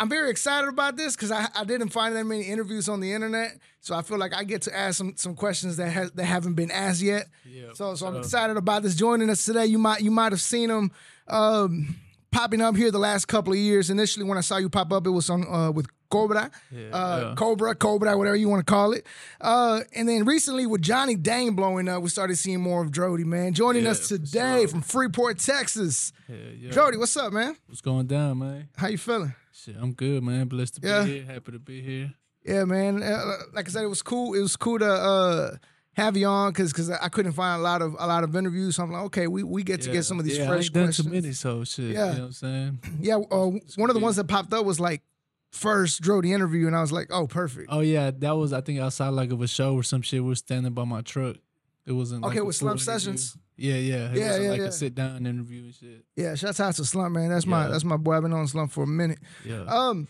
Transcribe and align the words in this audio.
I'm 0.00 0.08
very 0.08 0.30
excited 0.30 0.68
about 0.68 0.96
this 0.96 1.16
because 1.16 1.32
I, 1.32 1.48
I 1.56 1.64
didn't 1.64 1.88
find 1.88 2.14
that 2.14 2.24
many 2.24 2.42
interviews 2.42 2.88
on 2.88 3.00
the 3.00 3.12
internet, 3.12 3.58
so 3.80 3.96
I 3.96 4.02
feel 4.02 4.16
like 4.18 4.32
I 4.34 4.44
get 4.44 4.62
to 4.62 4.76
ask 4.76 4.96
some 4.96 5.14
some 5.16 5.34
questions 5.34 5.76
that 5.78 5.90
has 5.90 6.12
that 6.12 6.24
haven't 6.24 6.54
been 6.54 6.70
asked 6.70 7.02
yet. 7.02 7.26
Yeah, 7.44 7.72
so 7.74 7.94
so 7.96 8.06
I'm 8.06 8.16
excited 8.16 8.56
about 8.56 8.82
this. 8.84 8.94
Joining 8.94 9.28
us 9.28 9.44
today, 9.44 9.66
you 9.66 9.78
might 9.78 10.00
you 10.00 10.12
might 10.12 10.30
have 10.32 10.40
seen 10.40 10.70
him 10.70 10.92
um, 11.26 11.96
popping 12.30 12.60
up 12.60 12.76
here 12.76 12.90
the 12.90 12.98
last 12.98 13.26
couple 13.26 13.52
of 13.52 13.58
years. 13.58 13.90
Initially, 13.90 14.24
when 14.24 14.38
I 14.38 14.42
saw 14.42 14.56
you 14.58 14.68
pop 14.68 14.92
up, 14.92 15.06
it 15.06 15.10
was 15.10 15.28
on 15.30 15.46
uh, 15.46 15.70
with 15.70 15.86
Cobra, 16.10 16.50
Yeah, 16.70 16.88
uh, 16.92 17.20
yeah. 17.28 17.34
Cobra, 17.36 17.74
Cobra, 17.74 18.16
whatever 18.16 18.36
you 18.36 18.48
want 18.48 18.66
to 18.66 18.70
call 18.70 18.92
it. 18.92 19.06
Uh, 19.40 19.80
and 19.94 20.08
then 20.08 20.24
recently 20.24 20.66
with 20.66 20.80
Johnny 20.80 21.16
Dang 21.16 21.54
blowing 21.54 21.86
up, 21.88 22.02
we 22.02 22.08
started 22.08 22.36
seeing 22.36 22.60
more 22.60 22.82
of 22.82 22.90
DRODi, 22.90 23.24
man. 23.26 23.52
Joining 23.52 23.84
Yeah, 23.84 23.90
us 23.90 24.08
today 24.08 24.64
from 24.66 24.80
Freeport, 24.80 25.38
Texas. 25.38 26.12
Yeah, 26.28 26.36
yeah. 26.58 26.70
DRODi, 26.70 26.98
what's 26.98 27.16
up, 27.16 27.32
man? 27.32 27.56
what's 27.66 27.82
going 27.82 28.06
down, 28.06 28.38
man? 28.38 28.68
How 28.76 28.88
you 28.88 28.96
feeling? 28.98 29.34
Shit, 29.52 29.76
I'm 29.78 29.92
good, 29.92 30.22
man. 30.22 30.46
Blessed 30.48 30.76
to 30.76 30.80
be 30.80 30.88
here. 30.88 31.24
Happy 31.24 31.52
to 31.52 31.58
be 31.58 31.82
here. 31.82 32.14
Yeah, 32.44 32.64
man. 32.64 33.02
Uh, 33.02 33.32
like 33.52 33.68
I 33.68 33.70
said, 33.72 33.82
it 33.82 33.88
was 33.88 34.00
cool. 34.00 34.32
It 34.34 34.40
was 34.40 34.56
cool 34.56 34.78
to 34.78 34.90
uh, 34.90 35.50
have 35.98 36.16
you 36.16 36.26
on 36.26 36.50
because 36.52 36.72
because 36.72 36.90
I 36.90 37.08
couldn't 37.08 37.32
find 37.32 37.60
a 37.60 37.62
lot 37.62 37.82
of 37.82 37.94
a 37.98 38.06
lot 38.06 38.24
of 38.24 38.34
interviews. 38.34 38.76
So 38.76 38.82
I'm 38.84 38.90
like, 38.92 39.02
okay, 39.04 39.26
we, 39.26 39.42
we 39.42 39.62
get 39.62 39.82
to 39.82 39.92
get 39.92 40.04
some 40.04 40.18
of 40.18 40.24
these 40.24 40.38
yeah, 40.38 40.44
I 40.44 40.48
fresh 40.48 40.64
ain't 40.64 40.72
done 40.74 40.84
questions. 40.84 41.06
too 41.08 41.12
many, 41.14 41.32
so 41.32 41.64
shit. 41.64 41.90
Yeah. 41.90 41.90
You 41.90 41.96
know 42.14 42.18
what 42.20 42.26
I'm 42.26 42.32
saying? 42.32 42.78
Yeah, 43.00 43.16
uh, 43.16 43.50
one 43.76 43.90
of 43.90 43.94
the 43.94 44.00
ones 44.00 44.16
that 44.16 44.24
popped 44.28 44.52
up 44.52 44.64
was 44.64 44.80
like 44.80 45.02
first 45.52 46.02
DRODi 46.02 46.32
interview, 46.32 46.66
and 46.66 46.76
I 46.76 46.80
was 46.80 46.92
like, 46.92 47.08
oh, 47.10 47.26
perfect. 47.26 47.68
Oh 47.70 47.80
yeah, 47.80 48.10
that 48.18 48.32
was 48.36 48.52
I 48.52 48.60
think 48.60 48.80
outside 48.80 49.08
like 49.10 49.30
of 49.32 49.40
a 49.42 49.46
show 49.48 49.74
or 49.74 49.82
some 49.82 50.02
shit. 50.02 50.22
We 50.22 50.28
were 50.30 50.34
standing 50.36 50.72
by 50.72 50.84
my 50.84 51.02
truck. 51.02 51.36
It 51.86 51.92
wasn't 51.92 52.24
Okay, 52.24 52.38
a 52.40 52.44
with 52.44 52.54
Slump 52.54 52.76
interview. 52.76 52.92
Sessions. 52.92 53.36
Yeah, 53.56 53.74
yeah. 53.76 54.10
It 54.12 54.16
Yeah, 54.18 54.26
wasn't 54.26 54.44
yeah, 54.44 54.50
like 54.50 54.60
yeah. 54.60 54.66
a 54.66 54.72
sit 54.72 54.94
down 54.94 55.26
interview 55.26 55.62
and 55.64 55.74
shit. 55.74 56.04
Yeah, 56.16 56.34
shouts 56.34 56.60
out 56.60 56.74
to 56.74 56.84
Slump, 56.84 57.14
man. 57.14 57.30
That's 57.30 57.46
my 57.46 57.66
that's 57.66 57.82
my 57.84 57.96
boy. 57.96 58.12
I've 58.16 58.22
been 58.22 58.32
on 58.34 58.46
Slump 58.46 58.70
for 58.72 58.84
a 58.84 58.86
minute. 58.86 59.18
Yeah. 59.44 59.62
Um, 59.62 60.06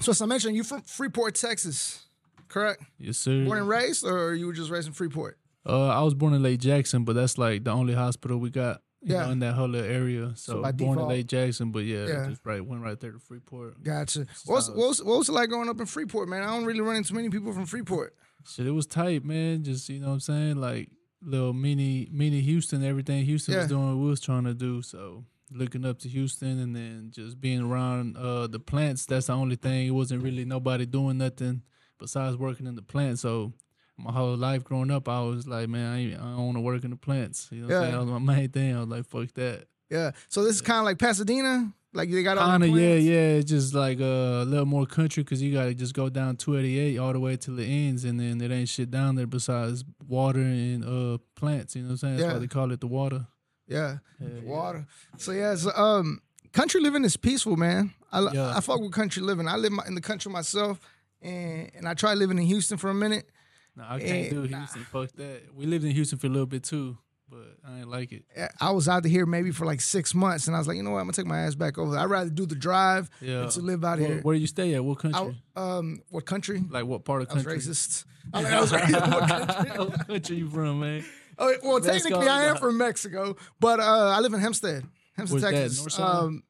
so 0.00 0.10
as 0.10 0.20
I 0.20 0.26
mentioned, 0.26 0.56
you 0.56 0.64
from 0.64 0.82
Freeport, 0.82 1.36
Texas, 1.36 2.06
correct? 2.50 2.82
yes, 2.98 3.16
sir. 3.18 3.44
Born 3.44 3.58
and 3.58 3.68
raised, 3.68 4.04
or 4.04 4.34
you 4.34 4.46
were 4.46 4.52
just 4.52 4.70
raised 4.70 4.86
in 4.88 4.92
Freeport? 4.92 5.38
Uh, 5.66 5.88
I 5.88 6.02
was 6.02 6.14
born 6.14 6.32
in 6.34 6.42
Lake 6.42 6.60
Jackson, 6.60 7.04
but 7.04 7.14
that's 7.14 7.36
like 7.38 7.64
the 7.64 7.70
only 7.70 7.94
hospital 7.94 8.38
we 8.38 8.50
got. 8.50 8.82
You 9.02 9.14
Yeah. 9.14 9.24
know, 9.26 9.30
in 9.32 9.38
that 9.38 9.54
whole 9.54 9.68
little 9.68 9.90
area. 9.90 10.32
So, 10.36 10.60
by 10.60 10.72
born 10.72 10.96
default- 10.96 11.10
in 11.10 11.16
Lake 11.16 11.26
Jackson, 11.26 11.70
but 11.72 11.84
yeah, 11.86 12.06
Yeah. 12.06 12.28
just 12.28 12.42
right 12.44 12.60
went 12.64 12.82
right 12.82 13.00
there 13.00 13.12
to 13.12 13.18
Freeport. 13.18 13.82
Gotcha. 13.82 14.26
What 14.44 14.56
was, 14.56 14.68
what 14.70 14.88
was 14.88 15.02
what 15.02 15.18
was 15.18 15.28
it 15.30 15.32
like 15.32 15.48
growing 15.48 15.70
up 15.70 15.80
in 15.80 15.86
Freeport, 15.86 16.28
man? 16.28 16.42
I 16.42 16.46
don't 16.54 16.66
really 16.66 16.82
run 16.82 16.96
into 16.96 17.14
many 17.14 17.30
people 17.30 17.52
from 17.54 17.64
Freeport. 17.64 18.14
Shit, 18.46 18.66
it 18.66 18.72
was 18.72 18.86
tight, 18.86 19.24
man. 19.24 19.62
Just 19.64 19.88
you 19.88 20.00
know 20.00 20.08
what 20.08 20.12
I'm 20.14 20.20
saying, 20.20 20.56
like 20.56 20.90
little 21.22 21.52
mini 21.54 22.08
mini 22.12 22.40
Houston, 22.42 22.82
everything 22.84 23.24
Houston 23.24 23.52
Yeah. 23.54 23.60
was 23.60 23.68
doing, 23.68 24.02
we 24.02 24.08
was 24.08 24.20
trying 24.20 24.44
to 24.44 24.54
do. 24.54 24.82
So 24.82 25.24
looking 25.50 25.84
up 25.86 25.98
to 26.00 26.08
Houston, 26.08 26.58
and 26.58 26.76
then 26.76 27.10
just 27.10 27.40
being 27.40 27.60
around 27.60 28.16
uh 28.18 28.46
the 28.48 28.60
plants. 28.60 29.06
That's 29.06 29.28
the 29.28 29.32
only 29.32 29.56
thing. 29.56 29.86
It 29.86 29.90
wasn't 29.92 30.22
really 30.22 30.44
nobody 30.44 30.84
doing 30.86 31.16
nothing 31.18 31.62
besides 32.00 32.36
working 32.36 32.66
in 32.66 32.74
the 32.74 32.82
plant. 32.82 33.18
So 33.20 33.52
my 33.96 34.10
whole 34.12 34.36
life 34.36 34.64
growing 34.64 34.90
up, 34.90 35.08
I 35.08 35.20
was 35.22 35.46
like, 35.46 35.68
man, 35.68 35.92
I, 35.94 36.14
I 36.14 36.16
don't 36.36 36.46
want 36.46 36.56
to 36.56 36.60
work 36.62 36.82
in 36.84 36.90
the 36.90 36.96
plants. 36.96 37.48
You 37.52 37.62
know, 37.62 37.66
what 37.68 37.74
I'm 37.76 37.82
Yeah. 37.82 37.88
saying? 37.90 38.06
that 38.06 38.12
was 38.12 38.20
my 38.22 38.34
main 38.34 38.48
thing. 38.48 38.74
I 38.76 38.80
was 38.80 38.88
like, 38.88 39.06
fuck 39.06 39.32
that. 39.34 39.66
Yeah. 39.90 40.10
So 40.28 40.42
this 40.42 40.54
is 40.56 40.62
kind 40.62 40.78
of 40.78 40.84
like 40.86 40.98
Pasadena. 40.98 41.72
Like 41.92 42.08
they 42.08 42.22
got 42.22 42.38
all 42.38 42.46
Kind 42.46 42.62
the 42.62 42.68
of, 42.72 42.78
yeah, 42.78 42.94
yeah. 42.94 43.38
It's 43.38 43.50
just 43.50 43.74
like 43.74 44.00
uh, 44.00 44.04
a 44.04 44.44
little 44.44 44.64
more 44.64 44.86
country 44.86 45.24
because 45.24 45.42
you 45.42 45.52
got 45.52 45.64
to 45.64 45.74
just 45.74 45.92
go 45.92 46.08
down 46.08 46.36
288 46.36 46.98
all 46.98 47.12
the 47.12 47.18
way 47.18 47.36
till 47.36 47.58
it 47.58 47.64
ends, 47.66 48.04
and 48.04 48.20
then 48.20 48.40
it 48.40 48.52
ain't 48.52 48.68
shit 48.68 48.92
down 48.92 49.16
there 49.16 49.26
besides 49.26 49.82
water 50.06 50.38
and 50.38 50.84
uh 50.84 51.18
plants. 51.34 51.74
You 51.74 51.82
know 51.82 51.88
what 51.88 51.92
I'm 51.94 51.96
saying? 51.98 52.16
That's 52.18 52.26
Yeah. 52.28 52.32
why 52.34 52.38
they 52.38 52.46
call 52.46 52.70
it 52.70 52.80
the 52.80 52.86
water. 52.86 53.26
Yeah. 53.66 53.98
Yeah, 54.20 54.28
yeah. 54.36 54.40
Water. 54.48 54.86
So 55.18 55.32
yeah, 55.32 55.56
so, 55.56 55.72
um, 55.74 56.20
country 56.52 56.80
living 56.80 57.04
is 57.04 57.16
peaceful, 57.16 57.56
man. 57.56 57.92
I 58.12 58.20
Yeah. 58.32 58.56
I 58.56 58.60
fuck 58.60 58.80
with 58.80 58.92
country 58.92 59.22
living. 59.22 59.48
I 59.48 59.56
live 59.56 59.72
my, 59.72 59.84
in 59.88 59.96
the 59.96 60.00
country 60.00 60.30
myself, 60.30 60.78
and 61.22 61.70
and 61.74 61.88
I 61.88 61.94
tried 61.94 62.14
living 62.18 62.38
in 62.38 62.44
Houston 62.44 62.78
for 62.78 62.90
a 62.90 62.94
minute. 62.94 63.28
No, 63.76 63.84
I 63.88 63.98
can't 64.00 64.26
Eh, 64.26 64.30
do 64.30 64.42
Houston. 64.42 64.84
Fuck 64.84 65.12
that. 65.12 65.42
We 65.54 65.66
lived 65.66 65.84
in 65.84 65.92
Houston 65.92 66.18
for 66.18 66.26
a 66.26 66.30
little 66.30 66.46
bit 66.46 66.64
too, 66.64 66.98
but 67.28 67.56
I 67.66 67.78
ain't 67.80 67.88
like 67.88 68.10
it. 68.12 68.24
I 68.60 68.72
was 68.72 68.88
out 68.88 69.04
here 69.04 69.26
maybe 69.26 69.52
for 69.52 69.64
like 69.64 69.80
six 69.80 70.14
months, 70.14 70.46
and 70.48 70.56
I 70.56 70.58
was 70.58 70.66
like, 70.68 70.76
you 70.76 70.82
know 70.82 70.90
what, 70.90 70.98
I'm 70.98 71.04
gonna 71.04 71.12
take 71.12 71.26
my 71.26 71.40
ass 71.40 71.54
back 71.54 71.78
over. 71.78 71.96
I'd 71.96 72.04
rather 72.06 72.30
do 72.30 72.46
the 72.46 72.56
drive 72.56 73.08
Yeah. 73.20 73.40
than 73.40 73.48
to 73.50 73.60
live 73.60 73.84
out 73.84 73.98
Where, 73.98 74.08
here. 74.08 74.20
where 74.22 74.34
do 74.34 74.40
you 74.40 74.46
stay 74.48 74.74
at? 74.74 74.84
What 74.84 74.98
country? 74.98 75.36
I, 75.56 75.76
um, 75.78 76.02
what 76.10 76.26
country? 76.26 76.62
like 76.68 76.84
what 76.86 77.04
part 77.04 77.22
of 77.22 77.30
I 77.30 77.34
was 77.34 77.44
country? 77.44 77.60
racist. 77.60 78.04
I, 78.34 78.42
mean, 78.42 78.52
I 78.52 78.60
was 78.60 78.72
racist. 78.72 79.10
What 79.12 79.28
country? 79.28 79.78
what 79.84 80.06
country 80.06 80.36
you 80.36 80.48
from, 80.50 80.80
man? 80.80 81.04
Oh, 81.38 81.54
well, 81.62 81.80
technically, 81.80 82.28
I 82.28 82.44
am 82.46 82.56
from 82.58 82.76
Mexico, 82.76 83.34
but 83.60 83.80
uh, 83.80 83.82
I 84.14 84.20
live 84.20 84.34
in 84.34 84.40
Hempstead, 84.40 84.84
Hempstead, 85.16 85.40
Where's 85.40 85.42
that, 85.54 85.58
Texas. 85.58 85.98
north? 85.98 86.00
Um, 86.00 86.42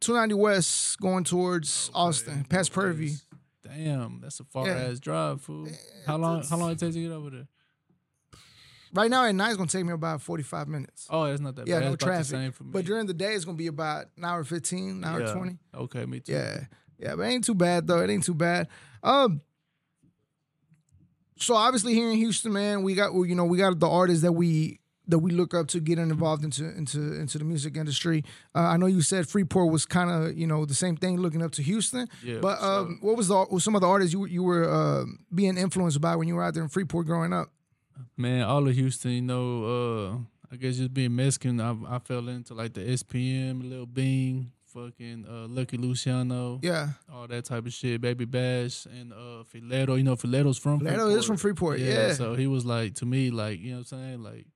290 0.00 0.34
West, 0.34 0.98
going 1.00 1.22
towards 1.22 1.90
Austin, 1.94 2.44
past 2.48 2.72
Prairie 2.72 2.94
View. 2.94 3.14
Damn, 3.74 4.20
that's 4.20 4.38
a 4.40 4.44
far 4.44 4.66
Yeah. 4.66 4.88
ass 4.90 5.00
drive, 5.00 5.40
fool. 5.40 5.68
How 6.06 6.16
long? 6.16 6.44
How 6.44 6.56
long 6.56 6.70
it 6.72 6.78
takes 6.78 6.94
to 6.94 7.00
get 7.02 7.10
over 7.12 7.30
there? 7.30 7.48
Right 8.94 9.10
now 9.10 9.24
at 9.24 9.34
night, 9.34 9.48
it's 9.48 9.56
gonna 9.56 9.68
take 9.70 9.86
me 9.86 9.92
about 9.92 10.20
45 10.20 10.68
minutes. 10.68 11.06
Oh, 11.08 11.24
it's 11.24 11.40
not 11.40 11.56
that 11.56 11.66
Yeah, 11.66 11.78
bad. 11.80 11.84
no 11.86 11.92
It's 11.94 12.00
the 12.00 12.06
traffic. 12.06 12.26
same 12.26 12.52
for 12.52 12.64
me. 12.64 12.70
But 12.72 12.84
during 12.84 13.06
the 13.06 13.14
day, 13.14 13.32
it's 13.34 13.46
gonna 13.46 13.56
be 13.56 13.68
about 13.68 14.06
an 14.18 14.24
hour 14.24 14.44
15, 14.44 14.90
an 14.98 15.04
hour 15.04 15.20
Yeah. 15.20 15.32
20. 15.32 15.58
Okay, 15.74 16.04
me 16.04 16.20
too. 16.20 16.32
Yeah, 16.32 16.64
yeah, 16.98 17.14
but 17.16 17.22
it 17.22 17.28
ain't 17.30 17.44
too 17.44 17.54
bad 17.54 17.86
though. 17.86 18.00
It 18.00 18.10
ain't 18.10 18.24
too 18.24 18.34
bad. 18.34 18.68
Um, 19.02 19.40
so 21.38 21.54
obviously 21.54 21.94
here 21.94 22.10
in 22.10 22.18
Houston, 22.18 22.52
man, 22.52 22.82
we 22.82 22.94
got 22.94 23.14
you 23.14 23.34
know 23.34 23.46
we 23.46 23.56
got 23.56 23.78
the 23.80 23.88
artists 23.88 24.22
that 24.22 24.32
we 24.32 24.80
that 25.08 25.18
we 25.18 25.32
look 25.32 25.52
up 25.52 25.66
to 25.68 25.80
getting 25.80 26.10
involved 26.10 26.44
into 26.44 26.64
into 26.76 27.14
into 27.14 27.38
the 27.38 27.44
music 27.44 27.76
industry. 27.76 28.24
Uh, 28.54 28.60
I 28.60 28.76
know 28.76 28.86
you 28.86 29.02
said 29.02 29.28
Freeport 29.28 29.72
was 29.72 29.84
kind 29.86 30.10
of 30.10 30.36
you 30.38 30.46
know 30.46 30.64
the 30.64 30.74
same 30.74 30.96
thing, 30.96 31.18
looking 31.18 31.42
up 31.42 31.52
to 31.52 31.62
Houston. 31.62 32.08
Yeah, 32.24 32.38
but 32.40 32.56
for 32.58 32.64
sure. 32.64 32.78
um, 32.80 32.98
what 33.00 33.16
was 33.16 33.28
the 33.28 33.34
what 33.34 33.50
was 33.52 33.64
some 33.64 33.74
of 33.74 33.80
the 33.80 33.88
artists 33.88 34.12
you 34.12 34.26
you 34.26 34.42
were 34.42 34.68
uh, 34.70 35.04
being 35.34 35.56
influenced 35.58 36.00
by 36.00 36.16
when 36.16 36.28
you 36.28 36.34
were 36.36 36.44
out 36.44 36.54
there 36.54 36.62
in 36.62 36.68
Freeport 36.68 37.06
growing 37.06 37.32
up? 37.32 37.50
Man, 38.16 38.42
all 38.42 38.66
of 38.66 38.74
Houston, 38.74 39.10
you 39.12 39.22
know, 39.22 39.64
uh, 39.64 40.16
I 40.52 40.56
guess 40.56 40.76
just 40.76 40.94
being 40.94 41.14
Mexican, 41.14 41.60
I, 41.60 41.76
I 41.88 41.98
fell 41.98 42.28
into 42.28 42.54
like 42.54 42.72
the 42.72 42.80
SPM, 42.80 43.68
Lil 43.68 43.86
Bing, 43.86 44.50
fucking 44.66 45.26
uh, 45.28 45.46
Lucky 45.48 45.76
Luciano, 45.76 46.58
Yeah, 46.62 46.88
all 47.12 47.26
that 47.28 47.44
type 47.44 47.66
of 47.66 47.72
shit, 47.72 48.00
Baby 48.00 48.24
Bash, 48.24 48.86
and 48.86 49.12
uh, 49.12 49.44
Fileto. 49.52 49.96
You 49.96 50.04
know, 50.04 50.16
Fileto's 50.16 50.58
from 50.58 50.78
Leto 50.78 51.08
is 51.10 51.26
from 51.26 51.36
Freeport. 51.36 51.78
Yeah, 51.80 52.12
So 52.14 52.34
he 52.34 52.46
was 52.46 52.64
like, 52.64 52.94
to 52.96 53.06
me, 53.06 53.30
like, 53.30 53.60
you 53.60 53.72
know 53.72 53.78
what 53.78 53.92
I'm 53.92 53.98
saying? 53.98 54.22
Like, 54.22 54.46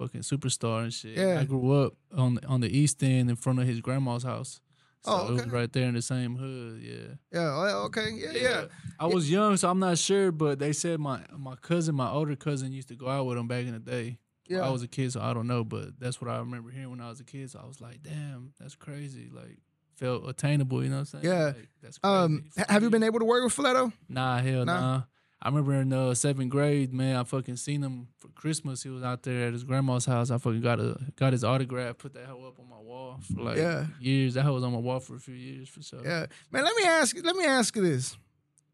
fucking 0.00 0.22
superstar 0.22 0.82
and 0.82 0.92
shit. 0.92 1.16
Yeah. 1.16 1.38
I 1.40 1.44
grew 1.44 1.72
up 1.84 1.94
on 2.16 2.38
on 2.48 2.60
the 2.60 2.68
East 2.76 3.02
End 3.02 3.28
in 3.30 3.36
front 3.36 3.58
of 3.60 3.66
his 3.66 3.80
grandma's 3.80 4.22
house. 4.22 4.60
So 5.04 5.12
Oh, 5.12 5.28
it 5.28 5.32
was 5.32 5.46
right 5.46 5.72
there 5.72 5.88
in 5.88 5.94
the 5.94 6.02
same 6.02 6.36
hood, 6.36 6.82
yeah. 6.82 7.14
yeah, 7.32 7.48
oh, 7.54 7.84
okay, 7.86 8.10
yeah, 8.14 8.32
yeah. 8.32 8.64
I 8.98 9.06
was 9.06 9.30
young, 9.30 9.56
so 9.56 9.70
I'm 9.70 9.78
not 9.78 9.96
sure, 9.96 10.30
but 10.30 10.58
they 10.58 10.72
said 10.74 11.00
my 11.00 11.20
my 11.36 11.54
cousin, 11.56 11.94
my 11.94 12.10
older 12.10 12.36
cousin, 12.36 12.70
used 12.72 12.88
to 12.88 12.96
go 12.96 13.08
out 13.08 13.24
with 13.26 13.38
him 13.38 13.48
back 13.48 13.64
in 13.64 13.72
the 13.72 13.78
day. 13.78 14.18
Yeah. 14.46 14.66
I 14.66 14.70
was 14.70 14.82
a 14.82 14.88
kid, 14.88 15.10
so 15.12 15.20
I 15.22 15.32
don't 15.32 15.46
know, 15.46 15.64
but 15.64 15.98
that's 15.98 16.20
what 16.20 16.28
I 16.30 16.36
remember 16.38 16.70
hearing 16.70 16.90
when 16.90 17.00
I 17.00 17.08
was 17.08 17.20
a 17.20 17.24
kid. 17.24 17.50
So 17.50 17.60
I 17.62 17.66
was 17.66 17.80
like, 17.80 18.02
damn, 18.02 18.52
that's 18.60 18.74
crazy. 18.74 19.30
Like, 19.32 19.56
felt 19.94 20.28
attainable, 20.28 20.82
you 20.82 20.90
know 20.90 20.96
what 20.96 21.14
I'm 21.14 21.22
saying? 21.22 21.24
Yeah. 21.24 21.44
Like, 21.44 21.68
that's 21.82 21.98
crazy. 21.98 22.14
Um, 22.16 22.44
have 22.68 22.82
you 22.82 22.90
been 22.90 23.04
able 23.04 23.20
to 23.20 23.24
work 23.24 23.42
with 23.44 23.54
Fileto? 23.56 23.92
Nah, 24.08 24.38
hell 24.38 24.64
Nah? 24.66 24.80
nah. 24.80 25.02
I 25.42 25.48
remember 25.48 25.72
in 25.74 25.88
the 25.88 26.14
seventh 26.14 26.50
grade, 26.50 26.92
man, 26.92 27.16
I 27.16 27.24
fucking 27.24 27.56
seen 27.56 27.82
him 27.82 28.08
for 28.18 28.28
Christmas. 28.28 28.82
He 28.82 28.90
was 28.90 29.02
out 29.02 29.22
there 29.22 29.46
at 29.46 29.52
his 29.54 29.64
grandma's 29.64 30.04
house. 30.04 30.30
I 30.30 30.36
fucking 30.36 30.60
got 30.60 30.80
a 30.80 30.98
got 31.16 31.32
his 31.32 31.44
autograph, 31.44 31.96
put 31.98 32.12
that 32.14 32.26
hoe 32.26 32.46
up 32.46 32.58
on 32.60 32.68
my 32.68 32.76
wall 32.78 33.20
for 33.34 33.42
like 33.42 33.56
Yeah. 33.56 33.86
years. 34.00 34.34
That 34.34 34.42
hoe 34.42 34.52
was 34.54 34.64
on 34.64 34.72
my 34.72 34.78
wall 34.78 35.00
for 35.00 35.16
a 35.16 35.20
few 35.20 35.34
years 35.34 35.68
for 35.68 35.82
sure. 35.82 36.02
Yeah, 36.04 36.26
man. 36.50 36.64
Let 36.64 36.76
me 36.76 36.84
ask. 36.84 37.16
Let 37.24 37.36
me 37.36 37.44
ask 37.46 37.74
you 37.74 37.82
this. 37.82 38.18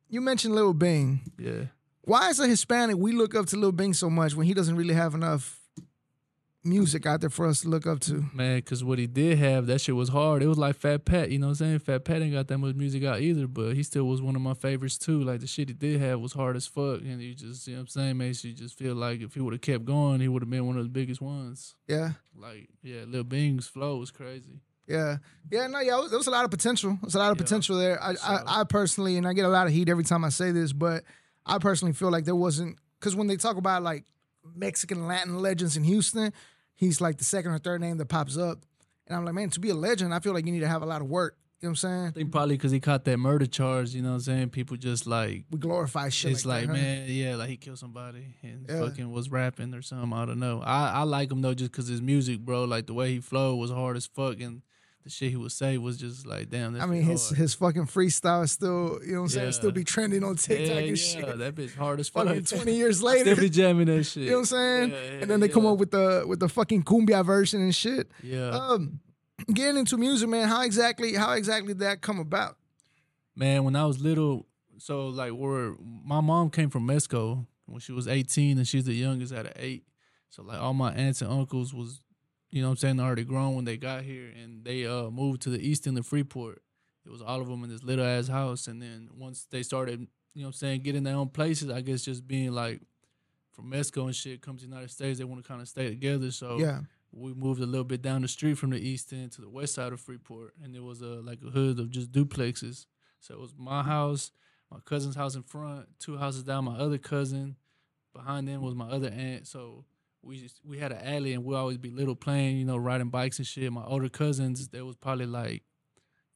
You 0.09 0.21
mentioned 0.21 0.55
Lil 0.55 0.73
Bing. 0.75 1.21
Yeah. 1.39 1.67
Why 2.03 2.31
is 2.31 2.39
a 2.41 2.47
Hispanic 2.47 2.97
we 2.97 3.13
look 3.13 3.35
up 3.35 3.47
to 3.47 3.57
Lil 3.57 3.73
Bing 3.73 3.93
so 3.95 4.09
much 4.11 4.35
when 4.35 4.47
he 4.47 4.55
doesn't 4.55 4.77
really 4.77 4.95
have 4.95 5.15
enough 5.15 5.61
music 6.67 7.07
out 7.07 7.21
there 7.21 7.31
for 7.31 7.47
us 7.47 7.61
to 7.63 7.69
look 7.69 7.87
up 7.87 8.01
to. 8.01 8.25
Man, 8.35 8.61
cause 8.63 8.83
what 8.85 8.99
he 8.99 9.07
did 9.07 9.39
have, 9.39 9.67
that 9.67 9.81
shit 9.81 9.95
was 9.97 10.09
hard. 10.11 10.43
It 10.43 10.49
was 10.49 10.59
like 10.59 10.77
Fat 10.77 11.05
Pat, 11.05 11.31
you 11.31 11.39
know 11.39 11.47
what 11.47 11.51
I'm 11.53 11.55
saying? 11.57 11.79
Fat 11.79 12.05
Pat 12.05 12.21
ain't 12.23 12.33
got 12.35 12.49
that 12.49 12.59
much 12.59 12.75
music 12.75 13.05
out 13.05 13.21
either, 13.21 13.47
but 13.47 13.75
he 13.75 13.83
still 13.83 14.05
was 14.05 14.21
one 14.21 14.37
of 14.37 14.43
my 14.43 14.55
favorites 14.55 14.99
too. 14.99 15.23
Like 15.23 15.41
the 15.41 15.47
shit 15.47 15.69
he 15.69 15.75
did 15.75 16.01
have 16.01 16.21
was 16.21 16.33
hard 16.33 16.57
as 16.57 16.67
fuck. 16.67 17.01
And 17.01 17.23
you 17.23 17.35
just, 17.35 17.67
you 17.67 17.75
know 17.75 17.79
what 17.79 17.83
I'm 17.83 17.89
saying, 17.89 18.17
makes 18.19 18.45
you 18.45 18.53
just 18.53 18.77
feel 18.77 18.95
like 18.95 19.21
if 19.23 19.35
he 19.35 19.41
would 19.41 19.55
have 19.55 19.61
kept 19.63 19.85
going, 19.85 20.21
he 20.21 20.29
would 20.29 20.43
have 20.43 20.51
been 20.51 20.67
one 20.67 20.77
of 20.77 20.83
the 20.85 20.91
biggest 20.91 21.21
ones. 21.21 21.75
Yeah. 21.89 22.11
Like, 22.37 22.69
yeah, 22.83 23.03
Lil 23.07 23.25
Bing's 23.25 23.67
flow 23.67 23.97
was 23.99 24.11
crazy. 24.11 24.61
Yeah, 24.89 25.17
yeah, 25.51 25.67
no, 25.67 25.81
yeah. 25.81 26.01
There 26.09 26.17
was 26.19 26.29
a 26.29 26.31
lot 26.31 26.45
of 26.45 26.51
potential. 26.53 26.97
There's 27.03 27.17
a 27.17 27.19
lot 27.19 27.33
of 27.33 27.39
Yeah. 27.39 27.43
potential 27.45 27.77
there. 27.77 28.01
I, 28.03 28.15
So- 28.15 28.27
I, 28.29 28.61
I 28.61 28.65
personally, 28.65 29.17
and 29.17 29.27
I 29.27 29.33
get 29.33 29.45
a 29.45 29.49
lot 29.49 29.67
of 29.67 29.73
heat 29.73 29.89
every 29.89 30.05
time 30.05 30.25
I 30.25 30.29
say 30.29 30.53
this, 30.53 30.73
but 30.73 31.03
I 31.45 31.59
personally 31.59 31.93
feel 31.93 32.11
like 32.11 32.25
there 32.25 32.37
wasn't 32.37 32.79
because 33.01 33.15
when 33.17 33.27
they 33.27 33.37
talk 33.37 33.57
about 33.57 33.83
like 33.83 34.05
Mexican 34.55 35.07
Latin 35.07 35.39
legends 35.41 35.77
in 35.77 35.85
Houston, 35.85 36.33
he's 36.77 37.01
like 37.01 37.19
the 37.19 37.25
second 37.25 37.51
or 37.53 37.59
third 37.59 37.81
name 37.81 37.99
that 37.99 38.07
pops 38.07 38.37
up, 38.39 38.65
and 39.09 39.17
I'm 39.17 39.25
like, 39.25 39.35
man, 39.35 39.51
to 39.51 39.61
be 39.61 39.71
a 39.71 39.75
legend, 39.75 40.15
I 40.15 40.21
feel 40.21 40.33
like 40.33 40.47
you 40.47 40.53
need 40.53 40.61
to 40.61 40.69
have 40.69 40.83
a 40.83 40.87
lot 40.87 41.01
of 41.03 41.09
work. 41.09 41.37
You 41.61 41.69
know 41.69 41.73
what 41.73 41.85
I'm 41.85 41.91
I 41.91 42.03
saying? 42.03 42.13
think 42.13 42.33
probably 42.33 42.57
because 42.59 42.71
he 42.71 42.81
caught 42.81 43.05
that 43.07 43.17
murder 43.17 43.47
charge, 43.47 43.95
you 43.95 44.03
know 44.03 44.11
what 44.11 44.15
I'm 44.17 44.21
saying? 44.21 44.51
People 44.51 44.77
just 44.77 45.07
like, 45.07 45.45
We 45.51 45.59
glorify 45.59 46.11
shit. 46.11 46.33
it's 46.33 46.45
like, 46.45 46.67
like, 46.69 46.77
that, 46.77 46.77
huh? 46.77 46.83
man, 46.83 47.07
yeah, 47.09 47.35
like 47.37 47.49
he 47.49 47.57
killed 47.57 47.79
somebody 47.79 48.35
and 48.43 48.67
Yeah. 48.69 48.81
fucking 48.81 49.11
was 49.11 49.31
rapping 49.31 49.73
or 49.73 49.81
something. 49.81 50.13
I 50.13 50.27
don't 50.27 50.39
know. 50.39 50.61
I, 50.61 50.91
I 50.91 51.03
like 51.05 51.33
him 51.33 51.41
though 51.41 51.55
just 51.55 51.73
because 51.73 51.89
his 51.89 52.03
music, 52.03 52.41
bro. 52.41 52.65
Like 52.65 52.87
the 52.87 52.93
way 52.95 53.11
he 53.13 53.21
flowed 53.21 53.57
was 53.57 53.71
hard 53.71 53.97
as 53.97 54.07
fuck, 54.07 54.39
and 54.41 54.61
the 55.07 55.13
shit 55.13 55.31
he 55.31 55.37
would 55.37 55.53
say 55.53 55.79
was 55.79 55.97
just 55.97 56.27
like, 56.27 56.51
damn. 56.51 56.81
I 56.81 56.85
mean, 56.85 57.03
his 57.03 57.29
hard. 57.29 57.39
his 57.39 57.55
fucking 57.55 57.87
freestyle 57.87 58.43
is 58.43 58.51
still, 58.51 58.99
you 59.07 59.13
know 59.13 59.19
what 59.19 59.23
I'm 59.23 59.29
saying? 59.29 59.45
Yeah. 59.47 59.51
Still 59.53 59.71
be 59.71 59.85
trending 59.85 60.25
on 60.25 60.35
TikTok 60.35 60.67
yeah, 60.69 60.77
and 60.79 60.89
yeah, 60.89 60.95
shit. 60.97 61.39
that 61.39 61.55
bitch 61.55 61.77
hard 61.77 62.01
as 62.01 62.09
fuck. 62.09 62.27
Fucking 62.27 62.43
20 62.43 62.75
years 62.75 63.01
later. 63.05 63.33
still 63.33 63.45
be 63.45 63.49
jamming 63.49 63.87
that 63.87 64.03
shit. 64.03 64.25
You 64.25 64.31
know 64.31 64.37
what 64.39 64.41
I'm 64.41 64.91
saying? 64.91 64.93
And 65.23 65.31
then 65.31 65.39
they 65.39 65.49
come 65.49 65.65
up 65.65 65.79
with 65.79 65.93
the 65.93 66.25
with 66.27 66.41
the 66.41 66.49
fucking 66.49 66.83
cumbia 66.83 67.25
version 67.25 67.61
and 67.63 67.73
shit. 67.73 68.11
Yeah, 68.21 68.49
Um, 68.49 68.99
getting 69.55 69.79
into 69.79 69.97
music, 69.97 70.29
man. 70.29 70.49
How 70.49 70.63
exactly? 70.63 71.15
How 71.15 71.35
exactly 71.35 71.69
did 71.69 71.79
that 71.79 72.01
come 72.01 72.19
about? 72.19 72.57
man. 73.37 73.63
When 73.63 73.77
I 73.77 73.85
was 73.87 74.01
little, 74.01 74.47
so 74.79 75.07
like, 75.09 75.31
where 75.31 75.75
my 76.05 76.21
mom 76.21 76.51
came 76.51 76.69
from 76.69 76.85
Mexico 76.87 77.47
when 77.67 77.79
she 77.79 77.93
was 77.93 78.09
18, 78.09 78.59
and 78.59 78.67
she's 78.67 78.85
the 78.85 78.93
youngest 78.95 79.33
out 79.33 79.47
of 79.47 79.53
eight. 79.57 79.85
So 80.31 80.43
like, 80.43 80.59
all 80.61 80.75
my 80.75 80.93
aunts 80.93 81.23
and 81.23 81.31
uncles 81.31 81.73
was, 81.73 82.01
you 82.57 82.63
know, 82.63 82.69
what 82.69 82.73
I'm 82.73 82.77
saying, 82.79 82.97
They 82.97 83.03
already 83.03 83.25
grown 83.25 83.55
when 83.55 83.67
they 83.67 83.77
got 83.77 84.03
here, 84.03 84.33
and 84.43 84.65
they 84.65 84.87
uh 84.87 85.11
moved 85.11 85.43
to 85.43 85.51
the 85.51 85.61
east 85.61 85.87
end 85.87 85.99
of 85.99 86.07
Freeport. 86.07 86.63
It 87.05 87.11
was 87.11 87.21
all 87.21 87.43
of 87.43 87.49
them 87.49 87.63
in 87.63 87.69
this 87.69 87.83
little 87.85 88.05
ass 88.07 88.29
house, 88.29 88.67
and 88.67 88.81
then 88.81 89.11
once 89.15 89.47
they 89.51 89.63
started, 89.63 90.01
you 90.33 90.41
know, 90.41 90.47
what 90.47 90.47
I'm 90.49 90.53
saying, 90.55 90.81
getting 90.81 91.03
their 91.03 91.17
own 91.17 91.29
places, 91.29 91.69
I 91.69 91.83
guess 91.83 92.03
just 92.03 92.27
being 92.27 92.53
like 92.53 92.81
from 93.53 93.69
Mexico 93.69 94.07
and 94.07 94.17
shit, 94.17 94.41
come 94.41 94.57
to 94.57 94.63
the 94.63 94.71
United 94.71 94.91
States, 94.91 95.19
they 95.19 95.25
want 95.25 95.43
to 95.43 95.47
kind 95.47 95.61
of 95.61 95.69
stay 95.69 95.91
together. 95.91 96.31
So 96.31 96.57
Yeah, 96.59 96.81
we 97.13 97.35
moved 97.35 97.61
a 97.61 97.67
little 97.67 97.85
bit 97.85 98.01
down 98.01 98.23
the 98.23 98.29
street 98.29 98.57
from 98.57 98.71
the 98.71 98.81
east 98.81 99.13
end 99.13 99.33
to 99.33 99.43
the 99.43 99.51
west 99.51 99.75
side 99.75 99.93
of 99.93 100.01
Freeport, 100.01 100.55
and 100.65 100.75
there 100.75 100.83
was 100.83 101.03
a 101.03 101.21
like 101.31 101.41
a 101.47 101.51
hood 101.51 101.79
of 101.79 101.91
just 101.91 102.11
duplexes. 102.11 102.87
So 103.21 103.35
it 103.35 103.41
was 103.41 103.53
my 103.59 103.83
house, 103.83 104.33
my 104.71 104.79
cousin's 104.83 105.15
house 105.15 105.35
in 105.35 105.43
front, 105.43 105.89
two 105.99 106.17
houses 106.17 106.43
down, 106.43 106.65
my 106.65 106.79
other 106.79 106.97
cousin. 106.97 107.57
Behind 108.15 108.49
them 108.49 108.63
was 108.63 108.75
my 108.75 108.89
other 108.89 109.11
aunt. 109.11 109.47
So 109.47 109.85
we 110.27 110.41
just, 110.41 110.61
we 110.65 110.79
had 110.79 110.93
an 110.93 111.01
alley, 111.03 111.33
and 111.35 111.45
we 111.45 111.55
always 111.55 111.79
be 111.79 111.91
little 111.91 112.17
playing, 112.17 112.59
you 112.59 112.65
know, 112.65 112.77
riding 112.77 113.09
bikes 113.11 113.39
and 113.39 113.47
shit. 113.47 113.73
My 113.73 113.85
older 113.85 114.09
cousins, 114.09 114.69
there 114.69 114.85
was 114.85 114.97
probably 114.97 115.27
like 115.27 115.63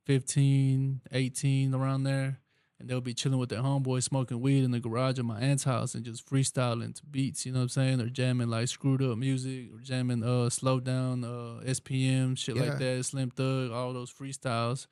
15, 0.07 1.03
18 1.13 1.75
around 1.75 2.05
there. 2.05 2.41
And 2.79 2.89
they'll 2.89 3.03
be 3.03 3.13
chilling 3.13 3.39
with 3.39 3.51
their 3.51 3.61
homeboys, 3.61 4.05
smoking 4.05 4.41
weed 4.41 4.65
in 4.65 4.71
the 4.71 4.81
garage 4.81 5.19
of 5.19 5.27
my 5.27 5.39
aunt's 5.39 5.65
house 5.65 5.95
and 5.95 6.03
just 6.03 6.27
freestyling 6.27 6.95
to 6.95 7.05
beats, 7.05 7.45
you 7.45 7.53
know 7.53 7.59
what 7.59 7.65
I'm 7.65 7.69
saying? 7.69 8.01
Or 8.01 8.09
jamming 8.09 8.49
like 8.49 8.69
screwed 8.69 9.03
up 9.03 9.19
music, 9.19 9.69
or 9.75 9.81
jamming 9.81 10.23
uh 10.25 10.49
slow 10.49 10.81
down, 10.81 11.23
uh 11.23 11.61
SPM, 11.67 12.39
shit 12.39 12.57
Yeah. 12.57 12.63
like 12.63 12.79
that, 12.79 13.05
Slim 13.05 13.31
Thug, 13.33 13.71
all 13.71 13.93
those 13.93 14.11
freestyles. 14.11 14.87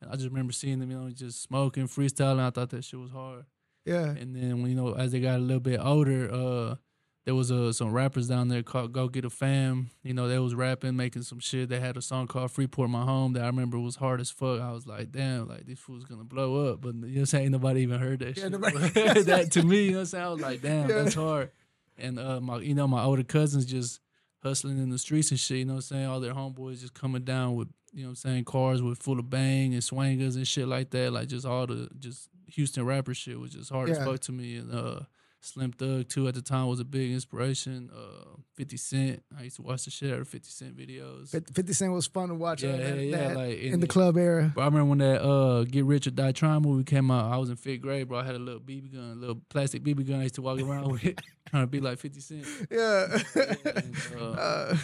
And 0.00 0.08
I 0.12 0.14
just 0.14 0.28
remember 0.28 0.52
seeing 0.52 0.78
them, 0.78 0.92
you 0.92 1.00
know, 1.00 1.10
just 1.10 1.42
smoking, 1.42 1.88
freestyling. 1.88 2.38
I 2.38 2.50
thought 2.50 2.70
that 2.70 2.84
shit 2.84 3.00
was 3.00 3.10
hard. 3.10 3.44
yeah, 3.84 4.10
And 4.10 4.36
then 4.36 4.62
when 4.62 4.70
you 4.70 4.76
know, 4.76 4.92
as 4.94 5.10
they 5.10 5.18
got 5.18 5.38
a 5.38 5.42
little 5.42 5.58
bit 5.58 5.80
older, 5.82 6.30
uh, 6.32 6.76
there 7.24 7.34
was 7.36 7.52
uh, 7.52 7.72
some 7.72 7.92
rappers 7.92 8.26
down 8.26 8.48
there 8.48 8.62
called 8.64 8.92
Go 8.92 9.08
Get 9.08 9.24
a 9.24 9.30
Fam. 9.30 9.90
You 10.02 10.12
know, 10.12 10.26
they 10.26 10.38
was 10.40 10.54
rapping, 10.56 10.96
making 10.96 11.22
some 11.22 11.38
shit. 11.38 11.68
They 11.68 11.78
had 11.78 11.96
a 11.96 12.02
song 12.02 12.26
called 12.26 12.50
Freeport 12.50 12.90
My 12.90 13.04
Home 13.04 13.32
that 13.34 13.44
I 13.44 13.46
remember 13.46 13.78
was 13.78 13.94
hard 13.96 14.20
as 14.20 14.30
fuck. 14.30 14.60
I 14.60 14.72
was 14.72 14.86
like, 14.88 15.12
damn, 15.12 15.48
like 15.48 15.66
this 15.66 15.78
fool's 15.78 16.04
gonna 16.04 16.24
blow 16.24 16.70
up. 16.72 16.80
But 16.80 16.94
you 16.94 17.00
know 17.00 17.06
what 17.08 17.16
I'm 17.18 17.26
saying? 17.26 17.44
Ain't 17.44 17.52
nobody 17.52 17.82
even 17.82 18.00
heard 18.00 18.18
that 18.20 18.36
Yeah, 18.36 18.42
shit. 18.44 18.52
nobody- 18.52 18.78
that 19.22 19.50
to 19.52 19.62
me, 19.62 19.84
you 19.84 19.90
know 19.92 19.96
what 19.98 20.00
I'm 20.00 20.06
saying? 20.06 20.24
I 20.24 20.28
was 20.30 20.40
like, 20.40 20.62
damn, 20.62 20.88
Yeah. 20.88 21.02
that's 21.02 21.14
hard. 21.14 21.50
And 21.98 22.18
uh 22.18 22.40
my 22.40 22.58
you 22.58 22.74
know, 22.74 22.88
my 22.88 23.04
older 23.04 23.22
cousins 23.22 23.66
just 23.66 24.00
hustling 24.42 24.78
in 24.78 24.90
the 24.90 24.98
streets 24.98 25.30
and 25.30 25.38
shit, 25.38 25.58
you 25.58 25.64
know 25.64 25.74
what 25.74 25.78
I'm 25.78 25.82
saying? 25.82 26.06
All 26.06 26.18
their 26.18 26.34
homeboys 26.34 26.80
just 26.80 26.94
coming 26.94 27.22
down 27.22 27.54
with, 27.54 27.68
you 27.92 28.02
know 28.02 28.06
what 28.08 28.10
I'm 28.10 28.16
saying, 28.16 28.44
cars 28.46 28.82
with 28.82 28.98
full 29.00 29.20
of 29.20 29.30
bang 29.30 29.74
and 29.74 29.82
swangers 29.82 30.34
and 30.34 30.48
shit 30.48 30.66
like 30.66 30.90
that. 30.90 31.12
Like 31.12 31.28
just 31.28 31.46
all 31.46 31.68
the 31.68 31.88
just 32.00 32.28
Houston 32.48 32.84
rapper 32.84 33.14
shit 33.14 33.38
was 33.38 33.52
just 33.52 33.70
hard 33.70 33.90
as 33.90 33.98
fuck 33.98 34.18
to 34.20 34.32
me. 34.32 34.56
And 34.56 34.74
uh 34.74 35.00
Slim 35.44 35.72
Thug 35.72 36.08
too 36.08 36.28
at 36.28 36.34
the 36.34 36.40
time 36.42 36.68
was 36.68 36.78
a 36.80 36.84
big 36.84 37.10
inspiration. 37.10 37.90
Uh, 37.92 38.36
Fifty 38.54 38.76
Cent, 38.76 39.22
I 39.36 39.42
used 39.42 39.56
to 39.56 39.62
watch 39.62 39.84
the 39.84 39.90
shit 39.90 40.12
out 40.12 40.20
of 40.20 40.28
Fifty 40.28 40.50
Cent 40.50 40.76
videos. 40.76 41.30
Fifty 41.52 41.72
Cent 41.72 41.92
was 41.92 42.06
fun 42.06 42.28
to 42.28 42.34
watch. 42.34 42.62
uh, 42.62 42.68
Yeah, 42.68 42.76
that- 42.76 43.04
yeah, 43.04 43.16
that 43.28 43.36
like, 43.36 43.58
in 43.58 43.74
in 43.74 43.80
the 43.80 43.86
the- 43.86 43.92
club 43.92 44.16
era. 44.16 44.52
But 44.54 44.62
I 44.62 44.64
remember 44.66 44.84
when 44.90 44.98
that 44.98 45.20
uh 45.22 45.64
Get 45.64 45.84
Rich 45.84 46.06
or 46.06 46.12
Die 46.12 46.32
Trying 46.32 46.62
movie 46.62 46.84
came 46.84 47.10
out. 47.10 47.32
I 47.32 47.36
was 47.38 47.50
in 47.50 47.56
fifth 47.56 47.80
grade, 47.82 48.08
bro. 48.08 48.18
I 48.20 48.24
had 48.24 48.36
a 48.36 48.38
little 48.38 48.60
BB 48.60 48.92
gun, 48.94 49.10
a 49.10 49.14
little 49.14 49.40
plastic 49.48 49.82
BB 49.82 50.06
gun. 50.08 50.20
I 50.20 50.24
used 50.24 50.36
to 50.36 50.42
walk 50.42 50.60
around 50.60 50.92
with, 50.92 51.02
trying 51.48 51.62
to 51.64 51.66
be 51.66 51.80
like 51.80 51.98
Fifty 51.98 52.20
Cent. 52.20 52.46
Yeah, 52.70 53.18
And, 53.34 53.96
uh, 54.16 54.24
uh, 54.38 54.76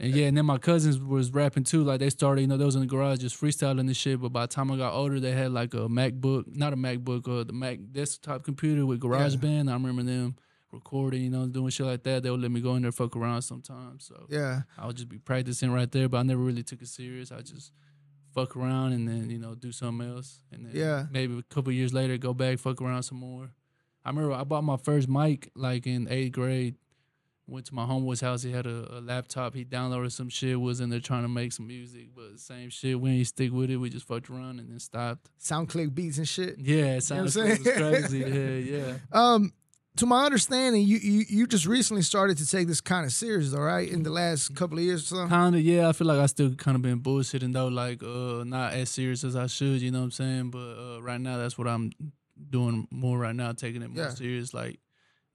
and 0.00 0.12
yeah, 0.14 0.26
and 0.26 0.36
then 0.36 0.46
my 0.46 0.58
cousins 0.58 0.98
was 0.98 1.30
rapping 1.32 1.64
too. 1.64 1.84
Like 1.84 2.00
they 2.00 2.10
started, 2.10 2.40
you 2.42 2.46
know, 2.46 2.56
they 2.56 2.64
was 2.64 2.74
in 2.74 2.80
the 2.80 2.86
garage 2.86 3.18
just 3.20 3.40
freestyling 3.40 3.80
and 3.80 3.96
shit. 3.96 4.20
But 4.20 4.30
by 4.32 4.42
the 4.42 4.48
time 4.48 4.70
I 4.70 4.76
got 4.76 4.92
older, 4.92 5.20
they 5.20 5.32
had 5.32 5.52
like 5.52 5.72
a 5.74 5.88
MacBook, 5.88 6.44
not 6.54 6.72
a 6.72 6.76
MacBook, 6.76 7.28
or 7.28 7.44
the 7.44 7.52
Mac 7.52 7.78
desktop 7.92 8.42
computer 8.44 8.84
with 8.86 9.00
GarageBand. 9.00 9.68
I 9.70 9.72
remember 9.74 10.02
them 10.02 10.36
recording, 10.72 11.22
you 11.22 11.30
know, 11.30 11.46
doing 11.46 11.68
shit 11.70 11.86
like 11.86 12.02
that. 12.02 12.24
They 12.24 12.30
would 12.30 12.40
let 12.40 12.50
me 12.50 12.60
go 12.60 12.74
in 12.74 12.82
there 12.82 12.90
fuck 12.92 13.14
around 13.16 13.42
sometimes. 13.42 14.06
So 14.06 14.26
yeah, 14.28 14.62
I 14.76 14.86
would 14.86 14.96
just 14.96 15.08
be 15.08 15.18
practicing 15.18 15.70
right 15.70 15.90
there, 15.90 16.08
but 16.08 16.18
I 16.18 16.22
never 16.24 16.40
really 16.42 16.64
took 16.64 16.82
it 16.82 16.88
serious. 16.88 17.30
I 17.30 17.40
just 17.42 17.70
fuck 18.34 18.56
around 18.56 18.92
and 18.94 19.06
then 19.06 19.30
you 19.30 19.38
know 19.38 19.54
do 19.54 19.70
something 19.70 20.08
else, 20.08 20.40
and 20.50 20.66
then 20.66 20.72
Yeah. 20.74 21.06
maybe 21.12 21.38
a 21.38 21.42
couple 21.54 21.70
years 21.72 21.94
later 21.94 22.16
go 22.18 22.34
back 22.34 22.58
fuck 22.58 22.82
around 22.82 23.04
some 23.04 23.18
more. 23.18 23.50
I 24.04 24.10
remember 24.10 24.32
I 24.32 24.42
bought 24.42 24.64
my 24.64 24.76
first 24.76 25.08
mic 25.08 25.50
like 25.54 25.86
in 25.86 26.08
eighth 26.10 26.32
grade. 26.32 26.74
Went 27.46 27.66
to 27.66 27.74
my 27.74 27.84
homeboy's 27.84 28.22
house. 28.22 28.42
He 28.42 28.52
had 28.52 28.64
a, 28.66 28.98
a 28.98 29.00
laptop. 29.00 29.54
He 29.54 29.66
downloaded 29.66 30.12
some 30.12 30.30
shit. 30.30 30.58
Was 30.58 30.80
in 30.80 30.88
there 30.88 30.98
trying 31.00 31.22
to 31.24 31.28
make 31.28 31.52
some 31.52 31.66
music, 31.66 32.08
but 32.16 32.40
same 32.40 32.70
shit. 32.70 32.98
We 32.98 33.10
ain't 33.10 33.26
stick 33.26 33.52
with 33.52 33.70
it. 33.70 33.76
We 33.76 33.90
just 33.90 34.06
fucked 34.06 34.30
around 34.30 34.60
and 34.60 34.70
then 34.70 34.78
stopped. 34.80 35.28
SoundClick 35.42 35.94
beats 35.94 36.16
and 36.16 36.26
shit. 36.26 36.58
Yeah, 36.58 37.00
sounded 37.00 37.34
what 37.34 37.44
I'm 37.44 37.48
was 37.50 38.08
crazy. 38.08 38.18
Yeah, 38.72 38.78
yeah. 38.78 38.94
Um, 39.12 39.52
to 39.98 40.06
my 40.06 40.24
understanding, 40.24 40.82
you, 40.86 40.96
you 40.96 41.24
you 41.28 41.46
just 41.46 41.66
recently 41.66 42.02
started 42.02 42.38
to 42.38 42.46
take 42.50 42.66
this 42.66 42.80
kind 42.80 43.04
of 43.04 43.12
serious, 43.12 43.52
all 43.54 43.60
right, 43.60 43.88
in 43.88 44.02
the 44.02 44.10
last 44.10 44.56
couple 44.56 44.78
of 44.78 44.84
years 44.84 45.02
or 45.12 45.16
so. 45.16 45.28
Kinda, 45.28 45.60
yeah. 45.60 45.88
I 45.88 45.92
feel 45.92 46.06
like 46.06 46.18
I 46.18 46.26
still 46.26 46.52
kind 46.54 46.74
of 46.76 46.82
been 46.82 47.00
bullshitting 47.00 47.52
though, 47.52 47.68
like 47.68 48.02
uh, 48.02 48.42
not 48.44 48.72
as 48.72 48.88
serious 48.88 49.22
as 49.22 49.36
I 49.36 49.46
should. 49.48 49.82
You 49.82 49.90
know 49.90 49.98
what 49.98 50.04
I'm 50.06 50.10
saying? 50.12 50.50
But 50.50 50.58
uh, 50.78 51.02
right 51.02 51.20
now, 51.20 51.36
that's 51.36 51.56
what 51.58 51.68
I'm 51.68 51.92
doing 52.50 52.88
more 52.90 53.18
right 53.18 53.36
now, 53.36 53.52
taking 53.52 53.82
it 53.82 53.90
more 53.90 54.04
Yeah. 54.06 54.10
serious. 54.14 54.52
Like 54.54 54.80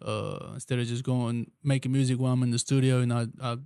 uh, 0.01 0.51
instead 0.53 0.79
of 0.79 0.88
just 0.88 1.03
going 1.03 1.51
making 1.63 1.91
music 1.91 2.20
while 2.20 2.34
I'm 2.34 2.44
in 2.44 2.51
the 2.51 2.60
studio, 2.60 3.00
and 3.00 3.12
I 3.13 3.27
I 3.41 3.58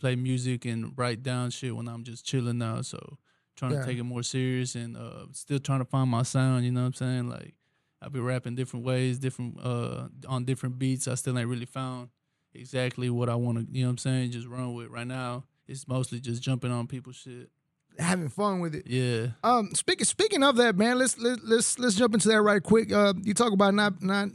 play 0.00 0.16
music 0.16 0.64
and 0.64 0.92
write 0.96 1.22
down 1.22 1.50
shit 1.50 1.74
when 1.76 1.88
I'm 1.88 2.04
just 2.04 2.24
chilling 2.26 2.58
now. 2.58 2.82
So 2.82 3.18
trying 3.56 3.72
Yeah. 3.72 3.80
to 3.80 3.86
take 3.86 3.98
it 3.98 4.02
more 4.04 4.22
serious 4.22 4.74
and 4.74 4.96
uh, 4.96 5.26
still 5.32 5.58
trying 5.58 5.78
to 5.80 5.84
find 5.84 6.10
my 6.10 6.22
sound. 6.22 6.64
You 6.64 6.72
know 6.72 6.80
what 6.80 6.86
I'm 6.88 6.94
saying? 6.94 7.28
Like 7.28 7.54
I 8.00 8.08
be 8.08 8.18
rapping 8.20 8.54
different 8.56 8.84
ways, 8.84 9.18
different 9.18 9.58
uh, 9.62 10.08
on 10.28 10.44
different 10.44 10.78
beats. 10.78 11.06
I 11.08 11.14
still 11.14 11.38
ain't 11.38 11.48
really 11.48 11.66
found 11.66 12.08
exactly 12.54 13.10
what 13.10 13.28
I 13.28 13.34
want 13.34 13.58
to. 13.58 13.66
You 13.72 13.82
know 13.82 13.88
what 13.88 13.92
I'm 13.92 13.98
saying? 13.98 14.30
Just 14.32 14.46
run 14.46 14.74
with 14.74 14.88
right 14.88 15.06
now. 15.06 15.44
It's 15.68 15.86
mostly 15.86 16.20
just 16.20 16.42
jumping 16.42 16.70
on 16.72 16.86
people's 16.86 17.16
shit. 17.16 17.50
Having 17.98 18.30
fun 18.30 18.60
with 18.60 18.74
it. 18.74 18.86
Yeah. 18.86 19.28
Um, 19.44 19.70
speaking 19.74 20.04
speaking 20.06 20.42
of 20.42 20.56
that, 20.56 20.76
man, 20.76 20.98
let's 20.98 21.18
let, 21.18 21.44
let's 21.44 21.78
let's 21.78 21.94
jump 21.94 22.14
into 22.14 22.28
that 22.28 22.40
right 22.42 22.62
quick. 22.62 22.90
Uh, 22.92 23.12
you 23.22 23.34
talk 23.34 23.52
about 23.52 23.74
not 23.74 24.02
not 24.02 24.28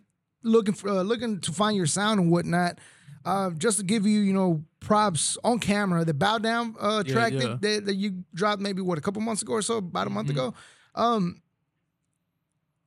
looking 0.48 0.74
for 0.74 0.90
uh, 0.90 1.02
looking 1.04 1.40
to 1.42 1.52
find 1.52 1.76
your 1.78 1.86
sound 1.86 2.20
and 2.20 2.32
whatnot. 2.32 2.80
Uh, 3.26 3.50
just 3.52 3.78
to 3.80 3.84
give 3.84 4.06
you, 4.06 4.20
you 4.22 4.32
know, 4.32 4.64
props 4.80 5.38
on 5.44 5.60
camera, 5.60 6.06
the 6.06 6.14
bow 6.14 6.38
down 6.38 6.76
uh, 6.80 7.04
Yeah, 7.06 7.14
track 7.14 7.34
yeah. 7.34 7.40
That, 7.40 7.62
that 7.62 7.86
that 7.88 7.96
you 7.96 8.24
dropped 8.34 8.62
maybe 8.62 8.82
what 8.82 8.98
a 8.98 9.02
couple 9.02 9.22
months 9.22 9.42
ago 9.42 9.54
or 9.54 9.62
so, 9.62 9.78
about 9.78 10.08
a 10.08 10.10
month 10.10 10.30
Mhm. 10.30 10.32
ago. 10.32 10.54
Um, 10.96 11.42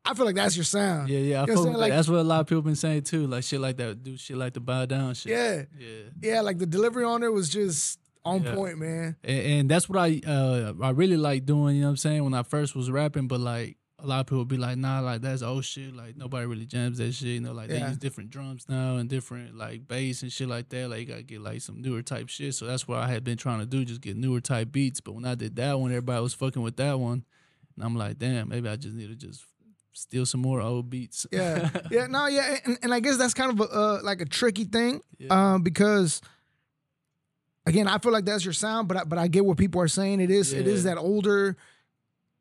I 0.05 0.15
feel 0.15 0.25
like 0.25 0.35
that's 0.35 0.57
your 0.57 0.65
sound. 0.65 1.11
Yeah, 1.11 1.19
yeah. 1.19 1.21
I 1.21 1.25
You 1.25 1.27
know 1.27 1.37
what 1.37 1.41
I'm 1.41 1.47
fuck 1.47 1.57
saying? 1.65 1.73
with 1.75 1.81
Like- 1.81 1.93
That's 1.93 2.09
what 2.09 2.19
a 2.21 2.23
lot 2.23 2.41
of 2.41 2.47
people 2.47 2.63
been 2.63 2.75
saying 2.77 3.03
too. 3.03 3.27
Like 3.27 3.45
shit 3.45 3.61
like 3.61 3.77
that. 3.77 4.03
Do 4.03 4.17
shit 4.17 4.37
like 4.39 4.55
the 4.55 4.61
bow 4.61 4.87
down 4.87 5.13
shit. 5.15 5.33
yeah, 5.33 5.63
Yeah. 5.79 5.87
yeah. 6.23 6.41
Like 6.41 6.59
the 6.59 6.67
delivery 6.67 7.05
on 7.05 7.23
it 7.23 7.33
was 7.33 7.49
just 7.51 7.99
on 8.25 8.43
Yeah. 8.43 8.55
point, 8.55 8.79
man. 8.79 9.17
and, 9.23 9.39
and 9.41 9.71
that's 9.71 9.89
what 9.89 9.99
I 9.99 10.21
uh 10.27 10.73
I 10.83 10.91
really 10.91 11.17
like 11.19 11.45
doing. 11.45 11.77
You 11.77 11.83
know 11.83 11.89
what 11.89 11.91
I'm 11.93 11.97
saying? 11.99 12.25
When 12.25 12.33
I 12.35 12.43
first 12.45 12.75
was 12.75 12.91
rapping, 12.91 13.29
but 13.29 13.41
like 13.41 13.77
a 14.03 14.07
lot 14.07 14.21
of 14.21 14.27
people 14.27 14.45
be 14.45 14.57
like, 14.57 14.77
nah, 14.79 15.01
like 15.01 15.21
that's 15.21 15.43
old 15.43 15.65
shit. 15.65 15.95
Like 15.95 16.17
nobody 16.17 16.47
really 16.47 16.67
jams 16.67 16.99
that 16.99 17.13
shit. 17.13 17.29
You 17.29 17.41
know, 17.41 17.53
like 17.53 17.71
Yeah. 17.71 17.81
they 17.81 17.87
use 17.89 17.97
different 17.99 18.31
drums 18.31 18.67
now 18.69 18.97
and 18.97 19.09
different 19.09 19.57
like 19.57 19.87
bass 19.87 20.23
and 20.23 20.33
shit 20.33 20.49
like 20.49 20.69
that. 20.71 20.89
Like 20.91 21.01
you 21.01 21.07
gotta 21.07 21.23
get 21.23 21.41
like 21.41 21.61
some 21.61 21.81
newer 21.83 22.03
type 22.03 22.29
shit. 22.29 22.55
So 22.55 22.67
that's 22.67 22.89
what 22.89 22.99
I 22.99 23.09
had 23.09 23.25
been 23.25 23.37
trying 23.37 23.61
to 23.61 23.67
do, 23.67 23.85
just 23.85 24.01
get 24.01 24.17
newer 24.17 24.41
type 24.41 24.73
beats. 24.73 25.01
But 25.01 25.15
when 25.15 25.25
I 25.25 25.35
did 25.35 25.57
that 25.57 25.79
one, 25.79 25.91
everybody 25.91 26.23
was 26.23 26.35
fucking 26.35 26.63
with 26.63 26.77
that 26.77 26.99
one, 26.99 27.25
and 27.77 27.85
I'm 27.85 27.95
like, 27.97 28.19
damn, 28.19 28.49
maybe 28.49 28.69
I 28.69 28.77
just 28.77 28.95
need 28.97 29.09
to 29.09 29.15
just 29.17 29.45
steal 29.93 30.25
some 30.25 30.41
more 30.41 30.61
old 30.61 30.89
beats. 30.89 31.27
Yeah, 31.33 31.69
yeah, 31.91 32.07
no, 32.07 32.27
yeah, 32.27 32.57
and, 32.65 32.79
and 32.83 32.95
I 32.95 33.01
guess 33.01 33.17
that's 33.19 33.35
kind 33.35 33.51
of 33.53 33.61
a, 33.61 33.73
uh, 33.73 34.01
like 34.03 34.21
a 34.21 34.25
tricky 34.27 34.65
thing, 34.65 35.01
Yeah. 35.19 35.55
um, 35.55 35.63
because 35.63 36.21
again, 37.67 37.87
I 37.89 37.99
feel 37.99 38.13
like 38.13 38.25
that's 38.25 38.45
your 38.45 38.55
sound, 38.55 38.89
but 38.89 38.97
I, 38.97 39.05
but 39.05 39.19
I 39.19 39.29
get 39.29 39.45
what 39.45 39.59
people 39.59 39.81
are 39.81 39.89
saying. 39.89 40.21
It 40.21 40.31
is 40.31 40.53
it 40.53 40.67
is 40.67 40.85
that 40.85 40.97
older, 40.97 41.57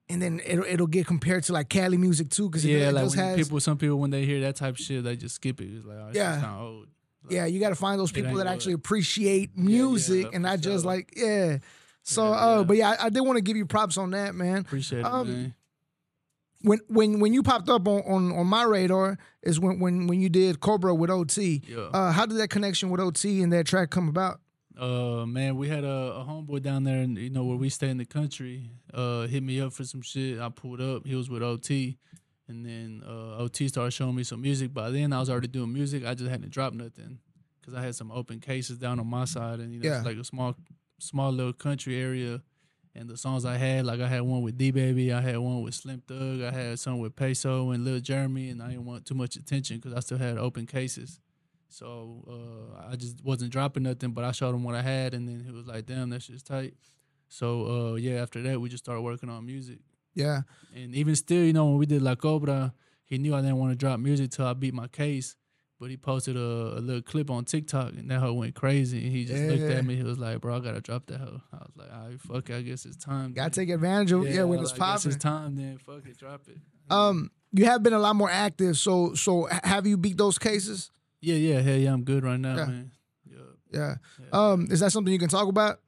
and 0.09 0.21
then 0.21 0.41
it'll 0.45 0.65
it'll 0.65 0.87
get 0.87 1.05
compared 1.07 1.43
to 1.45 1.53
like 1.53 1.69
Cali 1.69 1.97
music 1.97 2.29
too, 2.29 2.49
because 2.49 2.65
yeah, 2.65 2.77
it, 2.77 2.81
it 2.89 2.91
like 2.93 3.13
has 3.13 3.35
people, 3.37 3.59
some 3.59 3.77
people 3.77 3.99
when 3.99 4.09
they 4.09 4.25
hear 4.25 4.41
that 4.41 4.55
type 4.55 4.73
of 4.75 4.79
shit, 4.79 5.03
they 5.03 5.15
just 5.15 5.35
skip 5.35 5.61
it. 5.61 5.65
It's 5.65 5.85
like, 5.85 5.97
oh, 5.97 6.11
Yeah. 6.13 6.41
yeah, 6.41 6.57
old. 6.59 6.87
Like, 7.25 7.33
yeah, 7.33 7.45
you 7.45 7.59
got 7.59 7.69
to 7.69 7.75
find 7.75 7.99
those 7.99 8.11
people 8.11 8.35
that 8.35 8.47
actually 8.47 8.73
appreciate 8.73 9.51
yeah, 9.55 9.63
music 9.63 10.27
and 10.33 10.43
not 10.43 10.61
just 10.61 10.83
sure. 10.83 10.91
like 10.93 11.13
yeah. 11.15 11.57
So, 12.03 12.23
Yeah, 12.29 12.29
uh, 12.37 12.63
but 12.63 12.77
yeah, 12.77 12.89
I, 12.99 13.05
I 13.05 13.09
did 13.09 13.21
want 13.21 13.37
to 13.37 13.41
give 13.41 13.55
you 13.57 13.65
props 13.65 13.97
on 13.97 14.11
that, 14.11 14.33
man. 14.33 14.59
appreciate 14.59 14.99
it, 14.99 15.05
Um, 15.05 15.27
man. 15.27 15.55
When 16.61 16.79
when 16.87 17.19
when 17.21 17.33
you 17.33 17.41
popped 17.43 17.69
up 17.69 17.87
on 17.87 18.01
on, 18.01 18.31
on 18.33 18.47
my 18.47 18.63
radar 18.63 19.17
is 19.43 19.59
when 19.59 19.79
when 19.79 20.07
when 20.07 20.19
you 20.19 20.27
did 20.29 20.59
Cobra 20.59 20.93
with 20.93 21.09
OT. 21.09 21.61
Yeah. 21.67 21.77
Uh, 21.93 22.11
how 22.11 22.25
did 22.25 22.37
that 22.37 22.49
connection 22.49 22.89
with 22.89 22.99
OT 22.99 23.41
and 23.41 23.53
that 23.53 23.65
track 23.65 23.91
come 23.91 24.09
about? 24.09 24.41
Uh 24.79 25.25
man, 25.25 25.57
we 25.57 25.67
had 25.67 25.83
a, 25.83 26.13
a 26.21 26.25
homeboy 26.27 26.61
down 26.61 26.83
there, 26.85 27.01
and 27.01 27.17
you 27.17 27.29
know 27.29 27.43
where 27.43 27.57
we 27.57 27.69
stay 27.69 27.89
in 27.89 27.97
the 27.97 28.05
country. 28.05 28.69
Uh, 28.93 29.27
hit 29.27 29.43
me 29.43 29.59
up 29.61 29.73
for 29.73 29.83
some 29.83 30.01
shit. 30.01 30.39
I 30.39 30.49
pulled 30.49 30.79
up. 30.81 31.05
He 31.05 31.15
was 31.15 31.29
with 31.29 31.43
OT, 31.43 31.97
and 32.47 32.65
then 32.65 33.03
uh, 33.05 33.37
OT 33.37 33.67
started 33.67 33.91
showing 33.91 34.15
me 34.15 34.23
some 34.23 34.41
music. 34.41 34.73
By 34.73 34.89
then, 34.89 35.11
I 35.11 35.19
was 35.19 35.29
already 35.29 35.49
doing 35.49 35.73
music. 35.73 36.05
I 36.05 36.13
just 36.13 36.29
hadn't 36.29 36.51
dropped 36.51 36.75
nothing 36.75 37.19
because 37.59 37.73
I 37.73 37.81
had 37.83 37.95
some 37.95 38.11
open 38.11 38.39
cases 38.39 38.77
down 38.77 38.99
on 38.99 39.07
my 39.07 39.25
side, 39.25 39.59
and 39.59 39.73
you 39.73 39.79
know 39.81 39.89
Yeah. 39.89 39.97
it's 39.97 40.05
like 40.05 40.17
a 40.17 40.23
small, 40.23 40.55
small 40.99 41.31
little 41.31 41.53
country 41.53 41.99
area. 42.01 42.41
And 42.95 43.07
the 43.07 43.17
songs 43.17 43.45
I 43.45 43.55
had, 43.57 43.85
like 43.85 43.99
I 44.01 44.07
had 44.07 44.21
one 44.23 44.41
with 44.41 44.57
D 44.57 44.71
Baby, 44.71 45.13
I 45.13 45.21
had 45.21 45.37
one 45.37 45.61
with 45.61 45.75
Slim 45.75 46.01
Thug, 46.07 46.41
I 46.41 46.51
had 46.51 46.79
some 46.79 46.97
with 46.99 47.15
Peso 47.15 47.69
and 47.71 47.85
Lil 47.85 47.99
Jeremy, 47.99 48.49
and 48.49 48.63
I 48.63 48.69
didn't 48.69 48.85
want 48.85 49.05
too 49.05 49.13
much 49.13 49.35
attention 49.35 49.77
because 49.77 49.93
I 49.93 49.99
still 49.99 50.17
had 50.17 50.37
open 50.37 50.65
cases. 50.65 51.19
So 51.69 52.23
uh, 52.27 52.89
I 52.91 52.95
just 52.95 53.23
wasn't 53.23 53.51
dropping 53.51 53.83
nothing, 53.83 54.11
but 54.11 54.23
I 54.23 54.31
showed 54.31 54.55
him 54.55 54.63
what 54.63 54.75
I 54.75 54.81
had, 54.81 55.13
and 55.13 55.27
then 55.27 55.43
he 55.45 55.51
was 55.51 55.67
like, 55.67 55.85
"Damn, 55.85 56.09
that 56.09 56.23
shit's 56.23 56.43
tight." 56.43 56.73
So 57.27 57.91
uh, 57.91 57.95
yeah, 57.95 58.21
after 58.21 58.41
that, 58.41 58.59
we 58.59 58.69
just 58.69 58.83
started 58.83 59.01
working 59.01 59.29
on 59.29 59.45
music, 59.45 59.79
Yeah, 60.15 60.41
and 60.75 60.95
even 60.95 61.15
still, 61.15 61.43
you 61.43 61.53
know, 61.53 61.65
when 61.67 61.77
we 61.77 61.85
did 61.85 62.01
La 62.01 62.15
Cobra, 62.15 62.73
he 63.05 63.19
knew 63.19 63.35
I 63.35 63.41
didn't 63.41 63.57
want 63.57 63.71
to 63.71 63.75
drop 63.75 63.99
music 63.99 64.31
till 64.31 64.47
I 64.47 64.53
beat 64.53 64.73
my 64.73 64.87
case, 64.87 65.35
but 65.79 65.91
he 65.91 65.97
posted 65.97 66.35
a, 66.35 66.39
a 66.39 66.81
little 66.81 67.03
clip 67.03 67.29
on 67.29 67.45
TikTok, 67.45 67.93
and 67.93 68.09
that 68.09 68.19
hoe 68.19 68.33
went 68.33 68.55
crazy, 68.55 69.03
and 69.03 69.11
he 69.11 69.25
just 69.25 69.43
looked 69.43 69.61
at 69.61 69.85
me, 69.85 69.95
he 69.95 70.03
was 70.03 70.17
like, 70.17 70.41
"Bro, 70.41 70.57
I 70.57 70.59
gotta 70.59 70.81
drop 70.81 71.05
that 71.05 71.19
hoe." 71.19 71.41
I 71.53 71.57
was 71.57 71.71
like, 71.75 71.93
"All 71.93 72.07
right, 72.07 72.19
fuck 72.19 72.49
it, 72.49 72.55
I 72.55 72.61
guess 72.63 72.85
it's 72.85 72.97
time." 72.97 73.33
gotta 73.33 73.51
then." 73.51 73.67
take 73.67 73.73
advantage 73.75 74.11
of 74.11 74.27
yeah, 74.27 74.43
when 74.43 74.57
I 74.57 74.61
it's 74.63 74.71
like, 74.71 74.79
popping. 74.79 75.11
It's 75.11 75.23
time 75.23 75.55
then. 75.55 75.77
Fuck 75.77 76.07
it, 76.07 76.17
drop 76.17 76.41
it. 76.47 76.57
Um, 76.89 77.29
you 77.51 77.65
have 77.65 77.83
been 77.83 77.93
a 77.93 77.99
lot 77.99 78.15
more 78.15 78.29
active. 78.31 78.75
So 78.77 79.13
so 79.13 79.47
have 79.63 79.85
you 79.85 79.97
beat 79.97 80.17
those 80.17 80.39
cases? 80.39 80.89
Yeah, 81.21 81.35
yeah, 81.35 81.59
hell 81.61 81.75
yeah, 81.77 81.93
I'm 81.93 82.03
good 82.03 82.23
right 82.23 82.39
now, 82.39 82.55
Yeah. 82.55 82.65
man. 82.65 82.91
Yeah. 83.29 83.37
Yeah. 83.71 83.95
Yeah. 84.19 84.25
Um, 84.31 84.67
is 84.71 84.79
that 84.79 84.91
something 84.91 85.11
you 85.11 85.19
can 85.19 85.29
talk 85.29 85.47
about? 85.47 85.79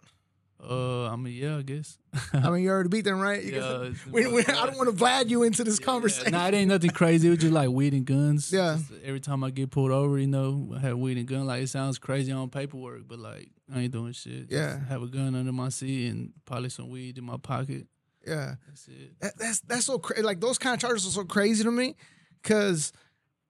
Uh, 0.63 1.07
I 1.09 1.15
mean, 1.15 1.33
yeah, 1.33 1.57
I 1.57 1.63
guess. 1.63 1.97
I 2.33 2.51
mean, 2.51 2.61
you 2.63 2.69
already 2.69 2.89
beat 2.89 3.01
them, 3.05 3.19
right? 3.19 3.43
You 3.43 3.53
Yeah, 3.55 3.61
the 3.61 3.95
we, 4.11 4.27
we, 4.27 4.41
I 4.41 4.67
don't 4.67 4.77
want 4.77 4.95
to 4.95 5.03
vlad 5.03 5.27
you 5.29 5.41
into 5.41 5.63
this 5.63 5.79
conversation. 5.79 6.33
Nah, 6.33 6.47
it 6.50 6.53
ain't 6.53 6.69
nothing 6.69 6.91
crazy. 6.91 7.27
It 7.27 7.31
was 7.31 7.39
just 7.39 7.51
like 7.53 7.69
weed 7.69 7.93
and 7.95 8.05
guns. 8.05 8.53
Yeah. 8.53 8.77
Just 8.77 8.91
every 9.03 9.19
time 9.21 9.43
I 9.43 9.50
get 9.50 9.71
pulled 9.71 9.89
over, 9.89 10.19
you 10.19 10.27
know, 10.27 10.73
I 10.75 10.79
have 10.81 11.00
weed 11.00 11.17
and 11.17 11.25
gun. 11.27 11.47
Like 11.47 11.63
it 11.63 11.69
sounds 11.69 11.97
crazy 11.97 12.31
on 12.31 12.50
paperwork, 12.51 13.07
but 13.07 13.17
like 13.17 13.50
I 13.73 13.79
ain't 13.79 13.91
doing 13.91 14.13
shit. 14.13 14.50
Just 14.50 14.51
Yeah. 14.51 14.77
have 14.88 15.01
a 15.01 15.07
gun 15.07 15.33
under 15.33 15.51
my 15.51 15.69
seat 15.69 16.09
and 16.11 16.31
probably 16.45 16.69
some 16.69 16.89
weed 16.89 17.17
in 17.17 17.23
my 17.23 17.38
pocket. 17.38 17.88
yeah. 18.27 18.55
That's 18.67 18.88
it. 18.88 19.19
That, 19.19 19.38
that's 19.39 19.61
that's 19.61 19.85
so 19.85 19.97
crazy. 19.97 20.21
Like 20.21 20.41
those 20.41 20.59
kind 20.59 20.75
of 20.75 20.79
charges 20.79 21.07
are 21.07 21.11
so 21.11 21.23
crazy 21.23 21.63
to 21.63 21.71
me, 21.71 21.95
because 22.43 22.91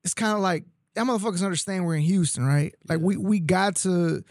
it's 0.06 0.14
kind 0.14 0.32
of 0.34 0.40
like 0.40 0.64
that 0.96 1.06
motherfuckers 1.06 1.44
understand 1.44 1.86
we're 1.86 1.96
in 1.96 2.02
Houston, 2.04 2.46
right? 2.46 2.74
Like 2.88 3.00
Yeah. 3.00 3.06
we 3.06 3.18
we 3.18 3.40
got 3.40 3.76
to 3.78 4.24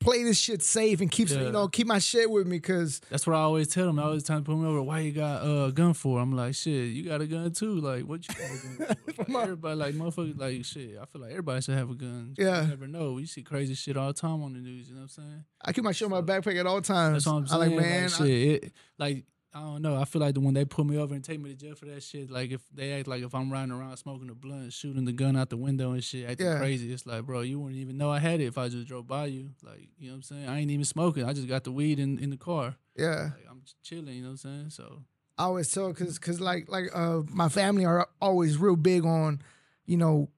play 0.00 0.24
this 0.24 0.36
shit 0.36 0.60
safe 0.62 1.00
and 1.00 1.08
keep 1.12 1.30
Yeah. 1.30 1.42
you 1.42 1.52
know 1.52 1.68
keep 1.68 1.86
my 1.86 2.00
shit 2.00 2.28
with 2.28 2.46
me, 2.48 2.56
because 2.56 3.00
That's 3.08 3.24
what 3.24 3.36
I 3.36 3.40
always 3.40 3.68
tell 3.68 3.86
them. 3.86 4.00
I 4.00 4.02
always 4.02 4.24
tell 4.24 4.34
them, 4.36 4.44
put 4.44 4.56
me 4.56 4.66
over. 4.66 4.82
Why 4.82 4.98
you 4.98 5.12
got 5.12 5.42
uh, 5.44 5.66
a 5.66 5.72
gun 5.72 5.94
for? 5.94 6.18
I'm 6.20 6.34
like, 6.34 6.56
shit, 6.56 6.88
you 6.90 7.04
got 7.04 7.20
a 7.20 7.26
gun 7.28 7.52
too. 7.52 7.76
Like, 7.80 8.02
what 8.04 8.26
you 8.28 8.34
got 8.34 8.44
a 8.50 8.84
gun 8.94 8.96
for? 9.14 9.24
My- 9.30 9.38
Like, 9.38 9.42
everybody, 9.44 9.76
like, 9.76 9.94
motherfuckers, 9.94 10.38
like, 10.40 10.64
shit. 10.64 10.98
I 11.00 11.04
feel 11.06 11.20
like 11.22 11.30
everybody 11.30 11.60
should 11.62 11.76
have 11.78 11.88
a 11.90 11.94
gun. 11.94 12.34
Yeah. 12.36 12.62
You 12.62 12.68
never 12.68 12.88
know. 12.88 13.18
You 13.18 13.26
see 13.26 13.42
crazy 13.44 13.74
shit 13.74 13.96
all 13.96 14.08
the 14.08 14.14
time 14.14 14.42
on 14.42 14.54
the 14.54 14.58
news. 14.58 14.88
You 14.88 14.94
know 14.96 15.02
what 15.02 15.12
I'm 15.18 15.24
saying? 15.24 15.44
I 15.64 15.72
keep 15.72 15.84
my 15.84 15.92
shit 15.92 16.06
in 16.06 16.10
my 16.10 16.20
backpack 16.20 16.58
at 16.58 16.66
all 16.66 16.80
times. 16.82 17.24
That's 17.24 17.26
what 17.26 17.34
I'm 17.34 17.44
I 17.44 17.46
saying. 17.46 17.76
like 17.76 17.86
man. 17.86 18.10
like, 18.10 18.20
I- 18.20 18.24
it, 18.24 18.72
like 18.98 19.24
I 19.54 19.60
don't 19.60 19.82
know. 19.82 19.96
I 20.00 20.04
feel 20.06 20.20
like 20.22 20.34
the 20.34 20.40
when 20.40 20.54
they 20.54 20.64
pull 20.64 20.84
me 20.84 20.96
over 20.96 21.14
and 21.14 21.22
take 21.22 21.38
me 21.38 21.50
to 21.50 21.56
jail 21.56 21.74
for 21.74 21.84
that 21.86 22.02
shit, 22.02 22.30
like 22.30 22.50
if 22.52 22.62
they 22.72 22.92
act 22.94 23.06
like 23.06 23.22
if 23.22 23.34
I'm 23.34 23.52
riding 23.52 23.70
around 23.72 23.96
smoking 23.98 24.30
a 24.30 24.34
blunt, 24.34 24.72
shooting 24.72 25.04
the 25.04 25.12
gun 25.12 25.36
out 25.36 25.50
the 25.50 25.58
window 25.58 25.92
and 25.92 26.02
shit, 26.02 26.28
acting 26.28 26.46
Yeah. 26.46 26.58
crazy, 26.58 26.90
it's 26.92 27.04
like, 27.04 27.24
bro, 27.24 27.40
you 27.40 27.60
wouldn't 27.60 27.78
even 27.80 27.98
know 27.98 28.10
I 28.10 28.18
had 28.18 28.40
it 28.40 28.46
if 28.46 28.56
I 28.56 28.68
just 28.68 28.88
drove 28.88 29.06
by 29.06 29.26
you. 29.26 29.50
Like, 29.62 29.88
you 29.98 30.06
know 30.08 30.12
what 30.12 30.16
I'm 30.16 30.22
saying? 30.22 30.48
I 30.48 30.58
ain't 30.60 30.70
even 30.70 30.84
smoking. 30.86 31.24
I 31.24 31.32
just 31.34 31.48
got 31.48 31.64
the 31.64 31.72
weed 31.72 31.98
in, 31.98 32.18
in 32.18 32.30
the 32.30 32.36
car. 32.38 32.76
yeah. 32.96 33.30
Like, 33.36 33.46
I'm 33.50 33.60
just 33.62 33.76
chilling. 33.82 34.14
You 34.14 34.22
know 34.22 34.28
what 34.28 34.32
I'm 34.32 34.36
saying? 34.38 34.70
So 34.70 35.02
I 35.36 35.44
always 35.44 35.70
tell 35.70 35.88
because 35.88 36.18
because 36.18 36.40
like 36.40 36.70
like 36.70 36.86
uh 36.94 37.20
my 37.28 37.48
family 37.50 37.84
are 37.84 38.08
always 38.22 38.56
real 38.56 38.76
big 38.76 39.04
on 39.04 39.42
you 39.84 39.96
know 39.98 40.28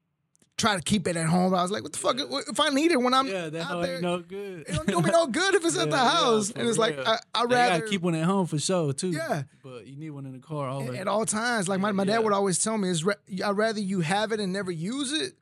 try 0.57 0.77
to 0.77 0.83
keep 0.83 1.07
it 1.09 1.17
at 1.17 1.27
home. 1.27 1.53
I 1.55 1.63
was 1.63 1.71
like, 1.71 1.83
what 1.83 1.93
the 1.93 1.99
fuck 1.99 2.17
if 2.19 2.61
I 2.61 2.69
need 2.69 2.93
it 2.93 3.01
when 3.01 3.13
I'm 3.13 3.27
yeah, 3.27 3.49
that 3.49 3.71
out 3.71 3.83
there? 3.83 4.01
no 4.01 4.21
good. 4.21 4.61
it 4.61 4.75
don't 4.75 4.87
do 4.87 5.01
me 5.01 5.11
no 5.11 5.27
good 5.41 5.55
if 5.57 5.65
it's 5.65 5.77
at 5.77 5.91
the 5.91 5.97
Yeah, 5.97 6.03
yeah, 6.05 6.11
house. 6.11 6.51
and 6.51 6.69
it's 6.69 6.79
like. 6.79 6.99
I, 6.99 7.19
I 7.35 7.45
rather 7.45 7.79
gotta 7.81 7.91
keep 7.91 8.03
one 8.03 8.15
at 8.15 8.25
home 8.25 8.47
for 8.47 8.59
sure 8.59 8.93
too. 8.93 9.11
Yeah. 9.11 9.43
but 9.63 9.87
you 9.87 9.97
need 9.97 10.11
one 10.11 10.27
in 10.27 10.33
the 10.33 10.39
car 10.39 10.69
always. 10.69 10.99
at 10.99 11.09
all 11.09 11.27
times. 11.27 11.69
Like 11.69 11.81
my, 11.81 11.89
Yeah, 11.89 11.93
my 11.93 12.05
dad 12.05 12.19
would 12.21 12.33
always 12.33 12.63
tell 12.63 12.79
me 12.79 12.89
is 12.89 13.05
I'd 13.45 13.57
rather 13.57 13.81
you 13.81 14.01
have 14.01 14.31
it 14.33 14.41
and 14.41 14.53
never 14.53 14.71
use 14.71 15.13
it 15.13 15.35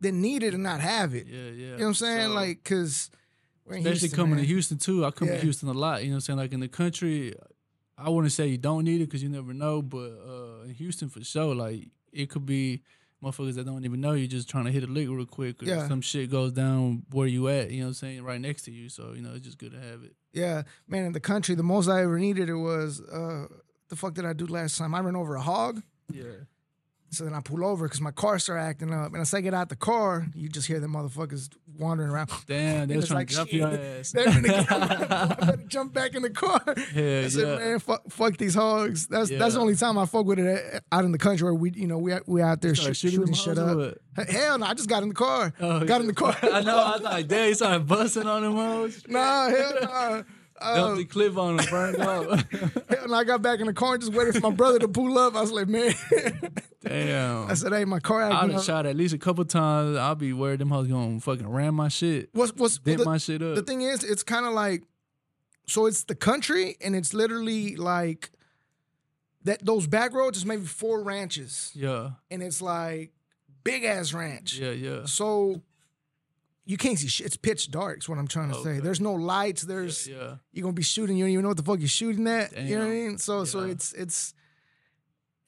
than 0.00 0.20
need 0.22 0.42
it 0.42 0.54
and 0.54 0.62
not 0.62 0.80
have 0.80 1.14
it. 1.14 1.26
yeah, 1.26 1.36
yeah. 1.38 1.50
You 1.50 1.66
know 1.70 1.76
what 1.78 1.86
I'm 1.88 1.94
saying? 1.94 2.28
So- 2.28 2.34
Like 2.34 2.62
because 2.62 3.10
especially 3.70 4.08
coming 4.10 4.38
to 4.38 4.44
Houston 4.44 4.78
too. 4.78 5.04
I 5.04 5.10
come 5.10 5.28
Yeah. 5.28 5.34
to 5.34 5.40
Houston 5.42 5.68
a 5.68 5.72
lot. 5.72 6.02
You 6.02 6.08
know 6.10 6.14
what 6.14 6.16
I'm 6.16 6.20
saying? 6.22 6.38
Like 6.38 6.52
in 6.52 6.60
the 6.60 6.68
country, 6.68 7.34
I 7.98 8.08
wouldn't 8.08 8.32
say 8.32 8.46
you 8.46 8.56
don't 8.58 8.84
need 8.84 9.00
it 9.00 9.06
because 9.06 9.22
you 9.22 9.28
never 9.28 9.52
know. 9.52 9.82
But 9.82 10.10
uh, 10.26 10.62
in 10.64 10.74
Houston, 10.74 11.08
for 11.08 11.22
sure, 11.22 11.54
like 11.54 11.88
it 12.12 12.30
could 12.30 12.46
be 12.46 12.82
motherfuckers 13.22 13.54
that 13.54 13.66
don't 13.66 13.84
even 13.84 14.00
know 14.00 14.12
you 14.12 14.26
just 14.26 14.48
trying 14.48 14.64
to 14.64 14.70
hit 14.72 14.82
a 14.82 14.86
lick 14.86 15.08
real 15.08 15.26
quick. 15.26 15.62
Or 15.62 15.66
Yeah. 15.66 15.86
some 15.88 16.00
shit 16.00 16.30
goes 16.30 16.52
down 16.52 17.04
where 17.10 17.26
you 17.26 17.48
at. 17.48 17.70
You 17.70 17.80
know 17.80 17.84
what 17.86 17.88
I'm 17.88 17.94
saying? 17.94 18.22
Right 18.22 18.40
next 18.40 18.62
to 18.62 18.70
you. 18.72 18.88
So 18.88 19.12
you 19.14 19.22
know 19.22 19.32
it's 19.34 19.44
just 19.44 19.58
good 19.58 19.72
to 19.72 19.80
have 19.80 20.02
it. 20.02 20.14
Yeah, 20.32 20.62
man. 20.88 21.04
In 21.06 21.12
the 21.12 21.20
country, 21.20 21.54
the 21.54 21.62
most 21.62 21.88
I 21.88 22.02
ever 22.02 22.18
needed 22.18 22.48
it 22.48 22.54
was 22.54 23.00
uh 23.00 23.46
the 23.88 23.96
fuck 23.96 24.14
did 24.14 24.24
I 24.24 24.32
do 24.32 24.46
last 24.46 24.78
time? 24.78 24.94
I 24.94 25.00
ran 25.00 25.16
over 25.16 25.34
a 25.34 25.42
hog. 25.42 25.82
Yeah. 26.12 26.24
So 27.12 27.24
then 27.24 27.34
I 27.34 27.40
pull 27.40 27.64
over 27.64 27.86
because 27.86 28.00
my 28.00 28.12
car 28.12 28.38
started 28.38 28.62
acting 28.62 28.94
up. 28.94 29.12
And 29.12 29.20
as 29.20 29.34
I 29.34 29.40
get 29.40 29.52
out 29.52 29.68
the 29.68 29.74
car, 29.74 30.28
you 30.32 30.48
just 30.48 30.68
hear 30.68 30.78
the 30.78 30.86
motherfuckers 30.86 31.48
wandering 31.76 32.08
around. 32.10 32.30
Damn, 32.46 32.86
they 32.86 32.96
was 32.96 33.08
trying 33.08 33.18
like, 33.20 33.28
to 33.28 33.34
jump 33.34 33.52
your 33.52 33.66
ass. 33.68 34.12
They're 34.12 34.26
gonna 34.26 34.42
get- 34.42 34.70
I 34.72 35.26
better 35.40 35.56
jump 35.66 35.92
back 35.92 36.14
in 36.14 36.22
the 36.22 36.30
car. 36.30 36.62
Hell 36.64 36.76
I 36.76 37.28
said, 37.28 37.48
yeah. 37.48 37.56
man, 37.56 37.78
fuck, 37.80 38.02
fuck 38.10 38.36
these 38.36 38.54
hogs. 38.54 39.08
That's 39.08 39.28
that's 39.28 39.54
the 39.54 39.60
only 39.60 39.74
time 39.74 39.98
I 39.98 40.06
fuck 40.06 40.24
with 40.24 40.38
it 40.38 40.74
uh, 40.74 40.80
out 40.94 41.04
in 41.04 41.10
the 41.10 41.18
country 41.18 41.44
where 41.44 41.54
we, 41.54 41.72
you 41.72 41.88
know, 41.88 41.98
we 41.98 42.14
we 42.28 42.42
out 42.42 42.60
there 42.60 42.76
shoot, 42.76 42.96
shooting 42.96 43.32
shit 43.32 43.58
up. 43.58 43.96
Hell 44.28 44.58
no, 44.58 44.66
I 44.66 44.74
just 44.74 44.88
got 44.88 45.02
in 45.02 45.08
the 45.08 45.14
car. 45.14 45.52
Oh, 45.60 45.84
got 45.84 46.00
in 46.02 46.06
the 46.06 46.14
car. 46.14 46.36
I 46.42 46.62
know. 46.62 46.76
I 46.78 46.92
was 46.92 47.02
like, 47.02 47.26
damn, 47.26 47.48
he 47.48 47.54
started 47.54 47.88
busting 47.88 48.26
on 48.26 48.42
them 48.42 48.54
hoes. 48.54 49.02
nah, 49.08 49.48
hell 49.48 49.74
no. 49.82 49.88
Uh, 49.88 50.22
Dumped 50.60 50.98
the 50.98 51.04
clip 51.04 51.36
on 51.38 51.58
him, 51.58 51.66
burned 51.70 51.96
hell 52.02 52.26
no, 53.08 53.14
I 53.14 53.24
got 53.24 53.40
back 53.42 53.60
in 53.60 53.66
the 53.66 53.72
car 53.72 53.94
and 53.94 54.02
just 54.02 54.12
waited 54.12 54.34
for 54.34 54.40
my 54.40 54.50
brother 54.54 54.78
to 54.80 54.88
pull 54.88 55.18
up. 55.18 55.34
I 55.34 55.40
was 55.40 55.52
like, 55.52 55.68
man. 55.68 55.94
Damn. 56.82 57.50
I 57.50 57.54
said, 57.54 57.72
hey, 57.72 57.84
my 57.84 57.98
car 58.00 58.22
I 58.22 58.30
acting 58.30 58.48
done 58.50 58.58
up. 58.58 58.64
shot 58.64 58.86
at 58.86 58.96
least 58.96 59.14
a 59.14 59.18
couple 59.18 59.44
times. 59.44 59.96
I'll 59.96 60.14
be 60.14 60.32
worried 60.32 60.60
them 60.60 60.70
hoes 60.70 60.86
gonna 60.86 61.20
fucking 61.20 61.48
ram 61.48 61.74
my 61.74 61.88
shit, 61.88 62.30
What's 62.32 62.54
what's 62.54 62.78
dip 62.78 62.98
the, 62.98 63.04
my 63.04 63.18
shit 63.18 63.42
up. 63.42 63.54
the 63.54 63.62
thing 63.62 63.82
is, 63.82 64.04
it's 64.04 64.22
kind 64.22 64.46
of 64.46 64.52
like, 64.52 64.82
so 65.66 65.86
it's 65.86 66.04
the 66.04 66.14
country, 66.14 66.76
and 66.80 66.94
it's 66.96 67.14
literally 67.14 67.76
like 67.76 68.30
that. 69.44 69.64
Those 69.64 69.86
back 69.86 70.12
roads 70.12 70.38
is 70.38 70.46
maybe 70.46 70.64
four 70.66 71.02
ranches, 71.02 71.70
yeah, 71.74 72.10
and 72.30 72.42
it's 72.42 72.60
like 72.62 73.12
big 73.62 73.84
ass 73.84 74.12
ranch. 74.12 74.54
yeah, 74.58 74.70
yeah. 74.72 75.04
So 75.04 75.62
you 76.70 76.76
can't 76.76 76.98
see 76.98 77.08
shit. 77.08 77.26
It's 77.26 77.36
pitch 77.36 77.70
dark. 77.70 77.98
Is 77.98 78.08
what 78.08 78.18
I'm 78.18 78.28
trying 78.28 78.52
to 78.52 78.62
say. 78.62 78.78
There's 78.78 79.00
no 79.00 79.14
lights. 79.14 79.62
There's 79.62 80.06
yeah. 80.06 80.36
you're 80.52 80.62
gonna 80.62 80.72
be 80.72 80.82
shooting. 80.82 81.16
You 81.16 81.24
don't 81.24 81.32
even 81.32 81.42
know 81.42 81.48
what 81.48 81.56
the 81.56 81.64
fuck 81.64 81.80
you're 81.80 81.88
shooting 81.88 82.26
at. 82.28 82.56
You 82.56 82.76
know 82.78 82.84
what 82.84 82.90
I 82.90 82.94
mean? 82.94 83.18
So 83.18 83.44
so 83.44 83.60
it's 83.60 83.92
it's 83.92 84.34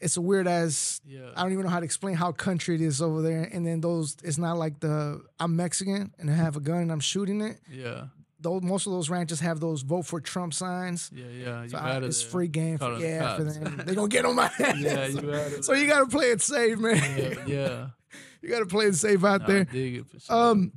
it's 0.01 0.17
a 0.17 0.21
weird 0.21 0.49
ass. 0.49 1.01
Yeah. 1.07 1.31
I 1.37 1.43
don't 1.45 1.53
even 1.53 1.65
know 1.65 1.71
how 1.71 1.79
to 1.79 1.85
explain 1.85 2.17
how 2.17 2.33
country 2.33 2.75
it 2.75 2.81
is 2.81 3.01
over 3.01 3.23
there. 3.23 3.45
And 3.53 3.65
then 3.65 3.81
those, 3.81 4.17
it's 4.25 4.37
not 4.37 4.59
like 4.59 4.81
the 4.81 5.23
I'm 5.39 5.55
Mexican 5.55 6.13
and 6.19 6.29
I 6.29 6.35
have 6.35 6.57
a 6.57 6.61
gun 6.61 6.79
and 6.79 6.91
I'm 6.91 6.99
shooting 6.99 7.41
it. 7.41 7.61
yeah. 7.71 8.07
those 8.41 8.63
most 8.63 8.87
of 8.87 8.93
those 8.93 9.09
ranches 9.09 9.39
have 9.39 9.61
those 9.61 9.83
vote 9.83 10.03
for 10.07 10.21
Trump 10.21 10.55
signs. 10.55 11.09
Yeah, 11.15 11.27
yeah. 11.27 11.63
You 11.63 11.69
So 11.69 11.79
I- 11.79 11.99
it's 11.99 12.21
free 12.21 12.49
game 12.49 12.79
for 12.79 12.99
yeah 12.99 13.37
for 13.37 13.45
them. 13.45 13.83
They 13.87 13.95
gonna 13.95 14.09
get 14.09 14.25
on 14.25 14.35
my 14.35 14.47
ass. 14.59 14.77
Yeah, 14.81 15.07
you 15.07 15.31
of 15.31 15.65
so 15.65 15.73
you 15.75 15.87
gotta 15.87 16.07
play 16.07 16.33
it 16.33 16.41
safe, 16.43 16.79
man. 16.79 16.97
Yeah, 17.17 17.47
yeah. 17.47 17.87
you 18.43 18.49
gotta 18.49 18.67
play 18.67 18.87
it 18.87 18.97
safe 18.97 19.23
out 19.25 19.43
I 19.43 19.47
there. 19.47 19.65
dig 19.65 19.95
it 19.99 20.07
for 20.11 20.19
sure. 20.19 20.37
Um, 20.37 20.73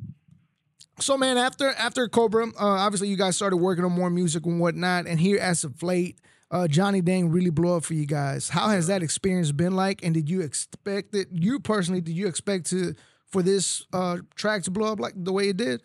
so 0.99 1.17
man, 1.17 1.37
after 1.37 1.69
after 1.69 2.07
Cobra, 2.07 2.47
uh, 2.47 2.51
obviously 2.59 3.07
you 3.07 3.17
guys 3.17 3.35
started 3.35 3.57
working 3.57 3.83
on 3.83 3.91
more 3.91 4.09
music 4.09 4.45
and 4.45 4.59
whatnot, 4.59 5.07
and 5.07 5.19
here 5.19 5.39
as 5.39 5.63
of 5.63 5.81
late, 5.83 6.19
uh, 6.51 6.67
Johnny 6.67 7.01
Dang 7.01 7.29
really 7.31 7.49
blew 7.49 7.75
up 7.75 7.83
for 7.83 7.93
you 7.93 8.05
guys. 8.05 8.49
How 8.49 8.69
has 8.69 8.87
that 8.87 9.03
experience 9.03 9.51
been 9.51 9.75
like? 9.75 10.03
And 10.03 10.13
did 10.13 10.29
you 10.29 10.41
expect 10.41 11.13
it? 11.15 11.27
You 11.31 11.59
personally, 11.59 12.01
did 12.01 12.15
you 12.15 12.27
expect 12.27 12.67
to 12.67 12.93
for 13.25 13.41
this 13.41 13.85
uh, 13.91 14.19
track 14.35 14.63
to 14.63 14.71
blow 14.71 14.91
up 14.91 14.99
like 14.99 15.13
the 15.15 15.33
way 15.33 15.49
it 15.49 15.57
did? 15.57 15.81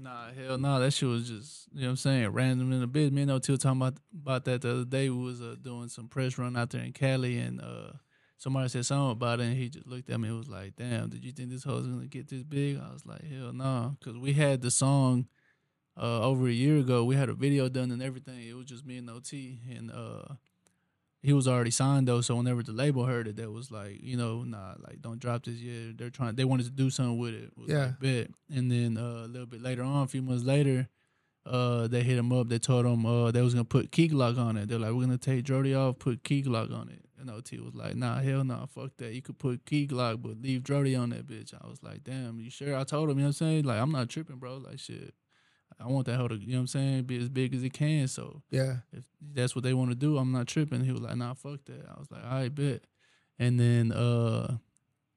Nah, 0.00 0.30
hell 0.32 0.58
no. 0.58 0.78
That 0.78 0.92
shit 0.92 1.08
was 1.08 1.28
just, 1.28 1.68
you 1.72 1.82
know 1.82 1.88
what 1.88 1.90
I'm 1.90 1.96
saying, 1.96 2.28
random 2.28 2.72
in 2.72 2.80
the 2.80 2.86
bit. 2.86 3.12
Me 3.12 3.22
and 3.22 3.30
OT 3.30 3.52
were 3.52 3.58
talking 3.58 3.80
about, 3.80 3.94
about 4.14 4.44
that 4.44 4.62
the 4.62 4.70
other 4.70 4.84
day. 4.84 5.10
We 5.10 5.24
was 5.24 5.40
uh, 5.40 5.56
doing 5.60 5.88
some 5.88 6.08
press 6.08 6.38
run 6.38 6.56
out 6.56 6.70
there 6.70 6.82
in 6.82 6.92
Cali, 6.92 7.38
and 7.38 7.60
uh, 7.60 7.92
somebody 8.38 8.68
said 8.68 8.86
something 8.86 9.10
about 9.12 9.40
it, 9.40 9.44
and 9.44 9.56
he 9.56 9.68
just 9.68 9.86
looked 9.86 10.08
at 10.08 10.18
me 10.18 10.28
and 10.28 10.38
was 10.38 10.48
like, 10.48 10.76
damn, 10.76 11.10
did 11.10 11.24
you 11.24 11.32
think 11.32 11.50
this 11.50 11.64
hoe's 11.64 11.86
going 11.86 12.00
to 12.00 12.06
get 12.06 12.28
this 12.28 12.42
big? 12.42 12.78
I 12.78 12.92
was 12.92 13.04
like, 13.04 13.22
hell 13.28 13.52
no. 13.52 13.96
Because 13.98 14.16
we 14.16 14.32
had 14.32 14.62
the 14.62 14.70
song 14.70 15.26
uh, 16.00 16.22
over 16.22 16.46
a 16.46 16.52
year 16.52 16.78
ago. 16.78 17.04
We 17.04 17.16
had 17.16 17.28
a 17.28 17.34
video 17.34 17.68
done 17.68 17.90
and 17.90 18.02
everything. 18.02 18.40
It 18.48 18.54
was 18.54 18.66
just 18.66 18.86
me 18.86 18.96
and 18.98 19.10
OT, 19.10 19.58
and 19.68 19.90
uh, 19.90 20.34
he 21.20 21.32
was 21.32 21.48
already 21.48 21.72
signed 21.72 22.06
though. 22.06 22.20
So 22.20 22.36
whenever 22.36 22.62
the 22.62 22.72
label 22.72 23.04
heard 23.04 23.26
it, 23.26 23.36
that 23.36 23.50
was 23.50 23.70
like, 23.70 24.00
you 24.00 24.16
know, 24.16 24.44
nah, 24.44 24.74
like 24.78 25.02
don't 25.02 25.18
drop 25.18 25.44
this 25.44 25.56
yet. 25.56 25.98
They're 25.98 26.10
trying. 26.10 26.36
They 26.36 26.44
wanted 26.44 26.66
to 26.66 26.72
do 26.72 26.90
something 26.90 27.18
with 27.18 27.34
it. 27.34 27.50
Was 27.56 27.68
Yeah. 27.68 27.86
Like, 27.86 28.00
bet. 28.00 28.30
And 28.54 28.70
then 28.70 28.96
uh, 28.96 29.24
a 29.24 29.28
little 29.28 29.46
bit 29.46 29.60
later 29.60 29.82
on, 29.82 30.04
a 30.04 30.06
few 30.06 30.22
months 30.22 30.44
later, 30.44 30.88
uh, 31.44 31.88
they 31.88 32.02
hit 32.02 32.18
him 32.18 32.32
up. 32.32 32.48
They 32.48 32.58
told 32.58 32.86
him 32.86 33.04
uh, 33.04 33.32
they 33.32 33.42
was 33.42 33.54
gonna 33.54 33.64
put 33.64 33.90
Key 33.90 34.08
Glock 34.08 34.38
on 34.38 34.56
it. 34.56 34.68
They're 34.68 34.78
like, 34.78 34.92
we're 34.92 35.02
gonna 35.02 35.18
take 35.18 35.44
DRODi 35.44 35.74
off, 35.74 35.98
put 35.98 36.22
Key 36.22 36.42
Glock 36.42 36.72
on 36.72 36.88
it. 36.88 37.04
And 37.20 37.30
OT 37.30 37.58
was 37.58 37.74
like, 37.74 37.96
nah, 37.96 38.20
hell 38.20 38.44
no, 38.44 38.66
fuck 38.72 38.96
that. 38.98 39.12
You 39.12 39.22
could 39.22 39.38
put 39.38 39.64
Key 39.66 39.86
Glock, 39.86 40.22
but 40.22 40.40
leave 40.40 40.62
DRODi 40.62 40.98
on 41.00 41.10
that 41.10 41.26
bitch. 41.26 41.52
I 41.52 41.66
was 41.66 41.82
like, 41.82 42.04
damn, 42.04 42.38
you 42.38 42.50
sure? 42.50 42.76
I 42.76 42.84
told 42.84 43.10
him, 43.10 43.18
you 43.18 43.24
know 43.24 43.28
what 43.28 43.40
I'm 43.40 43.46
saying? 43.48 43.64
Like, 43.64 43.80
I'm 43.80 43.90
not 43.90 44.08
tripping, 44.08 44.36
bro. 44.36 44.58
Like, 44.58 44.78
shit. 44.78 45.14
I 45.80 45.86
want 45.86 46.06
that 46.06 46.16
hoe 46.16 46.28
to, 46.28 46.36
you 46.36 46.52
know 46.52 46.58
what 46.58 46.60
I'm 46.62 46.66
saying, 46.68 47.02
be 47.04 47.18
as 47.18 47.28
big 47.28 47.54
as 47.54 47.62
it 47.62 47.72
can. 47.72 48.08
So 48.08 48.42
Yeah, 48.50 48.78
if 48.92 49.04
that's 49.20 49.54
what 49.54 49.62
they 49.64 49.74
want 49.74 49.90
to 49.90 49.96
do, 49.96 50.18
I'm 50.18 50.32
not 50.32 50.46
tripping. 50.48 50.84
He 50.84 50.92
was 50.92 51.02
like, 51.02 51.16
nah, 51.16 51.34
fuck 51.34 51.64
that. 51.66 51.86
I 51.88 51.98
was 51.98 52.10
like, 52.10 52.24
all 52.24 52.30
right, 52.30 52.54
bet. 52.54 52.82
And 53.38 53.60
then, 53.60 53.92
uh, 53.92 54.58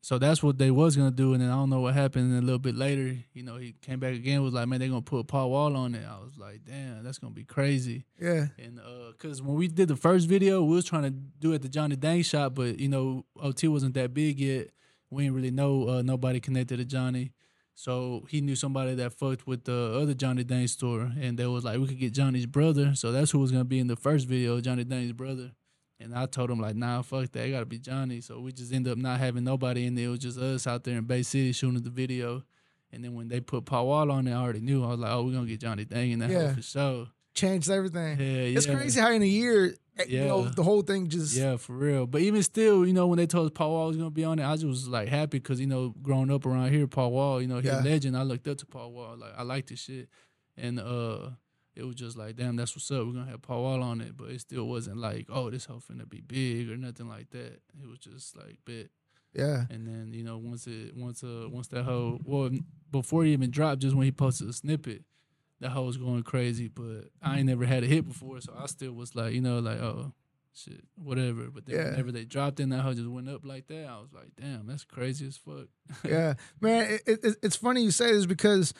so 0.03 0.17
that's 0.17 0.41
what 0.41 0.57
they 0.57 0.71
was 0.71 0.97
gonna 0.97 1.11
do. 1.11 1.33
And 1.33 1.41
then 1.41 1.49
I 1.49 1.53
don't 1.53 1.69
know 1.69 1.81
what 1.81 1.93
happened. 1.93 2.31
And 2.31 2.41
a 2.41 2.45
little 2.45 2.59
bit 2.59 2.75
later, 2.75 3.15
you 3.33 3.43
know, 3.43 3.57
he 3.57 3.73
came 3.81 3.99
back 3.99 4.15
again. 4.15 4.41
Was 4.41 4.53
like, 4.53 4.67
man, 4.67 4.79
they 4.79 4.87
gonna 4.87 5.01
put 5.01 5.27
Paul 5.27 5.51
Wall 5.51 5.75
on 5.77 5.93
it. 5.93 6.03
I 6.05 6.19
was 6.19 6.37
like, 6.37 6.61
damn, 6.65 7.03
that's 7.03 7.19
gonna 7.19 7.33
be 7.33 7.43
crazy. 7.43 8.05
yeah, 8.19 8.47
And 8.57 8.79
uh, 8.79 9.13
cause 9.19 9.41
when 9.41 9.55
we 9.55 9.67
did 9.67 9.87
the 9.87 9.95
first 9.95 10.27
video, 10.27 10.63
we 10.63 10.75
was 10.75 10.85
trying 10.85 11.03
to 11.03 11.11
do 11.11 11.53
it 11.53 11.61
the 11.61 11.69
Johnny 11.69 11.95
Dang 11.95 12.23
shot, 12.23 12.55
but 12.55 12.79
you 12.79 12.89
know, 12.89 13.25
OT 13.39 13.67
wasn't 13.67 13.93
that 13.93 14.13
big 14.13 14.39
yet. 14.39 14.69
We 15.11 15.23
didn't 15.23 15.35
really 15.35 15.51
know 15.51 15.87
uh, 15.87 16.01
nobody 16.01 16.39
connected 16.39 16.77
to 16.77 16.85
Johnny. 16.85 17.33
So 17.75 18.25
he 18.29 18.41
knew 18.41 18.55
somebody 18.55 18.95
that 18.95 19.13
fucked 19.13 19.47
with 19.47 19.63
the 19.63 19.97
other 20.01 20.13
Johnny 20.13 20.43
Dang 20.43 20.67
store, 20.67 21.11
and 21.19 21.37
they 21.37 21.45
was 21.45 21.63
like, 21.63 21.79
we 21.79 21.87
could 21.87 21.99
get 21.99 22.13
Johnny's 22.13 22.45
brother. 22.45 22.95
So 22.95 23.11
that's 23.11 23.31
who 23.31 23.39
was 23.39 23.51
gonna 23.51 23.65
be 23.65 23.79
in 23.79 23.87
the 23.87 23.95
first 23.95 24.27
video, 24.27 24.59
Johnny 24.61 24.83
Dang's 24.83 25.13
brother. 25.13 25.51
And 26.01 26.15
I 26.15 26.25
told 26.25 26.49
him 26.49 26.59
like, 26.59 26.75
nah, 26.75 27.01
fuck 27.03 27.31
that, 27.31 27.45
it 27.47 27.51
gotta 27.51 27.65
be 27.65 27.77
Johnny. 27.79 28.21
So 28.21 28.39
we 28.39 28.51
just 28.51 28.73
ended 28.73 28.91
up 28.93 28.97
not 28.97 29.19
having 29.19 29.43
nobody 29.43 29.85
in 29.85 29.95
there. 29.95 30.05
It 30.05 30.09
was 30.09 30.19
just 30.19 30.37
us 30.39 30.65
out 30.67 30.83
there 30.83 30.97
in 30.97 31.03
Bay 31.05 31.21
City 31.23 31.51
shooting 31.51 31.81
the 31.81 31.89
video. 31.89 32.43
And 32.91 33.03
then 33.03 33.13
when 33.13 33.27
they 33.29 33.39
put 33.39 33.65
Paul 33.65 33.87
Wall 33.87 34.11
on 34.11 34.27
it, 34.27 34.31
I 34.33 34.35
already 34.35 34.59
knew. 34.61 34.83
I 34.83 34.87
was 34.87 34.99
like, 34.99 35.11
oh, 35.11 35.23
we're 35.23 35.33
gonna 35.33 35.45
get 35.47 35.59
Johnny 35.61 35.85
Dang 35.85 36.11
in 36.11 36.19
that 36.19 36.29
Yeah. 36.29 36.53
for 36.55 36.61
sure. 36.61 37.07
changed 37.33 37.69
everything. 37.69 38.19
Yeah, 38.19 38.25
yeah. 38.25 38.57
It's 38.57 38.65
crazy 38.65 38.99
how 38.99 39.09
in 39.11 39.21
a 39.21 39.25
year, 39.25 39.73
eh, 39.97 40.03
you 40.05 40.25
know, 40.25 40.43
Yeah. 40.43 40.51
the 40.53 40.63
whole 40.63 40.81
thing 40.81 41.07
just 41.07 41.33
Yeah, 41.33 41.55
for 41.55 41.71
real. 41.77 42.05
But 42.05 42.19
even 42.23 42.43
still, 42.43 42.85
you 42.85 42.91
know, 42.91 43.07
when 43.07 43.15
they 43.17 43.25
told 43.25 43.45
us 43.45 43.51
Paul 43.55 43.71
Wall 43.71 43.87
was 43.87 43.95
gonna 43.95 44.09
be 44.09 44.25
on 44.25 44.37
it, 44.37 44.43
I 44.43 44.53
just 44.55 44.65
was 44.65 44.89
like 44.89 45.07
happy 45.07 45.37
because 45.39 45.57
you 45.61 45.67
know, 45.67 45.95
growing 46.01 46.29
up 46.29 46.45
around 46.45 46.73
here, 46.73 46.87
Paul 46.87 47.11
Wall, 47.13 47.41
you 47.41 47.47
know, 47.47 47.55
he's 47.57 47.65
Yeah. 47.67 47.81
a 47.81 47.85
legend. 47.85 48.17
I 48.17 48.23
looked 48.23 48.49
up 48.49 48.57
to 48.57 48.65
Paul 48.65 48.91
Wall. 48.91 49.15
Like 49.17 49.31
I 49.37 49.43
like 49.43 49.67
this 49.67 49.79
shit, 49.79 50.09
and 50.57 50.77
uh, 50.77 51.29
it 51.75 51.83
was 51.83 51.95
just 51.95 52.17
like, 52.17 52.35
damn, 52.35 52.55
that's 52.55 52.75
what's 52.75 52.89
up. 52.91 53.05
We're 53.05 53.13
gonna 53.13 53.29
have 53.31 53.41
Paul 53.41 53.63
Wall 53.63 53.81
on 53.83 54.01
it, 54.01 54.17
but 54.17 54.29
it 54.29 54.41
still 54.41 54.67
wasn't 54.67 54.97
like, 54.97 55.27
oh, 55.29 55.49
this 55.49 55.65
hoe 55.65 55.79
finna 55.81 56.07
be 56.09 56.21
big 56.21 56.69
or 56.69 56.77
nothing 56.77 57.07
like 57.07 57.29
that. 57.31 57.59
It 57.81 57.87
was 57.89 57.99
just 57.99 58.35
like 58.37 58.57
bit. 58.65 58.91
yeah, 59.33 59.65
And 59.69 59.87
then 59.87 60.11
you 60.13 60.23
know, 60.23 60.37
once 60.37 60.67
it, 60.67 60.95
once 60.95 61.23
uh, 61.23 61.47
once 61.49 61.67
that 61.69 61.83
hoe, 61.83 62.19
well, 62.25 62.49
before 62.91 63.23
he 63.23 63.31
even 63.33 63.51
dropped, 63.51 63.81
just 63.81 63.95
when 63.95 64.05
he 64.05 64.11
posted 64.11 64.49
a 64.49 64.53
snippet. 64.53 65.03
That 65.61 65.69
hoe 65.69 65.83
was 65.83 65.95
going 65.97 66.23
crazy, 66.23 66.69
but 66.69 67.09
I 67.21 67.37
ain't 67.37 67.45
never 67.45 67.65
had 67.67 67.83
a 67.83 67.85
hit 67.85 68.07
before, 68.07 68.41
so 68.41 68.51
I 68.57 68.65
still 68.65 68.93
was 68.93 69.13
like, 69.13 69.33
you 69.35 69.41
know, 69.41 69.59
like, 69.59 69.77
oh, 69.79 70.11
shit, 70.55 70.83
whatever. 70.95 71.51
But 71.51 71.67
then 71.67 71.75
Yeah. 71.75 71.89
whenever 71.91 72.11
they 72.11 72.25
dropped 72.25 72.59
in, 72.59 72.69
that 72.69 72.81
hoe 72.81 72.95
just 72.95 73.07
went 73.07 73.29
up 73.29 73.45
like 73.45 73.67
that. 73.67 73.85
I 73.85 73.99
was 73.99 74.09
like, 74.11 74.31
damn, 74.35 74.65
that's 74.65 74.83
crazy 74.85 75.27
as 75.27 75.37
fuck. 75.37 75.67
yeah, 76.03 76.33
man. 76.61 76.97
It, 77.05 77.23
it, 77.23 77.35
it's 77.43 77.55
funny 77.55 77.83
you 77.83 77.91
say 77.91 78.11
this 78.11 78.25
because 78.25 78.73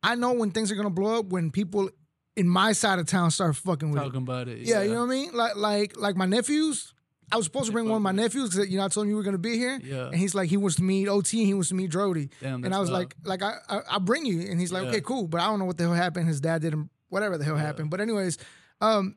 I 0.00 0.14
know 0.14 0.32
when 0.32 0.52
things 0.52 0.70
are 0.70 0.76
gonna 0.76 0.90
blow 0.90 1.18
up 1.18 1.26
when 1.26 1.50
people 1.50 1.90
in 2.38 2.48
my 2.48 2.72
side 2.72 2.98
of 2.98 3.06
town 3.06 3.30
start 3.30 3.56
fucking 3.56 3.90
with 3.90 4.00
it. 4.00 4.04
Talking 4.04 4.22
about 4.22 4.48
it, 4.48 4.58
Yeah, 4.58 4.82
you 4.82 4.92
know 4.94 5.00
what 5.00 5.12
I 5.12 5.14
mean? 5.16 5.30
Like 5.34 5.56
like 5.56 5.96
like 5.96 6.16
my 6.16 6.26
nephews. 6.26 6.94
I 7.30 7.36
was 7.36 7.44
supposed 7.44 7.66
to 7.66 7.72
bring 7.72 7.86
one 7.88 7.96
of 7.96 8.02
my 8.02 8.12
nephews 8.12 8.50
because 8.50 8.70
you 8.70 8.78
know 8.78 8.84
I 8.86 8.88
told 8.88 9.04
him 9.04 9.10
you 9.10 9.16
were 9.16 9.22
gonna 9.22 9.36
be 9.36 9.58
here, 9.58 9.78
yeah, 9.84 10.06
and 10.06 10.14
he's 10.14 10.34
like 10.34 10.48
he 10.48 10.56
wants 10.56 10.76
to 10.76 10.82
meet 10.82 11.08
OT, 11.08 11.38
and 11.40 11.46
he 11.46 11.52
wants 11.52 11.68
to 11.68 11.74
meet 11.74 11.90
DRODi, 11.90 12.30
damn. 12.40 12.64
and 12.64 12.74
I 12.74 12.78
was 12.80 12.88
love. 12.90 13.00
like 13.00 13.14
like 13.24 13.42
I, 13.42 13.56
I 13.68 13.80
I'll 13.90 14.00
bring 14.00 14.24
you, 14.24 14.40
and 14.50 14.58
he's 14.58 14.72
like 14.72 14.84
Yeah. 14.84 14.88
okay 14.90 15.00
cool, 15.02 15.28
but 15.28 15.40
I 15.42 15.46
don't 15.48 15.58
know 15.58 15.66
what 15.66 15.76
the 15.76 15.84
hell 15.84 15.92
happened. 15.92 16.26
His 16.28 16.40
dad 16.40 16.62
didn't 16.62 16.88
whatever 17.10 17.36
the 17.36 17.44
hell 17.44 17.56
Yeah. 17.56 17.62
happened, 17.62 17.90
but 17.90 18.00
anyways, 18.00 18.38
um. 18.80 19.16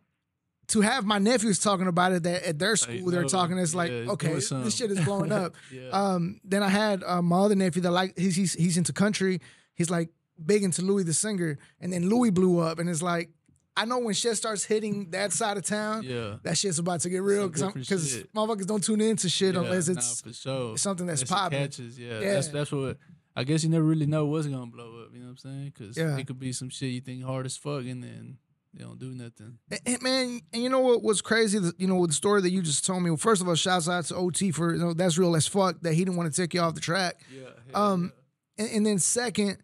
To 0.68 0.80
have 0.80 1.06
my 1.06 1.18
nephews 1.18 1.60
talking 1.60 1.88
about 1.88 2.14
it 2.14 2.24
that 2.24 2.44
at 2.44 2.58
their 2.58 2.78
school, 2.78 3.12
they're 3.12 3.26
talking. 3.26 3.58
It's 3.58 3.76
like, 3.76 3.92
yeah, 3.92 4.12
okay, 4.12 4.36
this 4.36 4.74
shit 4.74 4.90
is 4.90 5.04
blowing 5.04 5.30
up. 5.30 5.56
yeah, 5.72 5.90
Um, 5.90 6.40
then 6.46 6.64
I 6.64 6.70
had 6.70 7.04
uh, 7.04 7.22
my 7.22 7.40
other 7.40 7.56
nephew 7.56 7.82
that 7.82 7.92
like 7.92 8.18
he's, 8.18 8.38
he's 8.38 8.54
he's 8.54 8.78
into 8.78 8.94
country. 8.94 9.42
He's 9.76 9.90
like 9.90 10.12
big 10.46 10.64
into 10.64 10.82
Louis 10.82 11.04
the 11.04 11.14
singer, 11.14 11.58
and 11.80 11.92
then 11.92 12.10
Louis 12.10 12.32
blew 12.32 12.60
up, 12.60 12.80
and 12.80 12.90
it's 12.90 13.02
like 13.02 13.30
I 13.76 13.86
know 13.86 14.00
when 14.00 14.14
shit 14.14 14.36
starts 14.36 14.66
hitting 14.66 15.12
that 15.12 15.32
side 15.32 15.58
of 15.58 15.64
town, 15.64 16.04
yeah. 16.04 16.36
that 16.44 16.58
shit's 16.58 16.80
about 16.80 17.00
to 17.02 17.10
get 17.10 17.22
real 17.22 17.48
because 17.48 18.24
motherfuckers 18.36 18.68
don't 18.68 18.84
tune 18.84 19.00
into 19.00 19.30
shit 19.30 19.56
yeah, 19.56 19.62
unless 19.62 19.88
it's 19.88 20.22
for 20.22 20.34
sure. 20.34 20.78
something 20.78 21.08
that's 21.08 21.22
Unless 21.22 21.42
popping. 21.42 21.60
Catches, 21.60 21.98
yeah. 21.98 22.20
Yeah. 22.20 22.34
That's 22.34 22.48
that's 22.50 22.72
what. 22.72 22.98
I 23.34 23.46
guess 23.46 23.64
you 23.64 23.70
never 23.70 23.86
really 23.86 24.08
know 24.08 24.26
what's 24.26 24.46
gonna 24.46 24.66
blow 24.66 25.04
up. 25.04 25.14
You 25.14 25.20
know 25.20 25.28
what 25.28 25.32
I'm 25.32 25.38
saying? 25.38 25.74
Because 25.74 25.96
Yeah. 25.96 26.18
it 26.18 26.28
could 26.28 26.38
be 26.38 26.52
some 26.52 26.70
shit 26.70 26.90
you 26.90 27.00
think 27.00 27.24
hard 27.24 27.46
as 27.46 27.56
fuck, 27.56 27.86
and 27.86 28.04
then 28.04 28.40
they 28.74 28.84
don't 28.84 29.00
do 29.00 29.12
nothing. 29.12 29.58
And, 29.70 29.80
and 29.86 30.02
man, 30.02 30.42
and 30.52 30.62
you 30.62 30.68
know 30.68 30.82
what 30.82 31.02
was 31.02 31.22
crazy? 31.22 31.58
You 31.78 31.88
know, 31.88 31.96
with 31.96 32.10
the 32.10 32.16
story 32.16 32.42
that 32.42 32.50
you 32.50 32.62
just 32.62 32.86
told 32.86 33.04
me. 33.04 33.10
Well, 33.10 33.16
first 33.16 33.42
of 33.42 33.48
all, 33.48 33.56
shouts 33.56 33.88
out 33.88 34.04
to 34.06 34.16
OT 34.16 34.52
for 34.52 34.74
you 34.74 34.80
know 34.80 34.94
that's 34.94 35.18
real 35.18 35.34
as 35.38 35.48
fuck 35.48 35.80
that 35.82 35.94
he 35.94 36.04
didn't 36.04 36.18
want 36.18 36.34
to 36.34 36.42
take 36.42 36.54
you 36.54 36.60
off 36.60 36.76
the 36.76 36.82
track. 36.82 37.22
Yeah. 37.34 37.48
Um, 37.74 38.12
and, 38.58 38.70
and 38.70 38.86
then 38.86 39.00
second, 39.00 39.60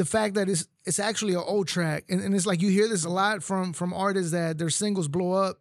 the 0.00 0.06
fact 0.06 0.34
that 0.36 0.48
it's 0.48 0.66
it's 0.86 0.98
actually 0.98 1.34
an 1.34 1.42
old 1.44 1.68
track, 1.68 2.04
and, 2.08 2.22
and 2.22 2.34
it's 2.34 2.46
like 2.46 2.62
you 2.62 2.70
hear 2.70 2.88
this 2.88 3.04
a 3.04 3.10
lot 3.10 3.42
from 3.42 3.74
from 3.74 3.92
artists 3.92 4.32
that 4.32 4.56
their 4.56 4.70
singles 4.70 5.08
blow 5.08 5.32
up, 5.32 5.60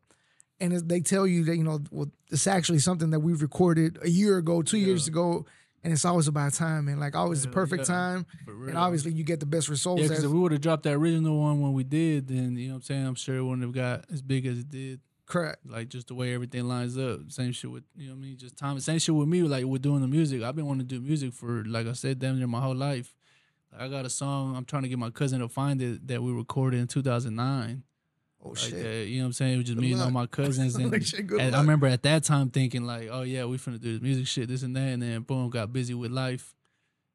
and 0.62 0.71
they 0.88 1.02
tell 1.02 1.28
you 1.28 1.43
that 1.43 1.58
you 1.58 1.63
know 1.65 1.82
well, 1.91 2.10
it's 2.32 2.47
actually 2.47 2.80
something 2.80 3.10
that 3.10 3.19
we've 3.19 3.41
recorded 3.41 3.99
a 4.02 4.10
year 4.10 4.38
ago, 4.38 4.62
two 4.62 4.78
years 4.78 5.10
ago, 5.10 5.45
and 5.84 5.91
it's 5.91 6.06
always 6.06 6.30
about 6.30 6.54
time, 6.54 6.88
and 6.88 7.02
like 7.02 7.17
always 7.17 7.41
the 7.41 7.49
perfect 7.49 7.82
yeah. 7.89 7.95
time, 7.95 8.25
and 8.47 8.78
obviously 8.78 9.12
you 9.12 9.25
get 9.25 9.41
the 9.41 9.45
best 9.45 9.67
results. 9.67 10.02
Yeah, 10.02 10.08
because 10.08 10.23
if 10.23 10.32
we 10.32 10.39
would 10.39 10.54
have 10.54 10.62
dropped 10.62 10.84
that 10.84 10.93
original 10.93 11.38
one 11.38 11.60
when 11.60 11.73
we 11.73 11.84
did, 11.84 12.30
then 12.30 12.56
you 12.56 12.69
know 12.69 12.75
what 12.75 12.78
I'm 12.78 12.84
saying, 12.84 13.06
I'm 13.08 13.15
sure 13.15 13.36
it 13.36 13.43
wouldn't 13.43 13.63
have 13.63 13.73
got 13.73 14.06
as 14.10 14.21
big 14.21 14.45
as 14.45 14.60
it 14.60 14.69
did. 14.69 15.02
correct. 15.25 15.65
Like 15.65 15.89
just 15.89 16.08
the 16.08 16.15
way 16.15 16.34
everything 16.34 16.63
lines 16.65 16.97
up. 16.97 17.30
Same 17.30 17.52
shit 17.52 17.71
with 17.71 17.84
you 17.97 18.08
know 18.08 18.13
what 18.13 18.19
I 18.19 18.21
mean, 18.21 18.38
just 18.38 18.56
time. 18.56 18.80
Same 18.80 18.99
shit 18.99 19.13
with 19.13 19.28
me, 19.28 19.43
like 19.43 19.65
with 19.65 19.82
doing 19.82 19.99
the 19.99 20.08
music. 20.08 20.43
I've 20.43 20.56
been 20.56 20.65
wanting 20.65 20.88
to 20.88 20.95
do 20.95 21.02
music 21.02 21.34
for 21.34 21.65
like 21.65 21.88
I 21.88 21.91
said, 21.91 22.19
damn 22.19 22.38
near 22.38 22.47
my 22.47 22.62
whole 22.62 22.73
life. 22.73 23.17
I 23.77 23.88
got 23.88 24.05
a 24.05 24.10
song 24.10 24.55
I'm 24.55 24.65
trying 24.65 24.84
to 24.84 24.89
get 24.89 24.99
my 24.99 25.10
cousin 25.10 25.39
to 25.39 25.49
find 25.49 25.82
it 25.82 26.08
that 26.08 26.21
we 26.21 26.32
recorded 26.32 26.79
in 26.79 26.88
2009. 26.88 27.84
Oh 28.41 28.49
Like 28.49 28.58
shit. 28.58 28.71
that, 28.84 29.05
you 29.08 29.17
know 29.17 29.23
what 29.23 29.27
I'm 29.27 29.34
saying? 29.34 29.53
It 29.53 29.58
was 29.58 29.65
just 29.65 29.75
Good 29.77 29.82
me 29.82 29.91
and 29.93 30.01
all 30.01 30.12
my 30.12 30.25
cousins 30.25 30.75
and, 30.77 30.91
Like, 30.91 31.03
shit, 31.03 31.29
and 31.29 31.55
I 31.55 31.60
remember 31.60 31.88
at 31.88 32.03
that 32.03 32.23
time 32.23 32.49
thinking 32.49 32.86
like, 32.86 33.10
oh 33.12 33.23
yeah, 33.23 33.45
we 33.45 33.58
finna 33.58 33.79
do 33.79 33.93
this 33.93 34.01
music 34.01 34.27
shit, 34.27 34.47
this 34.47 34.63
and 34.63 34.75
that, 34.75 34.82
and 34.93 35.01
then 35.01 35.21
boom, 35.21 35.49
got 35.49 35.73
busy 35.73 35.93
with 35.93 36.12
life, 36.12 36.55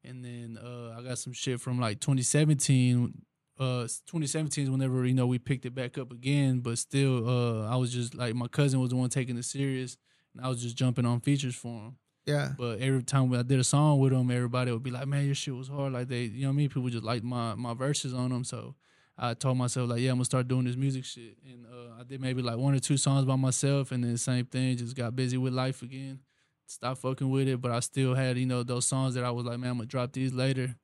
and 0.03 0.23
then 0.23 0.59
uh, 0.63 0.95
I 0.97 1.01
got 1.01 1.17
some 1.17 1.33
shit 1.33 1.59
from 1.59 1.79
like 1.79 1.99
2017. 1.99 3.13
Uh, 3.57 3.83
2017 3.83 4.65
is 4.65 4.69
whenever 4.69 5.05
you 5.05 5.13
know 5.13 5.25
we 5.25 5.39
picked 5.39 5.65
it 5.65 5.73
back 5.73 5.97
up 5.97 6.11
again, 6.11 6.59
but 6.59 6.77
still, 6.77 7.27
uh, 7.27 7.67
I 7.67 7.77
was 7.77 7.91
just 7.91 8.13
like 8.13 8.35
my 8.35 8.47
cousin 8.47 8.79
was 8.79 8.89
the 8.91 8.97
one 8.97 9.09
taking 9.09 9.37
it 9.37 9.45
serious, 9.45 9.97
and 10.35 10.45
I 10.45 10.49
was 10.49 10.61
just 10.61 10.75
jumping 10.75 11.05
on 11.05 11.21
features 11.21 11.55
for 11.55 11.69
him. 11.69 11.97
Yeah. 12.25 12.53
But 12.57 12.79
every 12.79 13.03
time 13.03 13.31
I 13.33 13.43
did 13.43 13.59
a 13.59 13.63
song 13.63 13.99
with 13.99 14.11
them, 14.11 14.31
everybody 14.31 14.71
would 14.71 14.81
be 14.83 14.91
like, 14.91 15.07
"Man, 15.07 15.25
your 15.25 15.35
shit 15.35 15.55
was 15.55 15.67
hard." 15.67 15.93
Like 15.93 16.07
they, 16.07 16.23
you 16.23 16.41
know 16.43 16.47
what 16.49 16.53
I 16.53 16.57
mean? 16.57 16.69
People 16.69 16.89
just 16.89 17.03
like 17.03 17.23
my 17.23 17.53
my 17.55 17.73
verses 17.73 18.13
on 18.13 18.29
them. 18.29 18.43
So 18.43 18.75
I 19.17 19.33
told 19.35 19.57
myself 19.57 19.89
like, 19.89 20.01
"Yeah, 20.01 20.09
I'm 20.11 20.15
gonna 20.17 20.25
start 20.25 20.47
doing 20.47 20.65
this 20.65 20.75
music 20.75 21.05
shit." 21.05 21.37
And 21.45 21.65
uh, 21.67 21.99
I 21.99 22.03
did 22.03 22.19
maybe 22.21 22.41
like 22.41 22.57
one 22.57 22.73
or 22.73 22.79
two 22.79 22.97
songs 22.97 23.25
by 23.25 23.35
myself, 23.35 23.91
and 23.91 24.03
then 24.03 24.17
same 24.17 24.45
thing. 24.45 24.75
Just 24.77 24.95
got 24.95 25.15
busy 25.15 25.37
with 25.37 25.53
life 25.53 25.81
again. 25.83 26.19
Stopped 26.67 27.01
fucking 27.01 27.29
with 27.29 27.47
it, 27.47 27.61
but 27.61 27.69
I 27.71 27.79
still 27.79 28.15
had 28.15 28.37
you 28.39 28.47
know 28.47 28.63
those 28.63 28.87
songs 28.87 29.13
that 29.13 29.23
I 29.23 29.29
was 29.31 29.45
like, 29.45 29.59
"Man, 29.59 29.69
I'm 29.71 29.77
gonna 29.77 29.85
drop 29.87 30.11
these 30.13 30.33
later." 30.33 30.75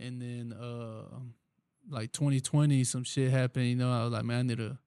And 0.00 0.20
then 0.20 0.52
uh, 0.60 1.04
like 1.88 2.10
2020, 2.10 2.82
some 2.82 3.04
shit 3.04 3.30
happened. 3.30 3.66
You 3.66 3.76
know, 3.76 3.92
I 3.92 4.02
was 4.04 4.12
like, 4.12 4.24
man, 4.24 4.38
I 4.38 4.42
need 4.42 4.58
to 4.58 4.78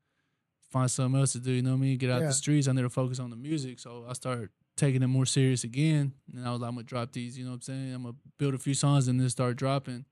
find 0.71 0.91
something 0.91 1.17
else 1.19 1.31
to 1.33 1.39
do. 1.39 1.51
You 1.53 1.61
know 1.61 1.69
what 1.71 1.77
I 1.77 1.79
mean? 1.79 1.97
Get 1.97 2.09
out 2.09 2.19
Yeah. 2.21 2.27
the 2.27 2.33
streets. 2.33 2.67
I 2.67 2.73
need 2.73 2.81
to 2.81 2.89
focus 2.89 3.19
on 3.19 3.29
the 3.29 3.37
music. 3.37 3.79
So 3.79 4.05
I 4.09 4.13
started 4.13 4.49
taking 4.77 5.01
it 5.03 5.07
more 5.07 5.25
serious 5.25 5.63
again. 5.63 6.13
And 6.35 6.47
I 6.47 6.51
was 6.51 6.61
like, 6.61 6.69
I'm 6.69 6.75
gonna 6.75 6.83
drop 6.85 7.11
these. 7.13 7.37
You 7.37 7.45
know 7.45 7.51
what 7.51 7.55
I'm 7.55 7.61
saying? 7.61 7.93
I'm 7.93 8.03
gonna 8.03 8.15
build 8.37 8.53
a 8.53 8.57
few 8.57 8.73
songs 8.73 9.07
and 9.07 9.19
then 9.19 9.29
start 9.29 9.55
dropping. 9.57 10.05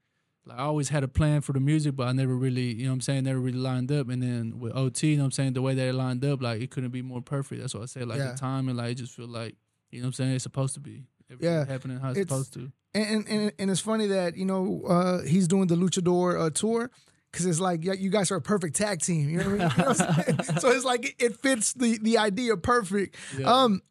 Like 0.45 0.59
I 0.59 0.63
always 0.63 0.89
had 0.89 1.03
a 1.03 1.07
plan 1.07 1.41
for 1.41 1.53
the 1.53 1.59
music, 1.61 1.95
but 1.95 2.07
I 2.07 2.11
never 2.11 2.35
really, 2.35 2.73
you 2.73 2.83
know 2.83 2.89
what 2.89 2.95
I'm 2.95 3.01
saying, 3.01 3.23
never 3.23 3.39
really 3.39 3.57
lined 3.59 3.91
up. 3.91 4.09
And 4.09 4.21
then 4.21 4.59
with 4.59 4.75
OT, 4.75 5.07
you 5.11 5.15
know 5.17 5.23
what 5.23 5.27
I'm 5.27 5.31
saying, 5.31 5.53
the 5.53 5.61
way 5.61 5.73
that 5.73 5.87
it 5.87 5.93
lined 5.93 6.23
up, 6.25 6.41
like 6.41 6.61
it 6.61 6.69
couldn't 6.69 6.91
be 6.91 7.01
more 7.01 7.21
perfect. 7.21 7.61
That's 7.61 7.73
what 7.73 7.83
I 7.83 7.85
said. 7.87 8.07
Like 8.07 8.19
Yeah. 8.19 8.31
the 8.31 8.37
time 8.37 8.67
and 8.67 8.77
like 8.77 8.91
it 8.91 8.95
just 8.95 9.13
feel 9.15 9.27
like, 9.27 9.55
you 9.91 9.99
know 10.01 10.05
what 10.05 10.07
I'm 10.09 10.13
saying, 10.13 10.31
it's 10.33 10.43
supposed 10.43 10.73
to 10.73 10.79
be. 10.81 11.03
Everything 11.31 11.53
Yeah. 11.53 11.65
happening 11.65 11.97
how 11.99 12.09
it's, 12.09 12.19
It's- 12.19 12.29
supposed 12.29 12.53
to. 12.55 12.71
and 12.93 13.25
and 13.27 13.51
and 13.57 13.71
it's 13.71 13.79
funny 13.79 14.07
that 14.07 14.35
you 14.37 14.45
know 14.45 14.83
uh, 14.87 15.21
he's 15.23 15.47
doing 15.47 15.67
the 15.67 15.75
Luchador 15.75 16.39
uh, 16.39 16.49
tour 16.49 16.91
because 17.31 17.45
it's 17.45 17.59
like 17.61 17.83
you 17.83 18.09
guys 18.09 18.29
are 18.29 18.35
a 18.35 18.41
perfect 18.41 18.75
tag 18.75 19.01
team. 19.01 19.29
You 19.29 19.37
know 19.37 19.49
what 19.49 19.61
I 19.61 19.67
mean? 19.67 19.71
You 19.77 19.83
know 19.83 19.89
what 19.89 20.01
I'm 20.01 20.43
saying? 20.43 20.59
so 20.59 20.69
it's 20.71 20.85
like 20.85 21.05
it, 21.05 21.15
it 21.19 21.37
fits 21.41 21.73
the 21.73 21.97
the 21.99 22.17
idea 22.17 22.57
perfect. 22.57 23.15
Yeah. 23.39 23.51
Um, 23.51 23.81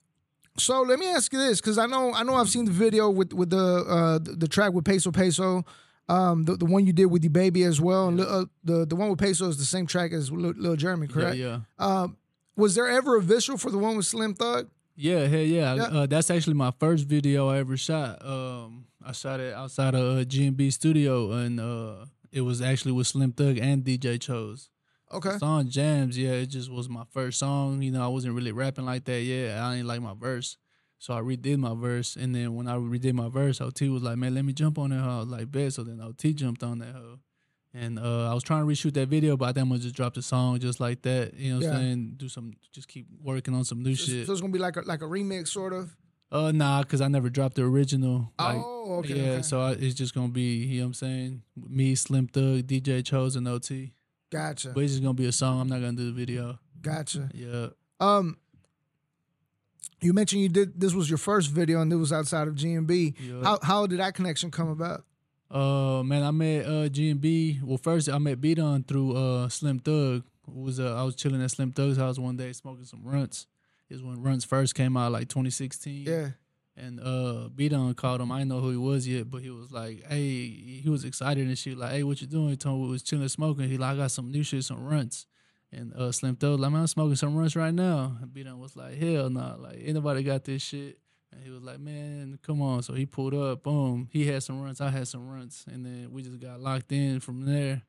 so 0.59 0.83
let 0.83 0.99
me 0.99 1.09
ask 1.09 1.33
you 1.33 1.39
this 1.39 1.61
because 1.61 1.79
I 1.79 1.87
know 1.87 2.13
I 2.13 2.23
know 2.23 2.35
I've 2.35 2.49
seen 2.49 2.65
the 2.65 2.73
video 2.73 3.11
with 3.11 3.33
with 3.33 3.51
the 3.51 3.59
uh 3.59 4.19
the, 4.19 4.33
the 4.33 4.49
track 4.49 4.73
with 4.73 4.85
Peso 4.85 5.11
Peso. 5.11 5.65
Um, 6.09 6.45
the, 6.45 6.57
the 6.57 6.65
one 6.67 6.85
you 6.85 6.93
did 6.93 7.07
with 7.07 7.23
the 7.23 7.29
baby 7.29 7.63
as 7.63 7.81
well, 7.81 8.09
and 8.09 8.21
uh, 8.21 8.45
the 8.65 8.85
the 8.85 8.97
one 8.97 9.09
with 9.09 9.21
Peso 9.21 9.49
is 9.49 9.57
the 9.57 9.65
same 9.65 9.87
track 9.87 10.13
as 10.13 10.31
Lil, 10.33 10.53
Lil 10.57 10.77
Jeremy, 10.77 11.07
correct? 11.07 11.37
Yeah, 11.37 11.61
yeah. 11.79 11.85
Um, 12.03 12.17
was 12.57 12.75
there 12.75 12.89
ever 12.89 13.17
a 13.17 13.23
visual 13.23 13.57
for 13.57 13.71
the 13.71 13.79
one 13.79 13.97
with 13.97 14.05
Slim 14.07 14.35
Thug? 14.35 14.69
Yeah, 14.95 15.27
hell 15.27 15.41
yeah. 15.41 15.75
Yeah. 15.75 15.83
Uh, 15.85 16.07
that's 16.07 16.31
actually 16.31 16.55
my 16.55 16.73
first 16.79 17.07
video 17.07 17.49
I 17.49 17.59
ever 17.59 17.77
shot. 17.77 18.25
Um, 18.25 18.87
I 19.05 19.13
shot 19.13 19.41
it 19.41 19.55
outside 19.55 19.95
of 19.95 20.19
uh, 20.19 20.25
G&B 20.25 20.71
studio, 20.71 21.33
and 21.33 21.59
uh, 21.59 22.05
it 22.31 22.43
was 22.43 22.61
actually 22.61 22.93
with 22.93 23.07
Slim 23.07 23.33
Thug 23.33 23.59
and 23.59 23.85
DJ 23.85 24.21
Chose. 24.21 24.69
Okay, 25.13 25.39
Song 25.39 25.69
jams, 25.69 26.17
yeah, 26.19 26.31
it 26.31 26.47
just 26.47 26.71
was 26.71 26.89
my 26.89 27.05
first 27.11 27.39
song. 27.39 27.83
You 27.83 27.91
know, 27.91 28.03
I 28.05 28.09
wasn't 28.09 28.35
really 28.35 28.53
rapping 28.53 28.85
like 28.87 29.05
that 29.05 29.21
yet. 29.21 29.59
I 29.59 29.75
didn't 29.75 29.89
like 29.89 30.01
my 30.01 30.15
verse. 30.15 30.57
So 30.99 31.15
I 31.15 31.21
redid 31.21 31.59
my 31.59 31.75
verse. 31.75 32.15
And 32.17 32.35
then 32.35 32.55
when 32.55 32.69
I 32.69 32.77
redid 32.77 33.13
my 33.15 33.29
verse, 33.29 33.61
OT 33.61 33.89
was 33.89 34.03
like, 34.05 34.17
man, 34.17 34.35
let 34.35 34.45
me 34.45 34.53
jump 34.53 34.79
on 34.79 34.91
that 34.91 35.01
hoe. 35.01 35.11
I 35.11 35.19
was 35.19 35.29
like, 35.29 35.51
bet. 35.51 35.73
So 35.73 35.83
then 35.83 36.01
OT 36.01 36.33
jumped 36.33 36.63
on 36.63 36.79
that 36.79 36.95
hoe. 36.95 37.19
And 37.75 37.99
uh, 37.99 38.31
I 38.31 38.35
was 38.35 38.43
trying 38.45 38.61
to 38.61 38.67
reshoot 38.73 38.95
that 38.95 39.09
video, 39.09 39.37
but 39.37 39.47
I 39.47 39.53
think 39.53 39.63
I'm 39.63 39.71
gonna 39.71 39.81
just 39.81 39.95
drop 39.97 40.15
the 40.15 40.23
song 40.23 40.61
just 40.61 40.79
like 40.79 41.03
that. 41.03 41.35
You 41.35 41.51
know 41.53 41.57
what 41.57 41.65
Yeah. 41.65 41.71
I'm 41.73 41.77
saying? 41.77 42.13
Do 42.19 42.29
some, 42.29 42.53
just 42.73 42.87
keep 42.87 43.07
working 43.21 43.55
on 43.55 43.65
some 43.65 43.83
new 43.83 43.95
so, 43.97 44.13
shit. 44.13 44.27
so 44.27 44.33
it's 44.33 44.41
gonna 44.41 44.53
be 44.53 44.59
like 44.59 44.77
a 44.77 44.83
like 44.83 45.03
a 45.03 45.07
remix 45.07 45.49
sort 45.49 45.73
of. 45.73 45.97
Uh, 46.31 46.53
nah, 46.53 46.83
cause 46.85 47.01
I 47.01 47.09
never 47.09 47.29
dropped 47.29 47.57
the 47.57 47.63
original. 47.65 48.33
Like, 48.39 48.57
oh, 48.57 48.97
okay. 48.99 49.15
yeah, 49.15 49.31
okay. 49.33 49.43
so 49.43 49.61
I, 49.61 49.73
it's 49.73 49.95
just 49.95 50.15
gonna 50.15 50.29
be, 50.29 50.57
you 50.65 50.79
know 50.81 50.85
what 50.85 50.89
I'm 50.89 50.95
saying? 50.95 51.43
Me, 51.57 51.95
Slim 51.95 52.27
Thug, 52.29 52.67
DJ 52.67 53.05
Chose, 53.05 53.37
and 53.37 53.47
OT. 53.49 53.93
Gotcha, 54.33 54.71
But 54.75 54.83
it's 54.85 54.93
just 54.95 55.03
gonna 55.03 55.15
be 55.15 55.27
a 55.27 55.33
song. 55.33 55.61
I'm 55.61 55.69
not 55.69 55.81
gonna 55.81 55.93
do 55.93 56.07
the 56.07 56.13
video. 56.13 56.59
gotcha. 56.81 57.29
Yeah. 57.35 57.67
Um, 58.01 58.39
you 60.01 60.13
mentioned 60.13 60.43
you 60.43 60.49
did 60.49 60.81
this 60.81 60.95
was 60.95 61.09
your 61.09 61.19
first 61.19 61.51
video 61.51 61.81
and 61.81 61.93
it 61.93 61.97
was 61.97 62.13
outside 62.13 62.49
of 62.49 62.55
GMB. 62.55 63.15
yeah. 63.21 63.43
How 63.45 63.59
how 63.63 63.87
did 63.87 64.01
that 64.01 64.15
connection 64.15 64.51
come 64.51 64.69
about? 64.69 65.05
Uh, 65.51 66.03
man, 66.03 66.23
I 66.23 66.31
met 66.31 66.67
uh 66.67 66.89
G 66.89 67.11
and 67.11 67.21
B. 67.21 67.61
Well, 67.63 67.79
first 67.79 68.09
I 68.09 68.19
met 68.19 68.41
B 68.41 68.55
Don 68.55 68.83
through 68.85 69.17
uh 69.17 69.49
Slim 69.49 69.79
Thug. 69.79 70.25
It 70.49 70.55
was 70.55 70.81
uh, 70.81 70.97
I 70.97 71.05
was 71.05 71.15
chilling 71.15 71.43
at 71.43 71.51
Slim 71.51 71.73
Thug's 71.73 71.97
house 71.99 72.19
one 72.19 72.37
day 72.37 72.53
smoking 72.53 72.85
some 72.85 73.03
runts. 73.05 73.47
Is 73.91 74.03
when 74.03 74.23
runts 74.23 74.45
first 74.47 74.75
came 74.75 74.97
out, 74.97 75.13
like 75.13 75.29
2016. 75.29 76.07
Yeah, 76.07 76.31
And 76.77 77.01
uh, 77.01 77.49
B 77.55 77.69
called 77.95 78.21
him. 78.21 78.33
I 78.33 78.39
didn't 78.39 78.49
know 78.49 78.61
who 78.61 78.71
he 78.71 78.77
was 78.77 79.07
yet, 79.07 79.31
but 79.31 79.43
he 79.43 79.51
was 79.51 79.71
like, 79.71 80.07
"Hey," 80.07 80.47
he 80.83 80.89
was 80.89 81.05
excited 81.05 81.47
and 81.47 81.59
shit. 81.59 81.77
Like, 81.77 81.93
"Hey, 81.93 82.03
what 82.03 82.21
you 82.21 82.27
doing?" 82.27 82.49
He 82.49 82.57
told 82.57 82.81
me 82.81 82.87
we 82.87 82.93
was 82.93 83.03
chilling 83.03 83.29
smoking. 83.29 83.69
He 83.69 83.77
like, 83.77 83.95
"I 83.95 83.97
got 83.97 84.11
some 84.11 84.31
new 84.31 84.43
shit, 84.43 84.65
some 84.65 84.83
runts." 84.83 85.27
And 85.71 85.93
uh, 85.95 86.13
Slim 86.13 86.37
Thug 86.37 86.61
like, 86.61 86.73
"Man, 86.73 86.81
I'm 86.81 86.87
smoking 86.87 87.17
some 87.17 87.37
runts 87.37 87.57
right 87.57 87.75
now." 87.75 88.17
And 88.23 88.33
B 88.33 88.45
was 88.45 88.75
like, 88.75 88.97
"Hell 88.97 89.29
no! 89.29 89.41
Nah. 89.41 89.57
Like, 89.57 89.81
anybody 89.85 90.23
got 90.23 90.45
this 90.45 90.63
shit?" 90.63 90.99
And 91.31 91.43
he 91.43 91.51
was 91.51 91.63
like, 91.63 91.79
"Man, 91.79 92.39
come 92.41 92.63
on!" 92.63 92.83
So 92.83 92.95
he 92.95 93.05
pulled 93.05 93.35
up. 93.35 93.65
Boom. 93.65 94.09
He 94.11 94.27
had 94.27 94.43
some 94.43 94.63
runs. 94.63 94.81
I 94.81 94.89
had 94.89 95.07
some 95.09 95.29
runs, 95.29 95.67
and 95.71 95.85
then 95.85 96.09
we 96.11 96.23
just 96.23 96.41
got 96.41 96.59
locked 96.59 96.91
in 96.91 97.21
from 97.21 97.45
there. 97.45 97.83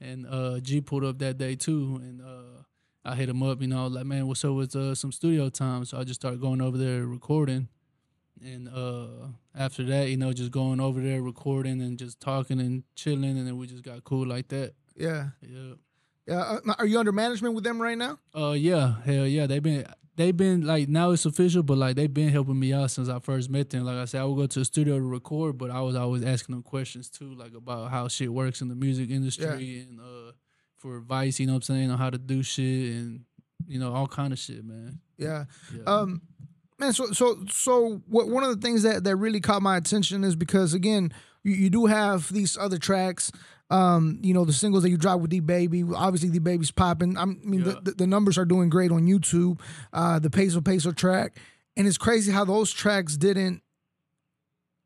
And 0.00 0.26
uh, 0.28 0.60
G 0.60 0.80
pulled 0.80 1.04
up 1.04 1.18
that 1.18 1.38
day 1.38 1.56
too, 1.56 1.98
and 2.00 2.22
uh, 2.22 2.62
I 3.04 3.16
hit 3.16 3.28
him 3.28 3.42
up. 3.42 3.60
You 3.60 3.66
know, 3.66 3.88
like, 3.88 4.06
"Man, 4.06 4.28
what's 4.28 4.44
up 4.44 4.54
with 4.54 4.76
uh, 4.76 4.94
some 4.94 5.10
studio 5.10 5.48
time?" 5.48 5.84
So 5.84 5.98
I 5.98 6.04
just 6.04 6.20
started 6.20 6.40
going 6.40 6.60
over 6.60 6.78
there 6.78 7.04
recording 7.04 7.68
and 8.42 8.68
uh 8.68 9.28
after 9.54 9.84
that 9.84 10.08
you 10.08 10.16
know 10.16 10.32
just 10.32 10.50
going 10.50 10.80
over 10.80 11.00
there 11.00 11.22
recording 11.22 11.80
and 11.80 11.98
just 11.98 12.20
talking 12.20 12.60
and 12.60 12.84
chilling 12.94 13.38
and 13.38 13.46
then 13.46 13.56
we 13.56 13.66
just 13.66 13.82
got 13.82 14.04
cool 14.04 14.26
like 14.26 14.48
that. 14.48 14.74
Yeah, 14.96 15.28
yeah. 15.40 15.74
Yeah. 16.26 16.40
Uh, 16.40 16.74
are 16.78 16.86
you 16.86 16.98
under 16.98 17.12
management 17.12 17.54
with 17.54 17.64
them 17.64 17.80
right 17.80 17.96
now? 17.96 18.18
uh 18.34 18.52
yeah. 18.52 18.96
Hell 19.04 19.26
yeah. 19.26 19.46
They've 19.46 19.62
been 19.62 19.86
they've 20.16 20.36
been 20.36 20.66
like 20.66 20.88
now 20.88 21.12
it's 21.12 21.24
official 21.24 21.62
but 21.62 21.78
like 21.78 21.96
they've 21.96 22.12
been 22.12 22.28
helping 22.28 22.58
me 22.58 22.72
out 22.72 22.90
since 22.90 23.08
i 23.08 23.18
first 23.20 23.48
met 23.48 23.70
them. 23.70 23.84
Like 23.84 23.96
i 23.96 24.04
said 24.04 24.20
i 24.20 24.24
would 24.24 24.36
go 24.36 24.46
to 24.46 24.58
the 24.58 24.64
studio 24.64 24.98
to 24.98 25.04
record 25.04 25.56
but 25.56 25.70
i 25.70 25.80
was 25.80 25.94
always 25.94 26.24
asking 26.24 26.56
them 26.56 26.64
questions 26.64 27.08
too 27.08 27.34
like 27.34 27.54
about 27.54 27.90
how 27.92 28.08
shit 28.08 28.32
works 28.32 28.60
in 28.60 28.66
the 28.68 28.74
music 28.74 29.10
industry 29.10 29.86
and 29.88 30.00
uh 30.00 30.32
for 30.76 30.96
advice 30.96 31.38
you 31.38 31.46
know 31.46 31.52
what 31.52 31.58
i'm 31.58 31.62
saying 31.62 31.90
on 31.90 31.98
how 31.98 32.10
to 32.10 32.18
do 32.18 32.42
shit 32.42 32.94
and 32.94 33.20
you 33.66 33.78
know 33.78 33.92
all 33.92 34.06
kind 34.06 34.32
of 34.32 34.38
shit 34.38 34.64
man. 34.64 35.00
Yeah. 35.16 35.44
yeah. 35.74 35.82
Um, 35.84 36.22
man, 36.78 36.92
so 36.92 37.12
so 37.12 37.44
so 37.50 38.02
what? 38.08 38.28
One 38.28 38.42
of 38.44 38.50
the 38.58 38.66
things 38.66 38.82
that 38.82 39.04
that 39.04 39.16
really 39.16 39.40
caught 39.40 39.62
my 39.62 39.76
attention 39.76 40.24
is 40.24 40.36
because 40.36 40.74
again, 40.74 41.12
you, 41.44 41.54
you 41.54 41.70
do 41.70 41.86
have 41.86 42.32
these 42.32 42.56
other 42.56 42.78
tracks. 42.78 43.30
Um, 43.70 44.18
you 44.22 44.32
know 44.32 44.46
the 44.46 44.52
singles 44.54 44.82
that 44.82 44.88
you 44.90 44.96
drop 44.96 45.20
with 45.20 45.30
the 45.30 45.40
Baby. 45.40 45.84
Obviously, 45.94 46.30
the 46.30 46.38
Baby's 46.38 46.70
popping. 46.70 47.18
I 47.18 47.26
mean, 47.26 47.60
Yeah. 47.60 47.64
the, 47.74 47.80
the, 47.82 47.90
the 47.92 48.06
numbers 48.06 48.38
are 48.38 48.46
doing 48.46 48.70
great 48.70 48.90
on 48.90 49.02
YouTube. 49.06 49.60
Uh, 49.92 50.18
the 50.18 50.30
Peso 50.30 50.60
Peso 50.62 50.90
track, 50.92 51.36
and 51.76 51.86
it's 51.86 51.98
crazy 51.98 52.32
how 52.32 52.44
those 52.46 52.70
tracks 52.72 53.16
didn't 53.18 53.62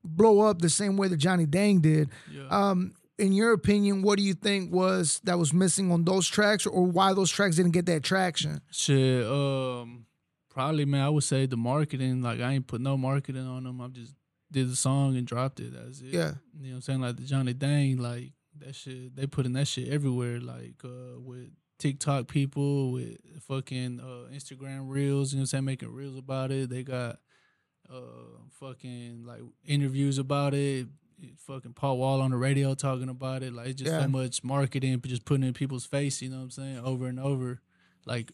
blow 0.04 0.40
up 0.40 0.60
the 0.60 0.68
same 0.68 0.96
way 0.96 1.06
that 1.08 1.16
Johnny 1.18 1.46
Dang 1.46 1.80
did. 1.80 2.08
yeah 2.30 2.48
Um, 2.50 2.94
in 3.18 3.32
your 3.32 3.52
opinion, 3.52 4.02
what 4.02 4.16
do 4.18 4.24
you 4.24 4.34
think 4.34 4.72
was 4.72 5.20
that 5.24 5.38
was 5.38 5.52
missing 5.52 5.92
on 5.92 6.02
those 6.04 6.26
tracks, 6.26 6.66
or 6.66 6.84
why 6.84 7.14
those 7.14 7.30
tracks 7.30 7.54
didn't 7.56 7.70
get 7.72 7.86
that 7.86 8.02
traction? 8.02 8.62
Shit, 8.72 9.24
um, 9.26 10.06
probably 10.52 10.84
man. 10.84 11.02
I 11.02 11.08
would 11.08 11.24
say 11.24 11.46
the 11.46 11.56
marketing. 11.56 12.22
Like 12.22 12.40
I 12.40 12.52
ain't 12.52 12.66
put 12.66 12.80
no 12.80 12.96
marketing 12.96 13.46
on 13.46 13.64
them. 13.64 13.80
I 13.80 13.88
just 13.88 14.14
did 14.50 14.70
the 14.70 14.76
song 14.76 15.16
and 15.16 15.26
dropped 15.26 15.60
it. 15.60 15.72
That's 15.74 16.00
it. 16.00 16.06
Yeah. 16.08 16.32
you 16.60 16.66
know 16.66 16.70
what 16.70 16.74
I'm 16.76 16.80
saying. 16.82 17.00
Like 17.00 17.16
the 17.16 17.22
Johnny 17.22 17.52
Dang, 17.54 17.96
like 17.98 18.32
that 18.58 18.74
shit. 18.74 19.16
They 19.16 19.26
putting 19.26 19.54
that 19.54 19.66
shit 19.68 19.88
everywhere. 19.88 20.40
Like 20.40 20.74
uh, 20.84 21.18
with 21.18 21.48
TikTok 21.78 22.28
people, 22.28 22.92
with 22.92 23.16
fucking 23.48 24.00
uh, 24.00 24.32
Instagram 24.34 24.88
reels. 24.88 25.32
You 25.32 25.38
know 25.38 25.40
what 25.40 25.42
I'm 25.42 25.46
saying, 25.46 25.64
making 25.64 25.92
reels 25.92 26.16
about 26.18 26.50
it. 26.52 26.68
They 26.70 26.82
got 26.82 27.18
uh, 27.92 28.00
fucking 28.60 29.24
like 29.26 29.40
interviews 29.64 30.18
about 30.18 30.54
it. 30.54 30.86
Fucking 31.46 31.72
Paul 31.74 31.98
Wall 31.98 32.20
on 32.20 32.32
the 32.32 32.36
radio 32.36 32.74
talking 32.74 33.08
about 33.08 33.42
it. 33.44 33.52
Like 33.52 33.68
it's 33.68 33.80
just 33.80 33.92
Yeah. 33.92 34.02
so 34.02 34.08
much 34.08 34.42
marketing, 34.42 35.00
just 35.06 35.24
putting 35.24 35.46
in 35.46 35.54
people's 35.54 35.86
face. 35.86 36.20
You 36.20 36.30
know 36.30 36.36
what 36.38 36.42
I'm 36.44 36.50
saying, 36.50 36.78
over 36.78 37.06
and 37.06 37.20
over. 37.20 37.60
Like 38.06 38.32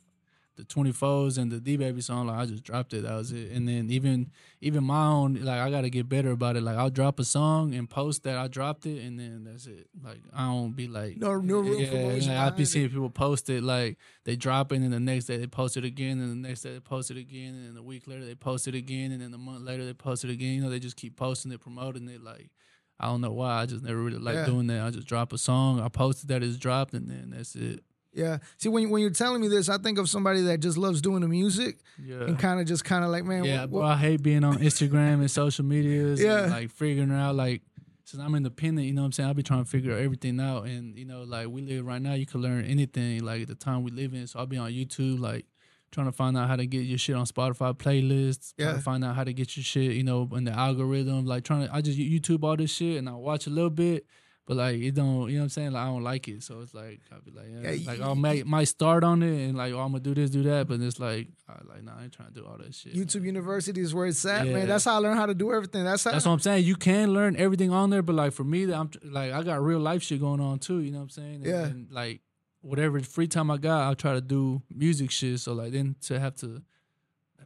the 0.59 0.65
24s 0.65 1.39
and 1.39 1.53
the 1.53 1.61
D 1.61 1.77
Baby 1.77 2.01
song, 2.01 2.27
like 2.27 2.37
I 2.37 2.45
just 2.47 2.65
dropped 2.65 2.93
it. 2.93 3.03
That 3.05 3.15
was 3.15 3.31
it. 3.33 3.53
And 3.53 3.67
then 3.69 3.89
even 3.91 4.31
even 4.61 4.83
my 4.83 5.07
own, 5.07 5.35
like 5.45 5.61
I 5.61 5.71
gotta 5.71 5.89
get 5.89 6.09
better 6.09 6.33
about 6.33 6.57
it. 6.57 6.63
Like 6.63 6.77
I'll 6.77 6.91
drop 6.91 7.21
a 7.21 7.25
song 7.25 7.75
and 7.75 7.89
post 7.89 8.25
that 8.25 8.37
I 8.37 8.49
dropped 8.49 8.85
it, 8.85 9.01
and 9.05 9.19
then 9.19 9.45
that's 9.45 9.67
it. 9.67 9.87
Like 10.05 10.19
I 10.35 10.47
don't 10.47 10.73
be 10.75 10.89
like 10.89 11.17
No- 11.17 11.41
no 11.41 11.61
real 11.61 11.81
yeah, 11.81 11.91
promotion 11.91 12.35
like, 12.35 12.53
I 12.53 12.57
be 12.57 12.65
seeing 12.65 12.89
people 12.89 13.09
post 13.09 13.49
it 13.49 13.63
like 13.63 13.97
they 14.25 14.35
drop 14.35 14.73
it, 14.73 14.81
and 14.81 14.93
the 14.93 14.99
next 15.01 15.27
day 15.27 15.37
they 15.37 15.47
post 15.47 15.77
it 15.77 15.85
again, 15.85 16.19
and 16.19 16.31
the 16.45 16.49
next 16.49 16.63
day 16.63 16.73
they 16.73 16.81
post 16.81 17.11
it 17.13 17.17
again, 17.17 17.55
and 17.55 17.69
then 17.69 17.77
a 17.77 17.83
week 17.83 18.09
later 18.09 18.25
they 18.25 18.35
post 18.35 18.67
it 18.67 18.75
again, 18.75 19.13
and 19.13 19.23
then 19.23 19.33
a 19.33 19.39
month 19.39 19.63
later 19.65 19.85
they 19.87 19.95
post 19.95 20.25
it 20.25 20.31
again. 20.31 20.55
You 20.55 20.63
know, 20.63 20.71
they 20.71 20.81
just 20.81 20.97
keep 20.97 21.17
posting 21.17 21.53
it, 21.53 21.61
promoting 21.61 22.09
it. 22.09 22.23
Like 22.23 22.51
I 22.99 23.07
don't 23.07 23.21
know 23.21 23.33
why. 23.33 23.61
I 23.63 23.67
just 23.67 23.85
never 23.85 23.99
really 24.03 24.19
like 24.19 24.35
Yeah. 24.35 24.47
doing 24.47 24.67
that. 24.67 24.85
I 24.85 24.91
just 24.91 25.07
drop 25.07 25.33
a 25.33 25.39
song, 25.39 25.79
I 25.81 25.89
post 25.89 26.25
it 26.25 26.27
that 26.29 26.43
it's 26.43 26.57
dropped, 26.57 26.95
and 26.95 27.09
then 27.09 27.31
that's 27.37 27.55
it. 27.55 27.85
Yeah. 28.19 28.39
See, 28.59 28.69
when 28.69 28.83
you, 28.83 28.89
when 28.91 29.01
you're 29.01 29.11
telling 29.11 29.41
me 29.41 29.49
this, 29.49 29.69
I 29.69 29.79
think 29.79 29.99
of 29.99 30.09
somebody 30.09 30.43
that 30.43 30.59
just 30.59 30.77
loves 30.77 31.01
doing 31.01 31.21
the 31.23 31.29
music 31.29 31.79
Yeah. 32.05 32.23
and 32.25 32.39
kind 32.39 32.61
of 32.61 32.67
just 32.67 32.85
kind 32.85 33.05
of 33.05 33.11
like, 33.11 33.25
man, 33.25 33.45
Yeah, 33.45 33.61
what, 33.63 33.71
bro, 33.71 33.83
I 33.83 33.97
hate 33.97 34.23
being 34.23 34.45
on 34.45 34.59
Instagram 34.59 35.21
and 35.21 35.31
social 35.31 35.65
medias. 35.65 36.21
Yeah. 36.21 36.43
and, 36.45 36.53
like 36.53 36.71
figuring 36.71 37.13
out 37.13 37.35
like 37.37 37.63
since 38.05 38.23
I'm 38.23 38.35
independent, 38.35 38.87
you 38.87 38.93
know 38.95 39.03
what 39.03 39.07
I'm 39.07 39.13
saying. 39.13 39.29
I'll 39.29 39.35
be 39.35 39.43
trying 39.43 39.65
to 39.65 39.71
figure 39.71 39.93
everything 39.97 40.41
out, 40.41 40.65
and 40.65 40.97
you 40.99 41.05
know, 41.05 41.25
like 41.25 41.47
we 41.49 41.61
live 41.61 41.85
right 41.87 42.01
now, 42.01 42.15
you 42.15 42.25
can 42.25 42.41
learn 42.41 42.65
anything. 42.65 43.23
Like 43.23 43.47
the 43.47 43.55
time 43.55 43.83
we 43.83 43.91
live 43.91 44.15
in, 44.15 44.27
so 44.27 44.39
I'll 44.39 44.47
be 44.47 44.57
on 44.57 44.71
YouTube, 44.73 45.19
like 45.21 45.45
trying 45.93 46.07
to 46.07 46.13
find 46.13 46.37
out 46.39 46.49
how 46.49 46.57
to 46.57 46.67
get 46.67 46.85
your 46.85 46.97
shit 46.97 47.15
on 47.17 47.27
Spotify 47.27 47.77
playlists. 47.77 48.55
Trying 48.57 48.69
Yeah. 48.71 48.75
to 48.77 48.81
find 48.81 49.05
out 49.05 49.15
how 49.15 49.25
to 49.25 49.33
get 49.35 49.57
your 49.59 49.65
shit, 49.65 49.93
you 49.93 50.05
know, 50.05 50.27
in 50.33 50.45
the 50.45 50.53
algorithm. 50.53 51.27
Like 51.27 51.45
trying 51.45 51.67
to, 51.69 51.75
I 51.75 51.83
just 51.83 51.99
YouTube 51.99 52.45
all 52.45 52.57
this 52.57 52.71
shit 52.71 52.97
and 52.99 53.09
I 53.11 53.13
watch 53.13 53.47
a 53.47 53.51
little 53.51 53.69
bit. 53.71 54.07
But 54.49 54.57
like 54.57 54.77
it 54.81 54.95
don't, 54.95 55.29
you 55.29 55.35
know 55.37 55.41
what 55.41 55.45
I'm 55.45 55.49
saying? 55.51 55.73
Like 55.73 55.83
I 55.83 55.87
don't 55.89 56.03
like 56.03 56.27
it, 56.27 56.43
so 56.43 56.61
it's 56.63 56.73
like 56.73 57.01
I'll 57.13 57.21
be 57.21 57.31
like, 57.33 57.47
yeah, 57.53 57.71
Yeah, 57.71 57.91
like 57.91 58.01
I'll 58.01 58.15
make 58.15 58.47
might 58.47 58.65
start 58.65 59.05
on 59.05 59.23
it 59.23 59.45
and 59.47 59.55
like 59.59 59.75
oh, 59.75 59.79
I'm 59.81 59.89
gonna 59.93 60.01
do 60.01 60.15
this, 60.15 60.31
do 60.31 60.43
that, 60.45 60.67
but 60.67 60.81
it's 60.81 60.99
like 60.99 61.29
I 61.47 61.53
like 61.69 61.83
nah, 61.85 61.93
I 61.99 62.05
ain't 62.05 62.13
trying 62.15 62.29
to 62.31 62.35
do 62.35 62.47
all 62.47 62.57
that 62.57 62.75
shit. 62.75 62.95
YouTube 62.95 63.25
University 63.25 63.83
is 63.83 63.95
where 63.95 64.07
it's 64.07 64.25
at, 64.25 64.47
Yeah. 64.47 64.55
man. 64.55 64.67
That's 64.69 64.87
how 64.87 64.95
I 64.95 64.99
learned 65.01 65.19
how 65.19 65.27
to 65.27 65.35
do 65.35 65.53
everything. 65.53 65.85
That's 65.85 66.03
how. 66.03 66.13
That's 66.13 66.25
what 66.25 66.33
I'm 66.33 66.39
saying. 66.41 66.65
You 66.65 66.77
can 66.77 67.13
learn 67.13 67.37
everything 67.37 67.71
on 67.73 67.91
there, 67.91 68.01
but 68.01 68.15
like 68.17 68.33
for 68.33 68.45
me, 68.45 68.73
I'm 68.73 68.91
like 69.05 69.33
I 69.33 69.43
got 69.43 69.63
real 69.63 69.81
life 69.81 70.03
shit 70.03 70.19
going 70.19 70.41
on 70.41 70.61
too. 70.61 70.81
You 70.81 70.93
know 70.93 70.99
what 71.01 71.05
I'm 71.05 71.11
saying? 71.11 71.35
And, 71.35 71.45
Yeah. 71.47 71.65
And 71.67 71.91
like 71.91 72.23
whatever 72.63 72.99
free 73.01 73.29
time 73.29 73.51
I 73.51 73.59
got, 73.59 73.83
I'll 73.83 73.95
try 73.95 74.15
to 74.15 74.23
do 74.23 74.63
music 74.75 75.11
shit. 75.11 75.41
So 75.41 75.53
like 75.53 75.73
then 75.73 75.97
to 76.07 76.19
have 76.19 76.37
to 76.37 76.63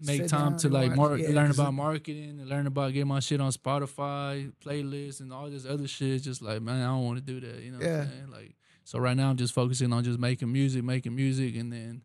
make 0.04 0.22
Sit 0.22 0.30
time 0.30 0.56
to 0.58 0.68
like 0.68 0.94
mar- 0.96 1.16
yeah, 1.16 1.30
learn 1.30 1.50
about 1.50 1.74
marketing 1.74 2.38
and 2.40 2.48
learn 2.48 2.66
about 2.66 2.92
getting 2.92 3.08
my 3.08 3.20
shit 3.20 3.40
on 3.40 3.52
Spotify 3.52 4.52
playlists 4.64 5.20
and 5.20 5.32
all 5.32 5.48
this 5.50 5.66
other 5.66 5.86
shit. 5.88 6.22
Just 6.22 6.42
like 6.42 6.62
man, 6.62 6.82
I 6.82 6.86
don't 6.86 7.04
want 7.04 7.18
to 7.18 7.24
do 7.24 7.40
that. 7.40 7.62
You 7.62 7.72
know 7.72 7.78
what 7.78 7.86
Yeah. 7.86 8.00
I'm 8.02 8.08
saying? 8.08 8.30
Like 8.30 8.54
so 8.84 8.98
right 8.98 9.16
now 9.16 9.30
I'm 9.30 9.36
just 9.36 9.54
focusing 9.54 9.92
on 9.92 10.04
just 10.04 10.18
making 10.18 10.50
music, 10.52 10.82
making 10.84 11.14
music, 11.14 11.56
and 11.56 11.72
then. 11.72 12.02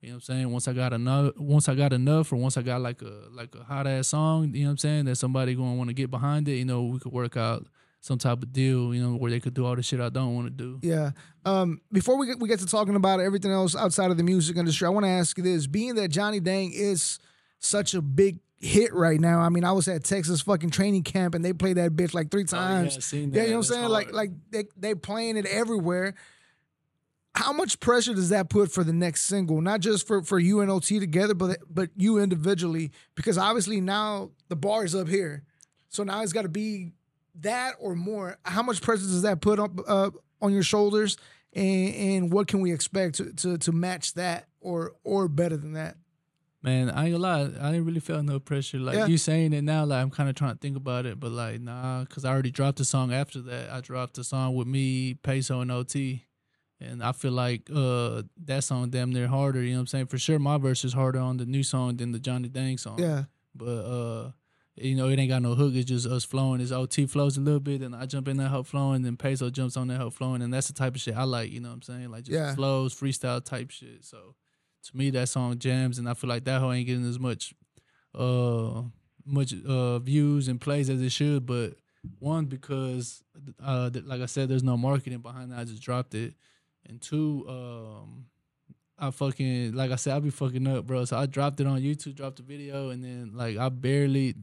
You 0.00 0.10
know 0.10 0.16
what 0.16 0.28
I'm 0.28 0.34
saying? 0.36 0.52
Once 0.52 0.68
I 0.68 0.74
got 0.74 0.92
enough, 0.92 1.34
once 1.38 1.66
I 1.66 1.74
got 1.74 1.94
enough, 1.94 2.30
or 2.30 2.36
once 2.36 2.58
I 2.58 2.62
got 2.62 2.82
like 2.82 3.00
a 3.00 3.22
like 3.32 3.54
a 3.54 3.64
hot 3.64 3.86
ass 3.86 4.08
song, 4.08 4.52
you 4.54 4.64
know 4.64 4.66
what 4.66 4.70
I'm 4.72 4.76
saying, 4.76 5.04
that 5.06 5.16
somebody 5.16 5.54
gonna 5.54 5.76
want 5.76 5.88
to 5.88 5.94
get 5.94 6.10
behind 6.10 6.46
it. 6.46 6.56
You 6.56 6.66
know, 6.66 6.82
we 6.82 6.98
could 6.98 7.10
work 7.12 7.38
out 7.38 7.66
some 8.02 8.18
type 8.18 8.42
of 8.42 8.52
deal. 8.52 8.94
You 8.94 9.02
know, 9.02 9.16
where 9.16 9.30
they 9.30 9.40
could 9.40 9.54
do 9.54 9.64
all 9.64 9.74
the 9.74 9.82
shit 9.82 10.00
I 10.02 10.10
don't 10.10 10.34
want 10.34 10.46
to 10.48 10.50
do. 10.50 10.78
Yeah. 10.82 11.12
Um, 11.46 11.80
before 11.90 12.18
we 12.18 12.26
get, 12.26 12.38
we 12.38 12.48
get 12.50 12.58
to 12.58 12.66
talking 12.66 12.96
about 12.96 13.20
everything 13.20 13.50
else 13.50 13.74
outside 13.74 14.10
of 14.10 14.18
the 14.18 14.22
music 14.22 14.58
industry, 14.58 14.86
I 14.86 14.90
want 14.90 15.06
to 15.06 15.10
ask 15.10 15.38
you 15.38 15.42
this: 15.44 15.66
being 15.66 15.94
that 15.94 16.08
Johnny 16.08 16.38
Dang 16.38 16.72
is 16.74 17.18
such 17.64 17.94
a 17.94 18.02
big 18.02 18.38
hit 18.58 18.94
right 18.94 19.20
now, 19.20 19.40
I 19.40 19.48
mean, 19.48 19.64
I 19.64 19.72
was 19.72 19.88
at 19.88 20.04
Texans 20.04 20.42
fucking 20.42 20.70
training 20.70 21.02
camp 21.02 21.34
and 21.34 21.44
they 21.44 21.52
played 21.52 21.76
that 21.76 21.92
bitch 21.92 22.14
like 22.14 22.30
three 22.30 22.44
times. 22.44 22.94
Oh, 22.94 22.96
yeah, 22.96 23.00
Yeah, 23.32 23.42
you 23.42 23.50
know 23.50 23.58
what 23.58 23.66
I'm 23.66 23.74
saying? 23.74 23.88
Like, 23.88 24.06
hard. 24.06 24.14
like 24.14 24.30
they 24.50 24.64
they 24.76 24.94
playing 24.94 25.36
it 25.36 25.46
everywhere. 25.46 26.14
How 27.36 27.52
much 27.52 27.80
pressure 27.80 28.14
does 28.14 28.28
that 28.28 28.48
put 28.48 28.70
for 28.70 28.84
the 28.84 28.92
next 28.92 29.22
single? 29.22 29.60
Not 29.60 29.80
just 29.80 30.06
for 30.06 30.22
for 30.22 30.38
you 30.38 30.60
and 30.60 30.70
OT 30.70 31.00
together, 31.00 31.34
but 31.34 31.58
but 31.68 31.90
you 31.96 32.18
individually, 32.18 32.92
because 33.16 33.36
obviously 33.36 33.80
now 33.80 34.30
the 34.48 34.56
bar 34.56 34.84
is 34.84 34.94
up 34.94 35.08
here, 35.08 35.42
so 35.88 36.04
now 36.04 36.22
it's 36.22 36.32
got 36.32 36.42
to 36.42 36.48
be 36.48 36.92
that 37.40 37.74
or 37.80 37.96
more. 37.96 38.38
How 38.44 38.62
much 38.62 38.80
pressure 38.82 39.02
does 39.02 39.22
that 39.22 39.40
put 39.40 39.58
up 39.58 39.72
uh, 39.88 40.10
on 40.40 40.52
your 40.52 40.62
shoulders, 40.62 41.16
and 41.52 41.94
and 41.94 42.32
what 42.32 42.46
can 42.46 42.60
we 42.60 42.72
expect 42.72 43.16
to 43.16 43.32
to 43.32 43.58
to 43.58 43.72
match 43.72 44.14
that 44.14 44.46
or 44.60 44.92
or 45.02 45.26
better 45.26 45.56
than 45.56 45.72
that? 45.72 45.96
Man, 46.64 46.88
I 46.88 47.04
ain't 47.04 47.12
gonna 47.12 47.18
lie, 47.18 47.42
I 47.60 47.72
didn't 47.72 47.84
really 47.84 48.00
feel 48.00 48.22
no 48.22 48.40
pressure. 48.40 48.78
Like 48.78 48.96
Yeah. 48.96 49.06
you 49.06 49.18
saying 49.18 49.52
it 49.52 49.60
now, 49.62 49.84
like 49.84 50.00
I'm 50.02 50.10
kind 50.10 50.30
of 50.30 50.34
trying 50.34 50.52
to 50.54 50.58
think 50.58 50.78
about 50.78 51.04
it, 51.04 51.20
but 51.20 51.30
like 51.30 51.60
nah, 51.60 52.04
because 52.04 52.24
I 52.24 52.30
already 52.30 52.50
dropped 52.50 52.80
a 52.80 52.86
song 52.86 53.12
after 53.12 53.42
that. 53.42 53.68
I 53.70 53.82
dropped 53.82 54.16
a 54.16 54.24
song 54.24 54.54
with 54.54 54.66
me, 54.66 55.12
Peso, 55.12 55.60
and 55.60 55.70
OT, 55.70 56.24
and 56.80 57.04
I 57.04 57.12
feel 57.12 57.32
like 57.32 57.68
uh 57.70 58.22
that 58.44 58.64
song 58.64 58.88
damn 58.88 59.12
near 59.12 59.26
harder. 59.26 59.62
You 59.62 59.72
know 59.72 59.76
what 59.76 59.80
I'm 59.80 59.86
saying? 59.88 60.06
For 60.06 60.16
sure, 60.16 60.38
my 60.38 60.56
verse 60.56 60.86
is 60.86 60.94
harder 60.94 61.18
on 61.18 61.36
the 61.36 61.44
new 61.44 61.62
song 61.62 61.98
than 61.98 62.12
the 62.12 62.18
Johnny 62.18 62.48
Dang 62.48 62.78
song. 62.78 62.98
Yeah, 62.98 63.24
But 63.54 63.66
uh, 63.66 64.30
you 64.76 64.94
know, 64.96 65.08
it 65.10 65.18
ain't 65.18 65.28
got 65.28 65.42
no 65.42 65.54
hook. 65.54 65.74
It's 65.74 65.84
just 65.84 66.06
us 66.06 66.24
flowing. 66.24 66.62
It's 66.62 66.72
OT 66.72 67.04
flows 67.06 67.36
a 67.36 67.42
little 67.42 67.60
bit, 67.60 67.82
and 67.82 67.94
I 67.94 68.06
jump 68.06 68.26
in 68.26 68.38
that 68.38 68.48
help 68.48 68.66
flowing, 68.68 69.02
then 69.02 69.18
Peso 69.18 69.50
jumps 69.50 69.76
on 69.76 69.88
that 69.88 69.98
help 69.98 70.14
flowing, 70.14 70.40
and 70.40 70.52
that's 70.54 70.68
the 70.68 70.72
type 70.72 70.94
of 70.94 71.00
shit 71.02 71.14
I 71.14 71.24
like. 71.24 71.52
You 71.52 71.60
know 71.60 71.68
what 71.68 71.74
I'm 71.74 71.82
saying? 71.82 72.10
Like 72.10 72.24
just 72.24 72.34
Yeah. 72.34 72.54
flows, 72.54 72.94
freestyle 72.94 73.44
type 73.44 73.70
shit. 73.70 74.02
So 74.02 74.34
to 74.84 74.96
me, 74.96 75.10
that 75.10 75.28
song 75.28 75.58
jams, 75.58 75.98
and 75.98 76.08
I 76.08 76.14
feel 76.14 76.28
like 76.28 76.44
that 76.44 76.60
hoe 76.60 76.72
ain't 76.72 76.86
getting 76.86 77.08
as 77.08 77.18
much 77.18 77.54
uh 78.14 78.82
much 79.26 79.54
uh 79.66 79.98
views 79.98 80.48
and 80.48 80.60
plays 80.60 80.88
as 80.90 81.00
it 81.00 81.10
should. 81.10 81.46
But 81.46 81.74
one 82.18 82.46
because 82.46 83.22
uh 83.62 83.90
like 84.04 84.20
I 84.20 84.26
said, 84.26 84.48
there's 84.48 84.62
no 84.62 84.76
marketing 84.76 85.18
behind 85.18 85.52
that. 85.52 85.58
I 85.58 85.64
just 85.64 85.82
dropped 85.82 86.14
it, 86.14 86.34
and 86.88 87.00
two 87.00 87.44
um. 87.48 88.26
I 88.96 89.10
fucking 89.10 89.72
like 89.72 89.90
I 89.90 89.96
said, 89.96 90.14
I 90.14 90.20
be 90.20 90.30
fucking 90.30 90.68
up, 90.68 90.86
bro. 90.86 91.04
So 91.04 91.16
I 91.16 91.26
dropped 91.26 91.58
it 91.58 91.66
on 91.66 91.80
YouTube, 91.80 92.14
dropped 92.14 92.36
the 92.36 92.44
video, 92.44 92.90
and 92.90 93.02
then 93.02 93.32
like 93.34 93.56
I 93.56 93.68
barely 93.68 94.36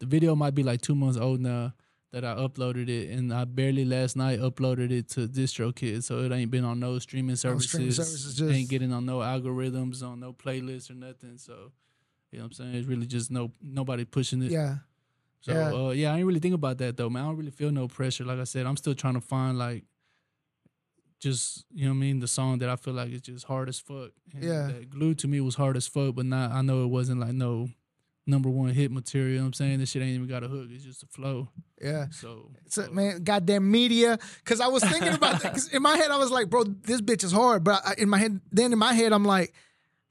the 0.00 0.06
video 0.06 0.34
might 0.34 0.56
be 0.56 0.64
like 0.64 0.80
two 0.82 0.96
months 0.96 1.16
old 1.16 1.40
now 1.40 1.72
that 2.12 2.24
I 2.24 2.34
uploaded 2.34 2.88
it, 2.88 3.10
and 3.10 3.32
I 3.32 3.44
barely 3.44 3.84
last 3.84 4.16
night 4.16 4.38
uploaded 4.38 4.90
it 4.90 5.08
to 5.10 5.26
DistroKid, 5.26 6.02
so 6.02 6.18
it 6.20 6.30
ain't 6.32 6.50
been 6.50 6.64
on 6.64 6.78
no 6.78 6.98
streaming 6.98 7.28
No 7.30 7.34
services, 7.36 7.70
streaming 7.70 7.90
services, 7.92 8.36
just- 8.36 8.52
ain't 8.52 8.68
getting 8.68 8.92
on 8.92 9.06
no 9.06 9.18
algorithms, 9.20 10.02
on 10.06 10.20
no 10.20 10.32
playlists 10.32 10.90
or 10.90 10.94
nothing. 10.94 11.38
So 11.38 11.72
you 12.30 12.38
know 12.38 12.44
what 12.44 12.48
I'm 12.48 12.52
saying? 12.52 12.74
It's 12.74 12.86
really 12.86 13.06
just 13.06 13.30
no 13.30 13.50
nobody 13.62 14.04
pushing 14.04 14.42
it. 14.42 14.50
yeah, 14.50 14.76
So 15.40 15.52
yeah. 15.52 15.72
uh, 15.72 15.90
yeah, 15.90 16.12
I 16.12 16.18
ain't 16.18 16.26
really 16.26 16.40
think 16.40 16.54
about 16.54 16.78
that 16.78 16.96
though, 16.98 17.08
man. 17.10 17.24
I 17.24 17.26
don't 17.28 17.36
really 17.36 17.50
feel 17.50 17.70
no 17.70 17.88
pressure. 17.88 18.24
Like 18.24 18.38
I 18.38 18.44
said, 18.44 18.66
I'm 18.66 18.76
still 18.76 18.94
trying 18.94 19.14
to 19.14 19.20
find 19.22 19.56
like 19.58 19.84
just 21.18 21.64
you 21.72 21.84
know 21.84 21.92
what 21.92 21.96
I 21.96 22.00
mean, 22.00 22.20
the 22.20 22.28
song 22.28 22.58
that 22.58 22.68
I 22.68 22.76
feel 22.76 22.94
like 22.94 23.10
is 23.10 23.22
just 23.22 23.46
hard 23.46 23.68
as 23.68 23.78
fuck. 23.78 24.10
And 24.34 24.42
Yeah. 24.44 24.66
That 24.68 24.90
glued 24.90 25.18
to 25.20 25.28
me 25.28 25.40
was 25.40 25.54
hard 25.54 25.76
as 25.76 25.86
fuck, 25.86 26.14
but 26.14 26.26
not 26.26 26.50
I 26.50 26.62
know 26.62 26.84
it 26.84 26.88
wasn't 26.88 27.20
like 27.20 27.32
no 27.32 27.68
number 28.26 28.48
one 28.48 28.70
hit 28.70 28.90
material. 28.92 29.30
You 29.32 29.38
know 29.40 29.46
I'm 29.46 29.52
saying? 29.52 29.78
This 29.80 29.90
shit 29.90 30.02
ain't 30.02 30.12
even 30.14 30.28
got 30.28 30.44
a 30.44 30.48
hook. 30.48 30.68
It's 30.70 30.84
just 30.84 31.02
a 31.02 31.06
flow. 31.06 31.48
yeah. 31.80 32.06
So 32.10 32.50
So, 32.68 32.90
man, 32.92 33.22
goddamn 33.24 33.70
media. 33.70 34.18
Because 34.44 34.60
I 34.60 34.68
was 34.68 34.82
thinking 34.84 35.12
about 35.14 35.42
that. 35.42 35.52
Because 35.52 35.68
in 35.68 35.82
my 35.82 35.96
head, 35.96 36.10
I 36.10 36.16
was 36.18 36.30
like, 36.30 36.48
bro, 36.50 36.64
this 36.64 37.00
bitch 37.00 37.24
is 37.24 37.32
hard. 37.32 37.64
But 37.64 37.82
I, 37.84 37.94
in 37.98 38.08
my 38.08 38.18
head, 38.18 38.40
then 38.50 38.72
in 38.72 38.78
my 38.78 38.92
head, 38.94 39.12
I'm 39.12 39.24
like, 39.24 39.52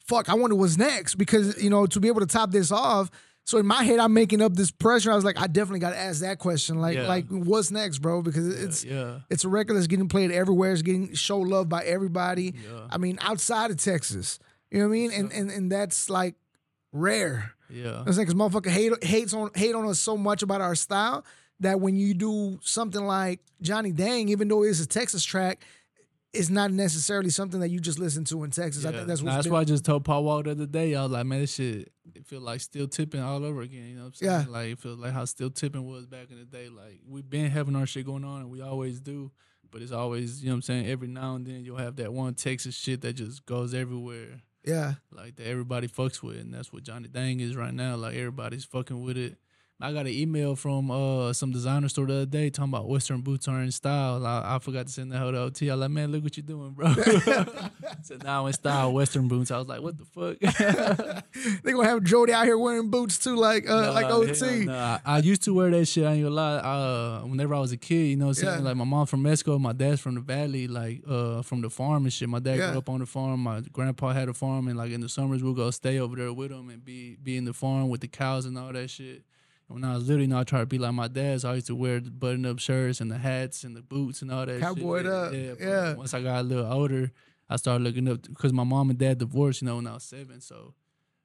fuck, 0.06 0.30
I 0.30 0.34
wonder 0.36 0.56
what's 0.56 0.78
next. 0.78 1.16
Because 1.16 1.62
you 1.64 1.70
know, 1.70 1.86
to 1.86 2.00
be 2.00 2.08
able 2.10 2.20
to 2.22 2.26
top 2.28 2.52
this 2.52 2.72
off. 2.72 3.10
So 3.44 3.58
in 3.58 3.66
my 3.66 3.84
head, 3.84 3.98
I'm 4.00 4.14
making 4.14 4.40
up 4.42 4.54
this 4.54 4.70
pressure. 4.70 5.12
I 5.12 5.16
was 5.16 5.26
like, 5.26 5.40
I 5.42 5.48
definitely 5.48 5.80
got 5.80 5.92
to 5.92 5.98
ask 5.98 6.22
that 6.22 6.38
question. 6.38 6.80
Like, 6.80 6.96
Yeah. 6.96 7.08
like 7.08 7.26
what's 7.30 7.72
next, 7.72 7.98
bro? 8.00 8.22
Because 8.22 8.48
it's 8.48 8.84
yeah. 8.84 9.20
it's 9.32 9.44
a 9.46 9.50
record 9.50 9.74
that's 9.76 9.88
getting 9.88 10.08
played 10.10 10.32
everywhere. 10.32 10.74
It's 10.74 10.84
getting 10.84 11.14
show 11.16 11.40
love 11.40 11.68
by 11.68 11.84
everybody. 11.84 12.54
Yeah. 12.54 12.88
I 12.92 12.98
mean, 13.00 13.18
outside 13.22 13.72
of 13.72 13.78
Texas, 13.78 14.38
you 14.70 14.78
know 14.78 14.86
what 14.88 14.94
I 14.94 14.98
mean? 14.98 15.12
And 15.12 15.32
and 15.34 15.50
and 15.50 15.72
that's 15.72 16.08
like 16.10 16.36
rare. 16.92 17.54
Yeah. 17.72 18.04
I'm 18.06 18.14
saying 18.14 18.28
because 18.28 18.34
motherfucker 18.36 18.70
hate 18.70 19.04
hates 19.04 19.34
on 19.34 19.52
hate 19.56 19.76
on 19.76 19.88
us 19.88 20.00
so 20.00 20.18
much 20.18 20.44
about 20.44 20.62
our 20.62 20.76
style 20.76 21.26
that 21.60 21.80
when 21.80 21.96
you 21.96 22.14
do 22.14 22.60
something 22.64 23.04
like 23.06 23.40
Johnny 23.62 23.92
Dang, 23.92 24.30
even 24.30 24.48
though 24.48 24.64
it's 24.64 24.82
a 24.82 24.88
Texas 24.88 25.24
track, 25.24 25.64
it's 26.34 26.50
not 26.50 26.72
necessarily 26.72 27.30
something 27.30 27.60
that 27.60 27.70
you 27.70 27.80
just 27.80 28.00
listen 28.00 28.24
to 28.26 28.44
in 28.44 28.52
Texas. 28.52 28.86
I 28.86 28.92
think 28.92 29.06
that's 29.08 29.22
Nah, 29.22 29.26
what's 29.28 29.36
that's 29.38 29.46
been- 29.48 29.54
why 29.54 29.60
I 29.60 29.64
just 29.66 29.86
told 29.86 30.06
Paul 30.06 30.24
Wall 30.24 30.42
the 30.44 30.52
other 30.52 30.66
day. 30.66 30.96
I 30.96 31.04
was 31.04 31.12
like, 31.12 31.26
man, 31.26 31.40
this 31.42 31.54
shit 31.56 31.92
it 32.16 32.26
feel 32.26 32.42
like 32.42 32.60
still 32.62 32.88
tipping 32.88 33.22
all 33.22 33.44
over 33.46 33.62
again. 33.62 33.86
You 33.88 33.96
know 33.96 34.02
what 34.02 34.08
I'm 34.08 34.14
saying? 34.16 34.32
Yeah. 34.32 34.46
Like 34.50 34.68
it 34.72 34.80
feels 34.80 34.98
like 35.00 35.14
how 35.14 35.26
still 35.26 35.50
tipping 35.50 35.86
was 35.86 36.08
back 36.08 36.32
in 36.32 36.38
the 36.40 36.46
day. 36.46 36.68
Like 36.70 37.00
we've 37.08 37.30
been 37.30 37.50
having 37.52 37.76
our 37.76 37.86
shit 37.86 38.06
going 38.06 38.24
on 38.26 38.42
and 38.42 38.50
we 38.50 38.62
always 38.62 39.00
do. 39.00 39.32
But 39.70 39.82
it's 39.82 39.94
always, 39.94 40.42
you 40.44 40.48
know 40.50 40.54
what 40.54 40.58
I'm 40.58 40.62
saying, 40.64 40.88
every 40.88 41.08
now 41.08 41.36
and 41.36 41.46
then 41.46 41.64
you'll 41.64 41.78
have 41.78 41.96
that 41.98 42.12
one 42.12 42.34
Texas 42.34 42.76
shit 42.76 43.00
that 43.02 43.14
just 43.14 43.46
goes 43.46 43.74
everywhere. 43.74 44.42
Yeah, 44.64 44.94
Like 45.12 45.36
that 45.38 45.48
everybody 45.48 45.88
fucks 45.88 46.22
with. 46.22 46.38
And 46.38 46.54
that's 46.54 46.72
what 46.72 46.84
Johnny 46.84 47.08
Dang 47.08 47.40
is 47.40 47.56
right 47.56 47.74
now. 47.74 47.96
Like 47.96 48.16
everybody's 48.16 48.66
fucking 48.66 49.02
with 49.02 49.18
it. 49.18 49.38
I 49.82 49.94
got 49.94 50.06
an 50.06 50.14
email 50.14 50.56
from 50.56 50.92
uh 50.92 51.34
some 51.34 51.52
designer 51.52 51.90
store 51.90 52.06
the 52.06 52.14
other 52.14 52.26
day 52.26 52.50
talking 52.50 52.72
about 52.72 52.88
Western 52.88 53.22
boots 53.22 53.48
are 53.48 53.62
in 53.62 53.72
style. 53.72 54.26
I, 54.26 54.56
I 54.56 54.60
forgot 54.60 54.88
to 54.88 54.92
send 54.94 55.12
that 55.12 55.20
to 55.20 55.38
OT. 55.40 55.70
I 55.70 55.74
was 55.76 55.82
like, 55.82 55.92
man, 55.92 56.12
look 56.12 56.24
what 56.24 56.38
you're 56.38 56.44
doing, 56.46 56.72
bro. 56.72 56.94
Said 58.04 58.24
now 58.24 58.46
in 58.48 58.54
style 58.54 58.94
Western 58.94 59.28
boots. 59.28 59.52
I 59.52 59.58
was 59.58 59.68
like, 59.68 59.82
what 59.82 59.98
the 59.98 60.06
fuck? 60.06 60.40
they 61.64 61.72
gonna 61.72 61.88
have 61.88 62.04
DRODi 62.04 62.32
out 62.32 62.46
here 62.46 62.58
wearing 62.58 62.90
boots 62.90 63.18
too, 63.18 63.36
like 63.36 63.70
uh, 63.70 63.92
like 63.94 64.06
OT. 64.06 64.66
nah. 64.66 65.00
I, 65.06 65.16
I 65.16 65.20
used 65.20 65.44
to 65.44 65.54
wear 65.54 65.70
that 65.72 65.86
shit. 65.86 66.06
I 66.06 66.14
ain't 66.14 66.24
gonna 66.24 66.36
lie. 66.36 66.56
Uh, 66.58 67.22
whenever 67.22 67.54
I 67.56 67.60
was 67.60 67.72
a 67.72 67.78
kid, 67.78 68.08
you 68.08 68.16
know 68.18 68.26
what 68.28 68.38
I'm 68.38 68.44
saying? 68.46 68.60
Yeah. 68.60 68.66
Like 68.66 68.76
my 68.76 68.84
mom 68.86 69.06
from 69.06 69.22
Mexico, 69.24 69.58
my 69.60 69.74
dad's 69.74 70.02
from 70.02 70.16
the 70.16 70.22
valley, 70.22 70.68
like 70.68 71.02
uh 71.08 71.42
from 71.42 71.62
the 71.62 71.70
farm 71.70 72.04
and 72.06 72.14
shit. 72.14 72.30
My 72.30 72.40
dad 72.40 72.58
Yeah. 72.58 72.70
grew 72.72 72.80
up 72.80 72.90
on 72.90 73.00
the 73.00 73.06
farm. 73.06 73.42
My 73.42 73.62
grandpa 73.62 74.12
had 74.14 74.30
a 74.30 74.34
farm, 74.34 74.68
and 74.68 74.78
like 74.78 74.92
in 74.92 75.02
the 75.02 75.10
summers 75.10 75.44
we'll 75.44 75.54
go 75.54 75.72
stay 75.72 76.00
over 76.00 76.16
there 76.16 76.34
with 76.34 76.52
him 76.52 76.70
and 76.70 76.84
be 76.84 77.18
be 77.24 77.38
in 77.38 77.46
the 77.46 77.54
farm 77.54 77.90
with 77.90 78.02
the 78.02 78.08
cows 78.08 78.46
and 78.46 78.58
all 78.58 78.72
that 78.74 78.90
shit. 78.90 79.24
When 79.74 79.84
I 79.84 79.96
was 79.96 80.08
little, 80.08 80.22
you 80.22 80.28
know, 80.28 80.40
I 80.40 80.44
to 80.60 80.66
be 80.66 80.78
like 80.78 80.94
my 80.94 81.08
dad. 81.08 81.42
So 81.42 81.52
I 81.52 81.56
used 81.56 81.68
to 81.68 81.76
wear 81.76 82.00
the 82.00 82.12
button 82.12 82.46
up 82.46 82.60
shirts 82.60 83.02
and 83.02 83.12
the 83.12 83.18
hats 83.18 83.64
and 83.64 83.76
the 83.76 83.82
boots 83.82 84.22
and 84.22 84.32
all 84.32 84.46
that 84.46 84.60
Cowboyed 84.60 85.06
shit. 85.06 85.12
up, 85.12 85.32
but 85.32 85.60
yeah. 85.60 85.94
Once 85.96 86.14
I 86.14 86.22
got 86.22 86.42
a 86.42 86.44
little 86.44 86.72
older, 86.72 87.12
I 87.50 87.56
started 87.58 87.84
looking 87.84 88.08
up 88.08 88.22
because 88.22 88.54
my 88.54 88.64
mom 88.64 88.90
and 88.90 89.00
dad 89.00 89.18
divorced, 89.18 89.62
you 89.62 89.68
know, 89.68 89.78
when 89.78 89.88
I 89.88 89.94
was 89.94 90.04
seven. 90.04 90.42
So 90.42 90.74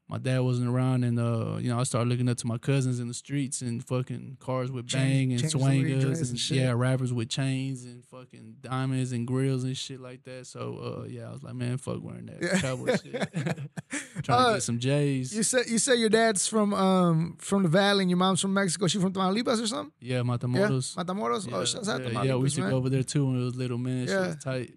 my 0.09 0.19
dad 0.19 0.39
wasn't 0.41 0.69
around, 0.69 1.03
and 1.05 1.19
uh, 1.19 1.57
you 1.61 1.69
know, 1.69 1.81
I 1.81 1.83
started 1.83 2.09
looking 2.09 2.29
up 2.29 2.37
to 2.39 2.47
my 2.47 2.59
cousins 2.59 3.01
in 3.01 3.09
the 3.09 3.15
streets 3.15 3.61
and 3.61 3.85
fucking 3.85 4.37
cars 4.39 4.71
with 4.71 4.87
Chain- 4.87 5.01
bang 5.29 5.33
and 5.33 5.41
chains 5.41 5.57
with 5.57 5.65
red 5.65 5.73
swangers 5.73 6.03
and, 6.21 6.29
and 6.31 6.39
shit. 6.39 6.59
yeah, 6.59 6.73
rappers 6.77 7.13
with 7.13 7.29
chains 7.29 7.85
and 7.85 8.05
fucking 8.05 8.57
diamonds 8.61 9.11
and 9.13 9.27
grills 9.27 9.65
and 9.65 9.77
shit 9.77 10.01
like 10.01 10.23
that. 10.25 10.47
So 10.47 11.03
uh, 11.03 11.09
yeah, 11.09 11.29
I 11.29 11.33
was 11.33 11.43
like, 11.43 11.55
man, 11.55 11.77
fuck 11.79 11.99
wearing 12.03 12.27
that 12.27 12.39
Yeah. 12.41 12.61
cowboy 12.61 12.97
shit. 12.97 13.29
Trying 14.23 14.41
Uh, 14.41 14.47
to 14.49 14.55
get 14.55 14.63
some 14.63 14.79
J's. 14.79 15.37
You 15.37 15.43
said 15.43 15.67
you 15.67 15.79
said 15.79 15.95
your 15.99 16.09
dad's 16.09 16.47
from 16.47 16.73
um 16.75 17.37
from 17.39 17.63
the 17.65 17.69
valley 17.69 18.03
and 18.03 18.11
your 18.11 18.17
mom's 18.19 18.41
from 18.41 18.55
Mexico. 18.55 18.87
She 18.87 18.99
from 18.99 19.13
Tamaulipas 19.13 19.63
or 19.63 19.67
something? 19.67 19.93
yeah, 20.01 20.19
Yeah, 20.19 20.23
Matamoros. 20.23 20.95
Matamoros. 20.97 21.49
Yeah, 21.51 21.57
oh, 21.57 21.65
shouts 21.65 21.89
out 21.89 22.03
yeah, 22.03 22.23
yeah, 22.23 22.35
we 22.37 22.43
used 22.45 22.55
to 22.57 22.63
man. 22.63 22.71
go 22.71 22.77
over 22.77 22.89
there 22.89 23.03
too 23.03 23.27
when 23.27 23.41
it 23.41 23.45
was 23.45 23.57
little 23.57 23.79
man. 23.79 24.07
Shit 24.07 24.15
Yeah. 24.15 24.27
was 24.29 24.37
tight. 24.37 24.75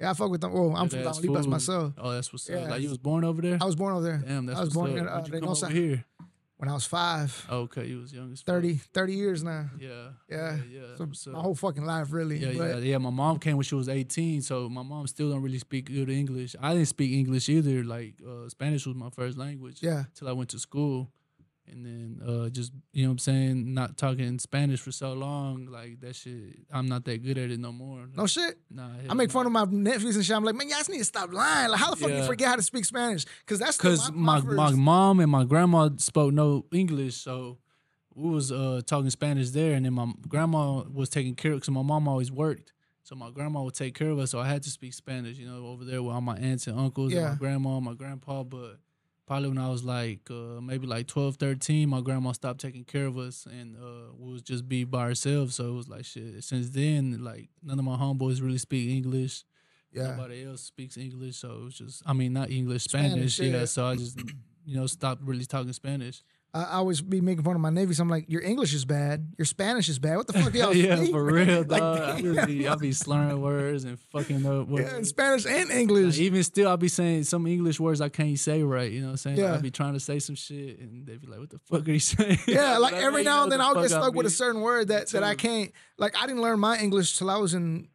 Yeah, 0.00 0.10
I 0.10 0.14
fuck 0.14 0.30
with 0.30 0.40
them. 0.40 0.52
Well, 0.52 0.74
I'm 0.76 0.88
from 0.88 1.00
Tamaulipas 1.00 1.46
myself. 1.46 1.92
Oh, 1.98 2.10
that's 2.12 2.32
what's 2.32 2.48
Yeah. 2.48 2.56
up. 2.60 2.70
Like 2.70 2.82
you 2.82 2.88
was 2.88 2.98
born 2.98 3.22
over 3.24 3.42
there. 3.42 3.58
I 3.60 3.64
was 3.66 3.76
born 3.76 3.92
over 3.94 4.02
there. 4.02 4.18
Damn, 4.26 4.46
that's 4.46 4.58
I 4.58 4.62
was 4.62 4.68
what's 4.74 4.74
born 4.76 4.90
up. 4.92 4.96
in, 4.98 5.08
uh, 5.08 5.24
you 5.26 5.40
come 5.40 5.48
over 5.50 5.68
here. 5.68 6.04
when 6.56 6.68
I 6.68 6.74
was 6.74 6.84
five. 6.86 7.46
Okay, 7.50 7.86
you 7.86 7.98
was 8.00 8.12
young 8.12 8.32
as 8.32 8.42
30, 8.42 8.74
30 8.94 9.14
years 9.14 9.42
now. 9.42 9.70
Yeah. 9.78 10.08
Yeah. 10.28 10.56
Yeah. 10.70 11.06
So 11.12 11.30
my 11.32 11.40
whole 11.40 11.54
fucking 11.54 11.84
life, 11.84 12.12
really. 12.12 12.36
Yeah, 12.38 12.52
but 12.56 12.68
yeah, 12.68 12.76
yeah. 12.92 12.98
My 12.98 13.10
mom 13.10 13.38
came 13.38 13.56
when 13.56 13.64
she 13.64 13.74
was 13.74 13.88
18, 13.88 14.42
so 14.42 14.68
my 14.68 14.82
mom 14.82 15.06
still 15.06 15.30
don't 15.30 15.42
really 15.42 15.58
speak 15.58 15.86
good 15.86 16.08
English. 16.10 16.56
I 16.60 16.72
didn't 16.74 16.88
speak 16.88 17.12
English 17.12 17.48
either. 17.48 17.82
Like 17.84 18.14
uh, 18.26 18.48
Spanish 18.48 18.86
was 18.86 18.94
my 18.96 19.10
first 19.10 19.36
language. 19.38 19.82
yeah, 19.82 20.04
Till 20.14 20.28
I 20.28 20.32
went 20.32 20.50
to 20.50 20.58
school, 20.58 21.10
and 21.70 21.84
then 21.86 22.20
uh, 22.26 22.48
just 22.48 22.72
you 22.92 23.02
know 23.04 23.08
what 23.10 23.12
I'm 23.12 23.18
saying, 23.18 23.74
not 23.74 23.96
talking 23.96 24.38
Spanish 24.38 24.80
for 24.80 24.92
so 24.92 25.12
long, 25.12 25.66
like 25.66 26.00
that 26.00 26.16
shit. 26.16 26.58
I'm 26.72 26.86
not 26.86 27.04
that 27.04 27.22
good 27.22 27.38
at 27.38 27.50
it 27.50 27.58
no 27.60 27.72
more. 27.72 28.08
no 28.14 28.26
shit. 28.26 28.58
Nah, 28.70 28.88
I 29.08 29.14
make 29.14 29.30
fun 29.30 29.46
of 29.46 29.52
my 29.52 29.64
nephews 29.64 30.16
and 30.16 30.24
shit. 30.24 30.36
I'm 30.36 30.44
like, 30.44 30.54
man, 30.54 30.68
y'all 30.68 30.78
just 30.78 30.90
need 30.90 30.98
to 30.98 31.04
stop 31.04 31.32
lying. 31.32 31.70
Like, 31.70 31.80
how 31.80 31.90
the 31.90 31.96
fuck 31.96 32.10
you 32.10 32.22
forget 32.24 32.48
how 32.48 32.56
to 32.56 32.62
speak 32.62 32.84
Spanish? 32.84 33.24
Because 33.40 33.58
that's 33.58 33.76
because 33.76 34.10
my, 34.12 34.40
my 34.40 34.54
my, 34.54 34.70
my 34.70 34.76
mom 34.76 35.20
and 35.20 35.30
my 35.30 35.44
grandma 35.44 35.88
spoke 35.96 36.32
no 36.32 36.66
English, 36.72 37.16
so 37.16 37.58
we 38.14 38.28
was 38.30 38.50
uh 38.52 38.80
talking 38.84 39.10
Spanish 39.10 39.50
there, 39.50 39.74
and 39.74 39.84
then 39.86 39.94
my 39.94 40.12
grandma 40.28 40.82
was 40.92 41.08
taking 41.08 41.34
care 41.34 41.52
of 41.52 41.58
because 41.60 41.70
my 41.70 41.82
mom 41.82 42.08
always 42.08 42.30
worked, 42.32 42.72
so 43.04 43.14
my 43.14 43.30
grandma 43.30 43.62
would 43.62 43.74
take 43.74 43.94
care 43.94 44.10
of 44.10 44.18
us, 44.18 44.30
so 44.30 44.40
I 44.40 44.48
had 44.48 44.62
to 44.64 44.70
speak 44.70 44.94
Spanish, 44.94 45.38
you 45.38 45.46
know, 45.46 45.66
over 45.66 45.84
there 45.84 46.02
with 46.02 46.12
all 46.14 46.20
my 46.20 46.36
aunts 46.36 46.66
and 46.66 46.78
uncles, 46.78 47.12
and 47.12 47.22
my 47.30 47.34
grandma, 47.36 47.76
and 47.76 47.84
my 47.84 47.94
grandpa, 47.94 48.42
but. 48.42 48.78
Probably 49.30 49.48
when 49.50 49.58
I 49.58 49.68
was 49.68 49.84
like 49.84 50.28
uh, 50.28 50.60
maybe 50.60 50.88
like 50.88 51.06
12, 51.06 51.36
13, 51.36 51.88
my 51.88 52.00
grandma 52.00 52.32
stopped 52.32 52.58
taking 52.58 52.82
care 52.82 53.06
of 53.06 53.16
us 53.16 53.46
and 53.46 53.76
uh, 53.76 54.12
we 54.18 54.32
was 54.32 54.42
just 54.42 54.68
be 54.68 54.82
by 54.82 55.02
ourselves. 55.02 55.54
So 55.54 55.68
it 55.68 55.72
was 55.72 55.88
like 55.88 56.04
shit. 56.04 56.42
Since 56.42 56.70
then, 56.70 57.22
like 57.22 57.48
none 57.62 57.78
of 57.78 57.84
my 57.84 57.94
homeboys 57.96 58.42
really 58.42 58.58
speak 58.58 58.90
English. 58.90 59.44
yeah, 59.92 60.16
Nobody 60.16 60.42
else 60.44 60.62
speaks 60.62 60.96
English, 60.96 61.36
so 61.36 61.52
it 61.52 61.62
was 61.62 61.74
just 61.74 62.02
I 62.04 62.12
mean 62.12 62.32
not 62.32 62.50
English, 62.50 62.82
Spanish, 62.82 63.36
Spanish, 63.36 63.38
yeah. 63.38 63.60
yeah. 63.60 63.64
So 63.66 63.86
I 63.86 63.94
just 63.94 64.18
you 64.64 64.76
know 64.76 64.88
stopped 64.88 65.22
really 65.22 65.44
talking 65.44 65.72
Spanish. 65.74 66.24
I, 66.52 66.62
I 66.62 66.72
always 66.78 67.00
be 67.00 67.20
making 67.20 67.44
fun 67.44 67.54
of 67.54 67.60
my 67.60 67.70
nephews. 67.70 68.00
I'm 68.00 68.08
like, 68.08 68.24
your 68.28 68.42
English 68.42 68.74
is 68.74 68.84
bad. 68.84 69.34
Your 69.38 69.44
Spanish 69.46 69.88
is 69.88 69.98
bad. 69.98 70.16
What 70.16 70.26
the 70.26 70.32
fuck 70.32 70.52
y'all 70.54 70.74
yeah, 70.74 70.96
speak? 70.96 71.12
for 71.12 71.24
real, 71.24 71.58
Like, 71.68 71.80
dog. 71.80 71.98
I'll 72.26 72.76
be, 72.76 72.86
be 72.88 72.92
slurring 72.92 73.40
words 73.40 73.84
and 73.84 73.98
fucking 74.12 74.44
up 74.44 74.66
words. 74.68 74.90
yeah, 74.90 74.98
in 74.98 75.04
Spanish 75.04 75.46
and 75.46 75.68
Like, 75.68 75.78
English. 75.78 76.18
even 76.18 76.42
still, 76.42 76.68
I'll 76.68 76.76
be 76.76 76.88
saying 76.88 77.24
some 77.24 77.46
English 77.46 77.78
words 77.78 78.00
I 78.00 78.08
can't 78.08 78.38
say 78.38 78.62
right. 78.62 78.90
You 78.90 79.00
know 79.02 79.06
what 79.06 79.10
I'm 79.12 79.16
saying? 79.18 79.36
Yeah. 79.38 79.52
I'll 79.54 79.60
be 79.62 79.70
trying 79.70 79.94
to 79.94 80.00
say 80.00 80.18
some 80.18 80.34
shit, 80.34 80.80
and 80.80 81.06
they 81.06 81.16
be 81.16 81.26
like, 81.28 81.38
"What 81.38 81.50
the 81.50 81.60
fuck 81.60 81.86
are 81.88 81.92
you 81.92 81.98
saying?" 82.00 82.38
Yeah, 82.48 82.78
like 82.78 82.94
every 82.94 83.22
now 83.22 83.44
and 83.44 83.52
then 83.52 83.60
the 83.60 83.64
I'll 83.64 83.74
get 83.74 83.90
stuck 83.90 84.14
with 84.14 84.26
a 84.26 84.30
certain 84.30 84.60
word 84.60 84.88
that, 84.88 85.08
that 85.08 85.22
I 85.22 85.34
can't. 85.36 85.70
Like 85.98 86.16
I 86.20 86.26
didn't 86.26 86.42
learn 86.42 86.58
my 86.58 86.78
English 86.78 87.16
till 87.18 87.30
I 87.30 87.36
was 87.36 87.54
in 87.54 87.88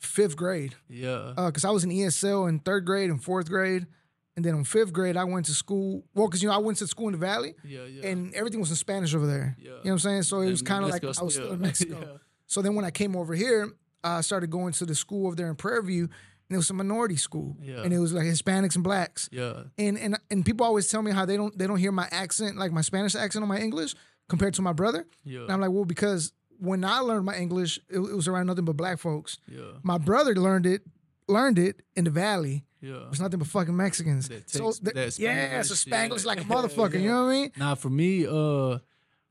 fifth 0.00 0.36
grade. 0.36 0.74
Yeah, 0.88 1.32
uh, 1.36 1.46
because 1.46 1.64
I 1.64 1.70
was 1.70 1.82
in 1.84 1.90
ESL 1.90 2.48
in 2.48 2.58
third 2.60 2.84
grade 2.84 3.08
and 3.10 3.22
fourth 3.22 3.48
grade, 3.48 3.86
and 4.36 4.44
then 4.44 4.54
in 4.54 4.64
fifth 4.64 4.92
grade 4.92 5.16
I 5.16 5.24
went 5.24 5.46
to 5.46 5.52
school. 5.52 6.04
Well, 6.14 6.26
because 6.28 6.42
you 6.42 6.48
know 6.48 6.54
I 6.54 6.58
went 6.58 6.78
to 6.78 6.86
school 6.86 7.06
in 7.08 7.12
the 7.12 7.18
Valley, 7.18 7.54
yeah, 7.64 7.84
yeah. 7.84 8.06
and 8.08 8.34
everything 8.34 8.60
was 8.60 8.70
in 8.70 8.76
Spanish 8.76 9.14
over 9.14 9.26
there. 9.26 9.56
Yeah. 9.58 9.64
You 9.64 9.70
know 9.74 9.80
what 9.82 9.90
I'm 9.92 9.98
saying? 10.00 10.22
So 10.24 10.40
it 10.42 10.50
was 10.50 10.62
kind 10.62 10.84
of 10.84 10.90
like 10.90 11.02
I 11.04 11.22
was 11.22 11.34
still 11.34 11.52
in 11.52 11.60
Mexico. 11.60 11.98
Yeah. 12.00 12.16
So 12.48 12.62
then 12.62 12.74
when 12.76 12.84
I 12.84 12.90
came 12.92 13.16
over 13.16 13.34
here, 13.34 13.68
I 14.04 14.20
started 14.20 14.50
going 14.50 14.72
to 14.74 14.86
the 14.86 14.94
school 14.94 15.26
over 15.26 15.34
there 15.34 15.48
in 15.48 15.56
Prairie 15.56 15.82
View, 15.82 16.04
and 16.04 16.54
it 16.54 16.56
was 16.56 16.70
a 16.70 16.74
minority 16.74 17.16
school, 17.16 17.56
Yeah. 17.60 17.82
and 17.82 17.92
it 17.92 17.98
was 17.98 18.12
like 18.12 18.24
Hispanics 18.24 18.76
and 18.76 18.84
blacks. 18.84 19.28
yeah, 19.32 19.64
And 19.78 19.98
and 19.98 20.16
and 20.30 20.44
people 20.44 20.64
always 20.64 20.88
tell 20.88 21.02
me 21.02 21.10
how 21.10 21.24
they 21.26 21.36
don't 21.36 21.56
they 21.58 21.66
don't 21.66 21.78
hear 21.78 21.90
my 21.92 22.06
accent, 22.12 22.56
like 22.56 22.70
my 22.72 22.82
Spanish 22.82 23.14
accent 23.16 23.42
on 23.42 23.48
my 23.48 23.58
English 23.58 23.94
compared 24.28 24.54
to 24.54 24.62
my 24.62 24.72
brother. 24.72 25.06
yeah, 25.24 25.40
And 25.40 25.50
I'm 25.52 25.60
like, 25.60 25.70
well, 25.70 25.84
because 25.86 26.32
when 26.58 26.84
I 26.84 26.98
learned 27.00 27.24
my 27.24 27.36
English, 27.36 27.78
it, 27.88 27.98
it 27.98 28.14
was 28.14 28.28
around 28.28 28.46
nothing 28.46 28.64
but 28.64 28.76
black 28.76 28.98
folks. 28.98 29.38
yeah, 29.48 29.60
My 29.82 29.98
brother 29.98 30.34
learned 30.36 30.66
it 30.66 30.82
learned 31.28 31.58
it 31.58 31.82
in 31.96 32.04
the 32.04 32.10
valley. 32.10 32.64
Yeah. 32.80 33.08
It's 33.10 33.20
nothing 33.20 33.38
but 33.38 33.48
fucking 33.48 33.76
Mexicans. 33.76 34.28
That 34.28 34.48
so 34.50 34.66
takes- 34.66 34.78
th- 34.80 34.94
that 34.94 35.18
yeah, 35.18 35.60
it's 35.60 35.70
a 35.70 35.74
Spanglish, 35.74 35.90
Spanglish 36.10 36.22
yeah. 36.24 36.26
like 36.28 36.40
a 36.40 36.44
motherfucker. 36.54 37.00
You 37.00 37.08
know 37.10 37.24
what 37.24 37.30
I 37.30 37.40
mean? 37.40 37.52
Now 37.56 37.74
for 37.74 37.90
me, 37.90 38.26
uh, 38.26 38.78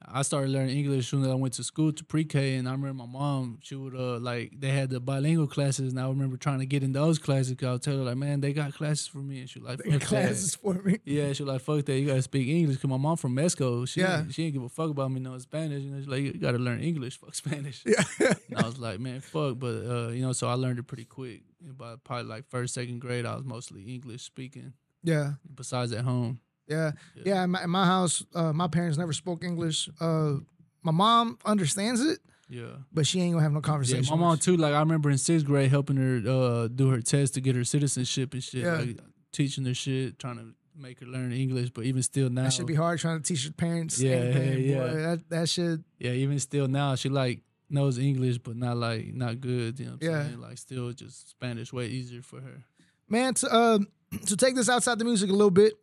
I 0.07 0.21
started 0.21 0.51
learning 0.51 0.77
English 0.77 1.09
soon 1.09 1.23
as 1.23 1.29
I 1.29 1.33
went 1.35 1.53
to 1.55 1.63
school 1.63 1.91
to 1.93 2.03
pre-K, 2.03 2.55
and 2.55 2.67
I 2.67 2.71
remember 2.71 3.05
my 3.05 3.11
mom, 3.11 3.59
she 3.63 3.75
would 3.75 3.95
uh 3.95 4.17
like 4.19 4.53
they 4.59 4.69
had 4.69 4.89
the 4.89 4.99
bilingual 4.99 5.47
classes, 5.47 5.91
and 5.91 5.99
I 5.99 6.07
remember 6.07 6.37
trying 6.37 6.59
to 6.59 6.65
get 6.65 6.83
in 6.83 6.91
those 6.93 7.17
classes. 7.19 7.55
Cause 7.57 7.67
I 7.67 7.71
would 7.73 7.81
tell 7.81 7.97
her 7.97 8.03
like, 8.03 8.17
man, 8.17 8.41
they 8.41 8.53
got 8.53 8.73
classes 8.73 9.07
for 9.07 9.17
me, 9.19 9.39
and 9.41 9.49
she 9.49 9.59
like, 9.59 9.79
They 9.79 9.91
got 9.91 9.99
that. 10.01 10.07
classes 10.07 10.55
for 10.55 10.73
me. 10.75 10.99
Yeah, 11.05 11.33
she 11.33 11.43
like 11.43 11.61
fuck 11.61 11.83
that. 11.85 11.99
You 11.99 12.07
gotta 12.07 12.21
speak 12.21 12.47
English. 12.47 12.77
Cause 12.77 12.89
my 12.89 12.97
mom 12.97 13.17
from 13.17 13.33
Mexico. 13.33 13.85
She 13.85 14.01
Yeah. 14.01 14.25
she 14.29 14.43
didn't 14.43 14.53
give 14.53 14.63
a 14.63 14.69
fuck 14.69 14.89
about 14.91 15.11
me 15.11 15.19
knowing 15.19 15.39
Spanish. 15.39 15.81
You 15.83 15.91
know, 15.91 15.99
she's 15.99 16.07
like 16.07 16.21
you 16.23 16.33
gotta 16.33 16.57
learn 16.59 16.81
English. 16.81 17.17
Fuck 17.19 17.35
Spanish. 17.35 17.83
Yeah. 17.85 18.03
And 18.49 18.59
I 18.59 18.65
was 18.67 18.77
like, 18.77 18.99
man, 18.99 19.21
fuck. 19.21 19.57
But 19.59 19.75
uh, 19.85 20.07
you 20.09 20.21
know, 20.21 20.31
so 20.33 20.47
I 20.47 20.53
learned 20.53 20.79
it 20.79 20.83
pretty 20.87 21.05
quick. 21.05 21.41
By 21.61 21.95
probably 22.03 22.25
like 22.29 22.45
first, 22.47 22.75
second 22.75 22.99
grade, 22.99 23.25
I 23.25 23.35
was 23.35 23.43
mostly 23.43 23.81
English 23.83 24.21
speaking. 24.21 24.73
yeah. 25.03 25.33
Besides 25.53 25.91
at 25.93 26.03
home. 26.05 26.39
Yeah. 26.67 26.91
Yeah. 27.23 27.43
In 27.43 27.51
my, 27.51 27.65
my 27.65 27.85
house, 27.85 28.23
uh, 28.33 28.53
my 28.53 28.67
parents 28.67 28.97
never 28.97 29.13
spoke 29.13 29.43
English. 29.43 29.89
Uh, 29.99 30.35
my 30.83 30.91
mom 30.91 31.37
understands 31.45 32.01
it, 32.01 32.19
Yeah. 32.49 32.77
but 32.91 33.05
she 33.07 33.21
ain't 33.21 33.33
gonna 33.33 33.43
have 33.43 33.51
no 33.53 33.61
conversation. 33.61 34.03
Yeah, 34.03 34.11
my 34.11 34.17
mom 34.17 34.37
too. 34.37 34.57
Like 34.57 34.73
I 34.73 34.79
remember 34.79 35.09
in 35.09 35.17
sixth 35.17 35.45
grade 35.45 35.69
helping 35.69 35.97
her 35.97 36.21
uh, 36.29 36.67
do 36.67 36.89
her 36.89 37.01
test 37.01 37.33
to 37.35 37.41
get 37.41 37.55
her 37.55 37.63
citizenship 37.63 38.33
and 38.33 38.43
shit. 38.43 38.63
Yeah. 38.63 38.77
Like 38.77 38.99
teaching 39.31 39.65
her 39.65 39.73
shit, 39.73 40.17
trying 40.19 40.37
to 40.37 40.53
make 40.77 40.99
her 40.99 41.05
learn 41.05 41.31
English. 41.31 41.69
But 41.71 41.85
even 41.85 42.01
still 42.03 42.29
now, 42.29 42.43
That 42.43 42.53
should 42.53 42.67
be 42.67 42.75
hard 42.75 42.99
trying 42.99 43.21
to 43.21 43.23
teach 43.23 43.43
your 43.43 43.53
parents. 43.53 43.99
Yeah, 43.99 44.11
anything, 44.15 44.63
yeah, 44.69 44.77
boy. 44.77 44.85
yeah. 44.85 44.93
That 45.01 45.29
that 45.29 45.49
should. 45.49 45.83
yeah, 45.99 46.11
even 46.11 46.39
still 46.39 46.67
now, 46.67 46.95
she 46.95 47.09
like 47.09 47.41
knows 47.69 47.97
English, 47.97 48.37
but 48.39 48.55
not 48.55 48.77
like 48.77 49.13
not 49.13 49.41
good. 49.41 49.79
You 49.79 49.85
know 49.87 49.91
what 49.93 50.03
I'm 50.03 50.09
Yeah. 50.11 50.23
saying? 50.27 50.41
Like 50.41 50.57
still 50.57 50.91
just 50.93 51.29
Spanish 51.29 51.73
way 51.73 51.87
easier 51.87 52.21
for 52.21 52.41
her. 52.41 52.63
man 53.09 53.33
to 53.35 53.55
um 53.55 53.87
to 54.27 54.35
take 54.37 54.55
this 54.55 54.69
outside 54.69 54.99
the 54.99 55.05
music 55.05 55.29
a 55.29 55.33
little 55.33 55.51
bit 55.51 55.73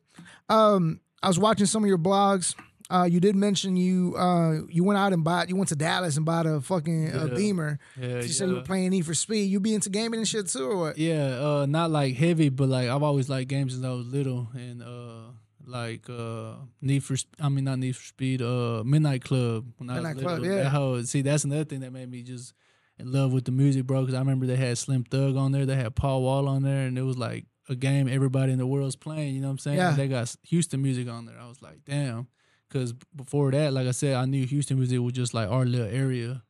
um 0.48 1.00
i 1.22 1.28
was 1.28 1.38
watching 1.38 1.66
some 1.66 1.82
of 1.82 1.88
your 1.88 1.98
blogs 1.98 2.54
uh 2.90 3.04
you 3.04 3.20
did 3.20 3.34
mention 3.36 3.76
you 3.76 4.14
uh 4.16 4.60
you 4.68 4.84
went 4.84 4.98
out 4.98 5.12
and 5.12 5.24
bought 5.24 5.48
you 5.48 5.56
went 5.56 5.68
to 5.68 5.76
dallas 5.76 6.16
and 6.16 6.26
bought 6.26 6.46
a 6.46 6.60
fucking 6.60 7.06
Yeah. 7.06 7.26
beamer 7.34 7.78
Yeah, 7.98 8.16
you 8.16 8.28
said 8.28 8.48
you 8.48 8.54
were 8.56 8.60
playing 8.62 8.90
need 8.90 9.06
for 9.06 9.14
speed 9.14 9.44
you 9.44 9.60
be 9.60 9.74
into 9.74 9.88
gaming 9.90 10.18
and 10.18 10.28
shit 10.28 10.48
too 10.48 10.70
or 10.70 10.76
what 10.76 10.98
Yeah, 10.98 11.38
uh, 11.40 11.66
not 11.66 11.90
like 11.90 12.16
heavy, 12.16 12.48
but 12.48 12.68
like 12.68 12.88
I've 12.88 13.02
always 13.02 13.28
liked 13.28 13.48
games 13.48 13.72
since 13.72 13.84
I 13.84 13.90
was 13.90 14.06
little, 14.06 14.48
and 14.54 14.82
uh, 14.82 15.32
like 15.64 16.10
uh, 16.10 16.54
Need 16.80 17.04
for 17.04 17.16
I 17.40 17.48
mean 17.48 17.64
not 17.64 17.78
Need 17.78 17.96
for 17.96 18.02
Speed, 18.04 18.42
uh, 18.42 18.82
Midnight 18.84 19.22
Club. 19.24 19.66
When 19.78 19.88
I 19.90 19.94
Midnight 19.94 20.16
was 20.16 20.24
Club, 20.24 20.40
little. 20.40 20.56
yeah. 20.56 20.64
That 20.64 20.70
whole, 20.70 21.02
see, 21.04 21.22
that's 21.22 21.44
another 21.44 21.64
thing 21.64 21.80
that 21.80 21.92
made 21.92 22.10
me 22.10 22.22
just 22.22 22.52
in 22.98 23.10
love 23.12 23.32
with 23.32 23.44
the 23.44 23.52
music, 23.52 23.86
bro. 23.86 24.00
Because 24.02 24.14
I 24.14 24.18
remember 24.18 24.46
they 24.46 24.56
had 24.56 24.76
Slim 24.76 25.04
Thug 25.04 25.36
on 25.36 25.52
there, 25.52 25.64
they 25.64 25.76
had 25.76 25.94
Paul 25.94 26.22
Wall 26.22 26.48
on 26.48 26.62
there, 26.62 26.86
and 26.86 26.98
it 26.98 27.02
was 27.02 27.16
like 27.16 27.46
a 27.68 27.74
game 27.76 28.08
everybody 28.08 28.52
in 28.52 28.58
the 28.58 28.66
world's 28.66 28.96
playing. 28.96 29.34
You 29.34 29.40
know 29.40 29.48
what 29.48 29.52
I'm 29.52 29.58
saying? 29.58 29.76
Yeah. 29.78 29.92
They 29.92 30.08
got 30.08 30.34
Houston 30.44 30.82
music 30.82 31.08
on 31.08 31.26
there. 31.26 31.38
I 31.40 31.48
was 31.48 31.62
like, 31.62 31.84
damn. 31.84 32.26
Because 32.68 32.92
before 33.14 33.50
that, 33.52 33.72
like 33.72 33.86
I 33.86 33.90
said, 33.92 34.14
I 34.16 34.24
knew 34.24 34.46
Houston 34.46 34.78
music 34.78 34.98
was 35.00 35.12
just 35.12 35.34
like 35.34 35.48
our 35.48 35.64
little 35.64 35.86
area. 35.86 36.42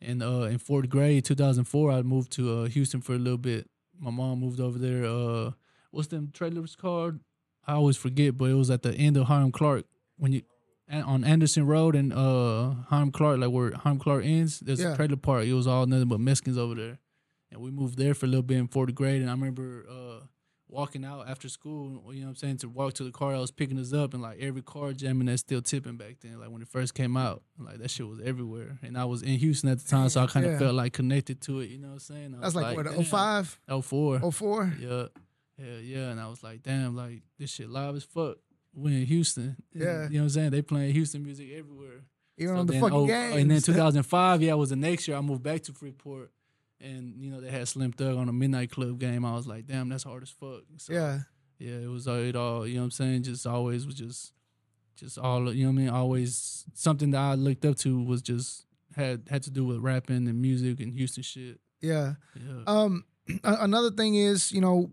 And 0.00 0.22
uh, 0.22 0.42
in 0.42 0.58
fourth 0.58 0.88
grade, 0.88 1.24
2004, 1.24 1.90
I 1.92 2.02
moved 2.02 2.32
to 2.32 2.60
uh, 2.60 2.64
Houston 2.66 3.00
for 3.00 3.14
a 3.14 3.18
little 3.18 3.38
bit. 3.38 3.68
My 3.98 4.10
mom 4.10 4.40
moved 4.40 4.60
over 4.60 4.78
there. 4.78 5.04
Uh, 5.04 5.52
what's 5.90 6.08
them 6.08 6.30
trailers 6.32 6.76
called? 6.76 7.20
I 7.66 7.72
always 7.74 7.96
forget, 7.96 8.36
but 8.38 8.46
it 8.46 8.54
was 8.54 8.70
at 8.70 8.82
the 8.82 8.94
end 8.94 9.16
of 9.16 9.26
Hiram 9.26 9.52
Clark 9.52 9.84
when 10.16 10.32
you 10.32 10.42
on 10.90 11.22
Anderson 11.22 11.66
Road 11.66 11.94
and 11.94 12.12
uh 12.14 12.70
Hiram 12.88 13.10
Clark, 13.12 13.38
like 13.40 13.50
where 13.50 13.72
Hiram 13.72 13.98
Clark 13.98 14.24
ends. 14.24 14.60
There's 14.60 14.80
Yeah. 14.80 14.94
a 14.94 14.96
trailer 14.96 15.16
park. 15.16 15.44
It 15.44 15.52
was 15.52 15.66
all 15.66 15.84
nothing 15.84 16.08
but 16.08 16.18
Mexicans 16.18 16.56
over 16.56 16.74
there, 16.74 16.98
and 17.52 17.60
we 17.60 17.70
moved 17.70 17.98
there 17.98 18.14
for 18.14 18.24
a 18.24 18.28
little 18.28 18.42
bit 18.42 18.56
in 18.56 18.68
fourth 18.68 18.94
grade. 18.94 19.20
And 19.20 19.28
I 19.30 19.34
remember 19.34 19.84
uh 19.90 20.24
walking 20.68 21.04
out 21.04 21.28
after 21.28 21.48
school. 21.48 21.88
You 22.12 22.20
know 22.20 22.26
what 22.26 22.30
I'm 22.30 22.34
saying? 22.36 22.56
To 22.58 22.68
walk 22.68 22.94
to 22.94 23.04
the 23.04 23.10
car, 23.10 23.34
I 23.34 23.38
was 23.38 23.50
picking 23.50 23.78
us 23.78 23.92
up, 23.92 24.12
and 24.14 24.22
like 24.22 24.38
every 24.40 24.62
car 24.62 24.92
jamming 24.92 25.26
that's 25.26 25.40
still 25.40 25.62
tipping 25.62 25.96
back 25.96 26.16
then. 26.20 26.38
Like 26.38 26.50
when 26.50 26.62
it 26.62 26.68
first 26.68 26.94
came 26.94 27.16
out, 27.16 27.42
like 27.58 27.78
that 27.78 27.90
shit 27.90 28.06
was 28.06 28.20
everywhere. 28.24 28.78
And 28.82 28.96
I 28.98 29.04
was 29.06 29.22
in 29.22 29.38
Houston 29.38 29.70
at 29.70 29.78
the 29.78 29.88
time, 29.88 30.08
so 30.08 30.22
I 30.22 30.26
kind 30.26 30.46
of 30.46 30.52
Yeah. 30.52 30.58
felt 30.58 30.74
like 30.74 30.92
connected 30.92 31.40
to 31.42 31.60
it. 31.60 31.70
You 31.70 31.78
know 31.78 31.88
what 31.88 31.92
I'm 31.94 31.98
saying? 32.00 32.34
I 32.34 32.40
that's 32.40 32.54
was 32.54 32.62
like, 32.62 32.76
what 32.76 32.86
damn. 32.86 33.02
05 33.04 33.60
04. 33.82 34.20
04 34.32 34.72
Yeah, 34.80 35.04
yeah, 35.58 35.78
yeah. 35.78 36.10
And 36.10 36.20
I 36.20 36.28
was 36.28 36.42
like, 36.42 36.62
damn, 36.62 36.94
like 36.96 37.22
this 37.38 37.50
shit 37.50 37.68
live 37.70 37.96
as 37.96 38.04
fuck. 38.04 38.36
We 38.74 38.94
in 39.00 39.06
Houston. 39.06 39.56
And, 39.74 39.82
Yeah. 39.82 40.02
you 40.04 40.14
know 40.14 40.20
what 40.20 40.22
I'm 40.24 40.28
saying? 40.30 40.50
They 40.50 40.62
playing 40.62 40.92
Houston 40.92 41.22
music 41.24 41.48
everywhere. 41.52 42.04
even 42.36 42.54
So 42.54 42.60
on 42.60 42.66
the 42.66 42.72
then, 42.74 42.82
fucking 42.82 42.96
oh, 42.96 43.06
games 43.06 43.36
And 43.36 43.50
then 43.50 43.60
2005, 43.62 44.42
yeah, 44.42 44.54
was 44.54 44.70
the 44.70 44.76
next 44.76 45.08
year 45.08 45.16
I 45.16 45.20
moved 45.20 45.42
back 45.42 45.62
to 45.64 45.72
Freeport, 45.72 46.30
and 46.80 47.22
you 47.22 47.30
know 47.30 47.40
they 47.40 47.50
had 47.50 47.66
Slim 47.68 47.92
Thug 47.92 48.16
on 48.16 48.28
a 48.28 48.32
Midnight 48.32 48.70
Club 48.70 48.98
game. 48.98 49.24
I 49.24 49.34
was 49.34 49.46
like, 49.46 49.66
damn, 49.66 49.88
that's 49.88 50.04
hard 50.04 50.22
as 50.22 50.30
fuck. 50.30 50.62
So, 50.78 50.92
yeah 50.92 51.20
yeah, 51.58 51.74
it 51.74 51.88
was 51.88 52.06
it 52.06 52.36
all. 52.36 52.66
You 52.66 52.74
know 52.74 52.80
what 52.80 52.84
I'm 52.84 52.90
saying? 52.92 53.22
Just 53.24 53.46
always 53.46 53.84
was 53.84 53.96
just, 53.96 54.32
just 54.96 55.18
all. 55.18 55.52
You 55.52 55.64
know 55.64 55.72
what 55.72 55.80
I 55.80 55.82
mean? 55.82 55.88
Always 55.88 56.64
something 56.74 57.10
that 57.10 57.20
I 57.20 57.34
looked 57.34 57.64
up 57.64 57.76
to 57.78 58.00
was 58.02 58.22
just 58.22 58.64
had 58.94 59.24
had 59.28 59.42
to 59.44 59.50
do 59.50 59.64
with 59.64 59.78
rapping 59.78 60.28
and 60.28 60.40
music 60.40 60.80
and 60.80 60.92
Houston 60.92 61.22
shit. 61.22 61.58
yeah 61.80 62.14
Yeah. 62.34 62.62
Um, 62.66 63.04
another 63.44 63.90
thing 63.90 64.14
is, 64.14 64.52
you 64.52 64.60
know, 64.60 64.92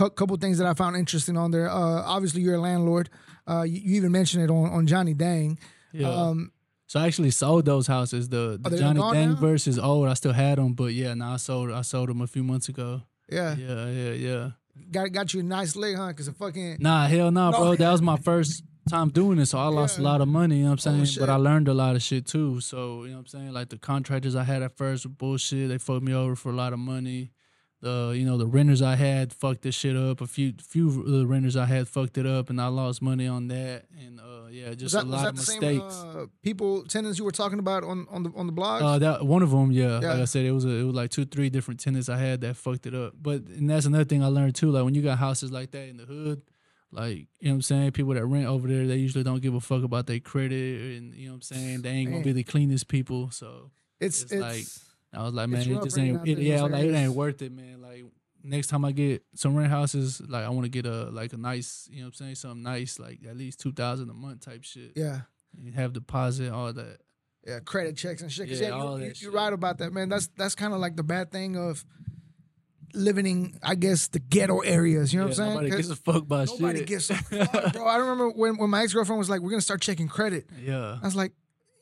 a 0.00 0.10
couple 0.10 0.36
things 0.36 0.58
that 0.58 0.66
I 0.66 0.74
found 0.74 0.96
interesting 0.96 1.36
on 1.36 1.50
there. 1.50 1.68
Uh, 1.68 2.02
obviously, 2.02 2.42
you're 2.42 2.54
a 2.54 2.60
landlord. 2.60 3.10
Uh, 3.48 3.62
you, 3.62 3.80
you 3.80 3.96
even 3.96 4.12
mentioned 4.12 4.44
it 4.44 4.50
on 4.50 4.70
on 4.70 4.86
Johnny 4.86 5.14
Dang. 5.14 5.58
yeah. 5.92 6.08
Um, 6.08 6.52
So 6.88 6.98
I 6.98 7.06
actually 7.06 7.30
sold 7.30 7.66
those 7.66 7.86
houses. 7.86 8.28
The, 8.30 8.58
the 8.60 8.60
oh, 8.64 8.68
they're 8.70 8.78
Johnny 8.80 9.00
Dang 9.12 9.36
versus 9.36 9.78
old. 9.78 10.08
I 10.08 10.14
still 10.14 10.32
had 10.32 10.58
them, 10.58 10.72
but 10.72 10.94
yeah, 10.94 11.14
now 11.14 11.34
I 11.34 11.36
sold. 11.36 11.70
I 11.70 11.82
sold 11.82 12.08
them 12.08 12.20
a 12.22 12.26
few 12.26 12.42
months 12.42 12.68
ago. 12.70 13.02
yeah, 13.30 13.54
Yeah, 13.56 13.86
yeah, 13.90 14.12
yeah. 14.12 14.50
got 14.90 15.12
got 15.12 15.34
you 15.34 15.40
a 15.40 15.42
nice 15.42 15.76
leg, 15.76 15.96
huh? 15.96 16.08
Because 16.08 16.28
a 16.28 16.32
fucking 16.32 16.78
Nah, 16.80 17.06
hell 17.06 17.30
nah, 17.30 17.50
No. 17.50 17.58
bro. 17.58 17.76
That 17.76 17.92
was 17.92 18.00
my 18.02 18.16
first 18.16 18.64
time 18.88 19.10
doing 19.10 19.38
it, 19.38 19.44
so 19.46 19.58
I 19.58 19.66
lost 19.66 19.98
a 19.98 20.02
lot 20.02 20.22
of 20.22 20.28
money. 20.28 20.56
You 20.56 20.64
know 20.64 20.70
what 20.70 20.86
I'm 20.86 21.00
Oh, 21.00 21.04
saying? 21.04 21.20
but 21.20 21.28
I 21.30 21.36
learned 21.36 21.68
a 21.68 21.74
lot 21.74 21.94
of 21.94 22.02
shit 22.02 22.24
too. 22.26 22.60
So 22.62 23.02
you 23.04 23.10
know 23.10 23.16
what 23.16 23.20
I'm 23.20 23.26
saying? 23.26 23.52
Like 23.52 23.68
the 23.68 23.76
contractors 23.78 24.34
I 24.34 24.44
had 24.44 24.62
at 24.62 24.74
first 24.78 25.04
were 25.04 25.10
bullshit. 25.10 25.68
They 25.68 25.76
fucked 25.76 26.02
me 26.02 26.14
over 26.14 26.34
for 26.36 26.48
a 26.50 26.54
lot 26.56 26.72
of 26.72 26.78
money. 26.78 27.32
The 27.80 28.12
you 28.16 28.26
know 28.26 28.36
the 28.36 28.46
renters 28.46 28.82
I 28.82 28.96
had 28.96 29.32
fucked 29.32 29.62
this 29.62 29.74
shit 29.76 29.94
up. 29.96 30.20
A 30.20 30.26
few 30.26 30.52
few 30.60 30.88
of 30.88 31.06
the 31.06 31.26
renters 31.28 31.56
I 31.56 31.66
had 31.66 31.86
fucked 31.86 32.18
it 32.18 32.26
up, 32.26 32.50
and 32.50 32.60
I 32.60 32.66
lost 32.66 33.00
money 33.00 33.28
on 33.28 33.46
that. 33.48 33.84
And 34.04 34.18
uh, 34.18 34.48
yeah, 34.50 34.74
just 34.74 34.94
that, 34.94 35.04
a 35.04 35.06
lot 35.06 35.28
of 35.28 35.36
the 35.36 35.42
same 35.42 35.60
mistakes. 35.60 35.94
uh, 35.94 36.26
people 36.42 36.82
tenants 36.84 37.20
you 37.20 37.24
were 37.24 37.30
talking 37.30 37.60
about 37.60 37.84
on 37.84 38.08
on 38.10 38.24
the 38.24 38.32
on 38.34 38.46
the 38.46 38.52
blog? 38.52 38.82
Uh, 38.82 38.98
that 38.98 39.24
one 39.24 39.42
of 39.42 39.50
them, 39.52 39.70
yeah. 39.70 40.00
Yeah. 40.00 40.12
Like 40.14 40.22
I 40.22 40.24
said, 40.24 40.44
it 40.44 40.50
was 40.50 40.64
a, 40.64 40.70
it 40.70 40.82
was 40.82 40.94
like 40.96 41.10
two, 41.10 41.24
three 41.24 41.50
different 41.50 41.78
tenants 41.78 42.08
I 42.08 42.16
had 42.18 42.40
that 42.40 42.56
fucked 42.56 42.86
it 42.86 42.94
up. 42.96 43.12
But 43.20 43.42
and 43.42 43.70
that's 43.70 43.86
another 43.86 44.04
thing 44.04 44.24
I 44.24 44.26
learned 44.26 44.56
too. 44.56 44.72
Like 44.72 44.82
when 44.84 44.96
you 44.96 45.02
got 45.02 45.18
houses 45.18 45.52
like 45.52 45.70
that 45.70 45.88
in 45.88 45.98
the 45.98 46.04
hood, 46.04 46.42
like 46.90 47.16
you 47.16 47.26
know 47.42 47.50
what 47.50 47.54
I'm 47.54 47.62
saying, 47.62 47.92
people 47.92 48.14
that 48.14 48.26
rent 48.26 48.46
over 48.46 48.66
there, 48.66 48.88
they 48.88 48.96
usually 48.96 49.22
don't 49.22 49.40
give 49.40 49.54
a 49.54 49.60
fuck 49.60 49.84
about 49.84 50.06
their 50.08 50.18
credit, 50.18 50.96
and 50.98 51.14
you 51.14 51.26
know 51.26 51.34
what 51.34 51.36
I'm 51.36 51.42
saying, 51.42 51.82
they 51.82 51.90
ain't 51.90 52.10
gonna 52.10 52.24
be 52.24 52.32
the 52.32 52.42
cleanest 52.42 52.88
people. 52.88 53.30
So 53.30 53.70
it's 54.00 54.22
it's 54.24 54.32
it's, 54.32 54.42
like- 54.42 54.66
I 55.12 55.22
was 55.22 55.32
like, 55.34 55.48
man, 55.48 55.62
it 55.62 55.82
just 55.82 55.98
ain't. 55.98 56.26
It, 56.28 56.38
yeah, 56.38 56.56
I 56.56 56.58
those 56.58 56.62
was 56.64 56.72
like 56.72 56.84
it 56.84 56.94
ain't 56.94 57.12
worth 57.14 57.42
it, 57.42 57.52
man. 57.52 57.80
Like 57.80 58.04
next 58.44 58.66
time 58.68 58.84
I 58.84 58.92
get 58.92 59.24
some 59.34 59.56
rent 59.56 59.70
houses, 59.70 60.20
like 60.28 60.44
I 60.44 60.48
want 60.50 60.64
to 60.64 60.68
get 60.70 60.86
a 60.86 61.04
like 61.10 61.32
a 61.32 61.36
nice, 61.36 61.88
you 61.90 61.98
know 62.00 62.04
what 62.04 62.08
I'm 62.08 62.14
saying, 62.14 62.34
something 62.36 62.62
nice, 62.62 62.98
like 62.98 63.20
at 63.28 63.36
least 63.36 63.60
two 63.60 63.72
thousand 63.72 64.10
a 64.10 64.14
month 64.14 64.40
type 64.44 64.64
shit. 64.64 64.92
yeah. 64.96 65.20
And 65.56 65.74
have 65.74 65.92
deposit, 65.94 66.52
all 66.52 66.72
that. 66.72 66.98
Yeah, 67.46 67.60
credit 67.60 67.96
checks 67.96 68.20
and 68.20 68.30
shit. 68.30 68.48
Yeah, 68.48 68.68
Yeah, 68.68 68.70
all 68.70 68.98
you, 69.00 69.06
that 69.08 69.16
shit. 69.16 69.22
you're 69.22 69.32
right 69.32 69.52
about 69.52 69.78
that, 69.78 69.92
man. 69.94 70.10
That's 70.10 70.28
that's 70.36 70.54
kind 70.54 70.74
of 70.74 70.80
like 70.80 70.96
the 70.96 71.02
bad 71.02 71.32
thing 71.32 71.56
of 71.56 71.84
living 72.94 73.26
in, 73.26 73.58
I 73.62 73.74
guess, 73.74 74.08
the 74.08 74.18
ghetto 74.18 74.58
areas. 74.60 75.12
You 75.12 75.20
know 75.20 75.26
Yeah, 75.26 75.30
what 75.30 75.30
I'm 75.30 75.34
saying? 75.44 75.50
Nobody 75.54 75.70
gives 75.70 75.90
a 75.90 75.96
fuck 75.96 76.16
about 76.22 76.48
Nobody 76.48 76.78
shit. 76.80 76.86
gives 76.88 77.10
a 77.10 77.14
fuck, 77.46 77.72
bro. 77.72 77.84
I 77.86 77.96
remember 77.96 78.30
when, 78.30 78.56
when 78.58 78.70
my 78.70 78.82
ex 78.82 78.92
girlfriend 78.92 79.18
was 79.18 79.30
like, 79.30 79.40
"We're 79.40 79.50
gonna 79.50 79.60
start 79.62 79.80
checking 79.80 80.08
credit." 80.08 80.46
Yeah. 80.62 80.98
I 81.00 81.04
was 81.04 81.16
like, 81.16 81.32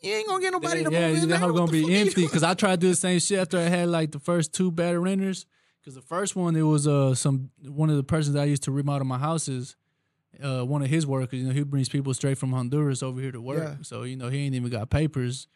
"You 0.07 0.14
ain't 0.14 0.28
gonna 0.28 0.40
get 0.40 0.52
nobody 0.52 0.80
yeah, 0.80 0.88
to 0.88 0.92
yeah, 0.92 1.09
move 1.09 1.22
in." 1.24 1.28
that 1.30 1.40
hoe 1.40 1.52
gonna 1.52 1.70
be 1.70 1.82
fuck 1.82 1.90
are 1.90 1.92
you 1.92 1.98
empty. 1.98 2.28
Cause 2.28 2.42
I 2.42 2.54
tried 2.54 2.80
to 2.80 2.86
do 2.86 2.88
the 2.90 2.96
same 2.96 3.18
shit 3.18 3.38
after 3.38 3.59
I 3.59 3.62
had 3.62 3.88
like 3.88 4.12
the 4.12 4.20
first 4.20 4.52
two 4.52 4.70
bad 4.70 4.96
renters. 4.96 5.46
Cause 5.84 5.94
the 5.94 6.02
first 6.02 6.34
one, 6.34 6.57
it 6.57 6.62
was 6.62 6.86
uh 6.86 7.14
some 7.14 7.50
one 7.64 7.90
of 7.90 7.96
the 7.96 8.02
persons 8.02 8.36
I 8.36 8.44
used 8.44 8.62
to 8.64 8.72
remodel 8.72 9.07
my 9.07 9.18
houses. 9.18 9.76
Uh, 10.42 10.62
one 10.64 10.82
of 10.82 10.88
his 10.88 11.07
workers, 11.07 11.38
you 11.38 11.46
know, 11.46 11.52
he 11.52 11.62
brings 11.62 11.88
people 11.88 12.12
straight 12.12 12.36
from 12.36 12.52
Honduras 12.52 13.02
over 13.02 13.20
here 13.20 13.32
to 13.32 13.40
work. 13.40 13.62
Yeah. 13.62 13.76
So 13.82 14.02
you 14.02 14.16
know, 14.16 14.28
he 14.28 14.44
ain't 14.44 14.54
even 14.54 14.70
got 14.70 14.90
papers. 14.90 15.48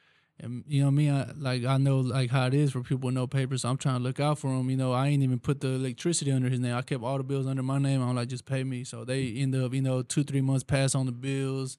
And 0.42 0.64
you 0.66 0.82
know 0.82 0.90
me, 0.90 1.11
I, 1.11 1.30
like 1.36 1.64
I 1.64 1.76
know 1.76 1.98
like 1.98 2.30
how 2.30 2.46
it 2.46 2.55
is 2.55 2.72
for 2.72 2.80
people 2.80 3.09
with 3.09 3.14
no 3.14 3.26
papers. 3.26 3.62
So 3.62 3.68
I'm 3.68 3.76
trying 3.76 3.96
to 3.96 4.03
look 4.03 4.20
out 4.20 4.38
for 4.38 4.48
him. 4.48 4.70
You 4.70 4.76
know, 4.76 4.92
I 4.92 5.09
ain't 5.09 5.22
even 5.22 5.38
put 5.38 5.61
the 5.61 5.68
electricity 5.68 6.32
under 6.32 6.48
his 6.48 6.61
name. 6.61 6.74
I 6.74 6.82
kept 6.82 7.03
all 7.03 7.18
the 7.18 7.24
bills 7.24 7.46
under 7.46 7.62
my 7.62 7.78
name. 7.78 8.01
I'm 8.01 8.16
like, 8.16 8.28
just 8.28 8.46
pay 8.46 8.64
me. 8.64 8.84
So 8.84 9.05
they 9.05 9.34
end 9.34 9.55
up, 9.55 9.74
you 9.74 9.82
know, 9.82 10.03
two 10.03 10.24
three 10.24 10.40
months 10.40 10.64
pass 10.64 10.94
on 10.94 11.07
the 11.07 11.12
bills 11.12 11.76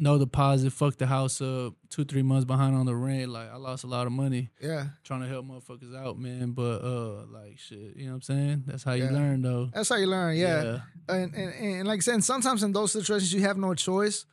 no 0.00 0.18
deposit, 0.18 0.72
fuck 0.72 0.96
the 0.96 1.06
house 1.06 1.40
up, 1.40 1.74
two, 1.90 2.04
three 2.04 2.22
months 2.22 2.44
behind 2.44 2.74
on 2.74 2.86
the 2.86 2.96
rent. 2.96 3.30
Like 3.30 3.50
I 3.52 3.56
lost 3.56 3.84
a 3.84 3.86
lot 3.86 4.06
of 4.06 4.12
money 4.12 4.50
Yeah, 4.60 4.86
trying 5.04 5.20
to 5.20 5.28
help 5.28 5.46
motherfuckers 5.46 5.94
out, 5.96 6.18
man. 6.18 6.52
But 6.52 6.82
uh 6.82 7.26
like 7.26 7.58
shit, 7.58 7.96
you 7.96 8.06
know 8.06 8.12
what 8.12 8.14
I'm 8.16 8.22
saying? 8.22 8.64
That's 8.66 8.82
how 8.82 8.94
you 8.94 9.04
Yeah. 9.04 9.12
learn 9.12 9.42
though. 9.42 9.70
that's 9.72 9.88
how 9.88 9.96
you 9.96 10.06
learn. 10.06 10.36
Yeah, 10.36 10.78
And, 11.08 11.34
and 11.34 11.54
and 11.54 11.88
like 11.88 11.98
I 11.98 12.00
said, 12.00 12.24
sometimes 12.24 12.62
in 12.62 12.72
those 12.72 12.92
situations 12.92 13.32
you 13.32 13.42
have 13.42 13.56
no 13.58 13.74
choice 13.74 14.26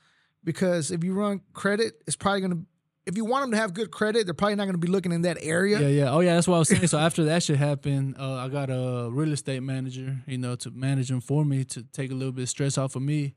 because 0.43 0.91
if 0.91 1.03
you 1.03 1.13
run 1.13 1.41
credit, 1.53 2.01
it's 2.07 2.15
probably 2.15 2.41
gonna. 2.41 2.61
If 3.05 3.15
you 3.15 3.23
want 3.23 3.43
them 3.43 3.51
to 3.51 3.57
have 3.57 3.73
good 3.73 3.89
credit, 3.89 4.25
they're 4.27 4.33
probably 4.33 4.55
not 4.55 4.65
gonna 4.65 4.77
be 4.77 4.89
looking 4.89 5.11
in 5.13 5.21
that 5.21 5.37
area. 5.41 5.79
Yeah, 5.79 5.87
yeah. 5.87 6.11
Oh 6.11 6.19
yeah, 6.19 6.35
that's 6.35 6.47
what 6.47 6.55
I 6.55 6.59
was 6.59 6.69
saying. 6.69 6.87
So 6.87 6.97
after 7.07 7.23
that 7.25 7.41
shit 7.43 7.57
happened, 7.57 8.15
uh, 8.19 8.33
I 8.35 8.49
got 8.49 8.69
a 8.69 9.09
real 9.11 9.31
estate 9.31 9.63
manager, 9.63 10.17
you 10.27 10.37
know, 10.37 10.55
to 10.57 10.71
manage 10.71 11.07
them 11.09 11.21
for 11.21 11.45
me 11.45 11.63
to 11.65 11.83
take 11.83 12.11
a 12.11 12.13
little 12.13 12.33
bit 12.33 12.43
of 12.43 12.49
stress 12.49 12.77
off 12.77 12.95
of 12.97 13.01
me. 13.01 13.33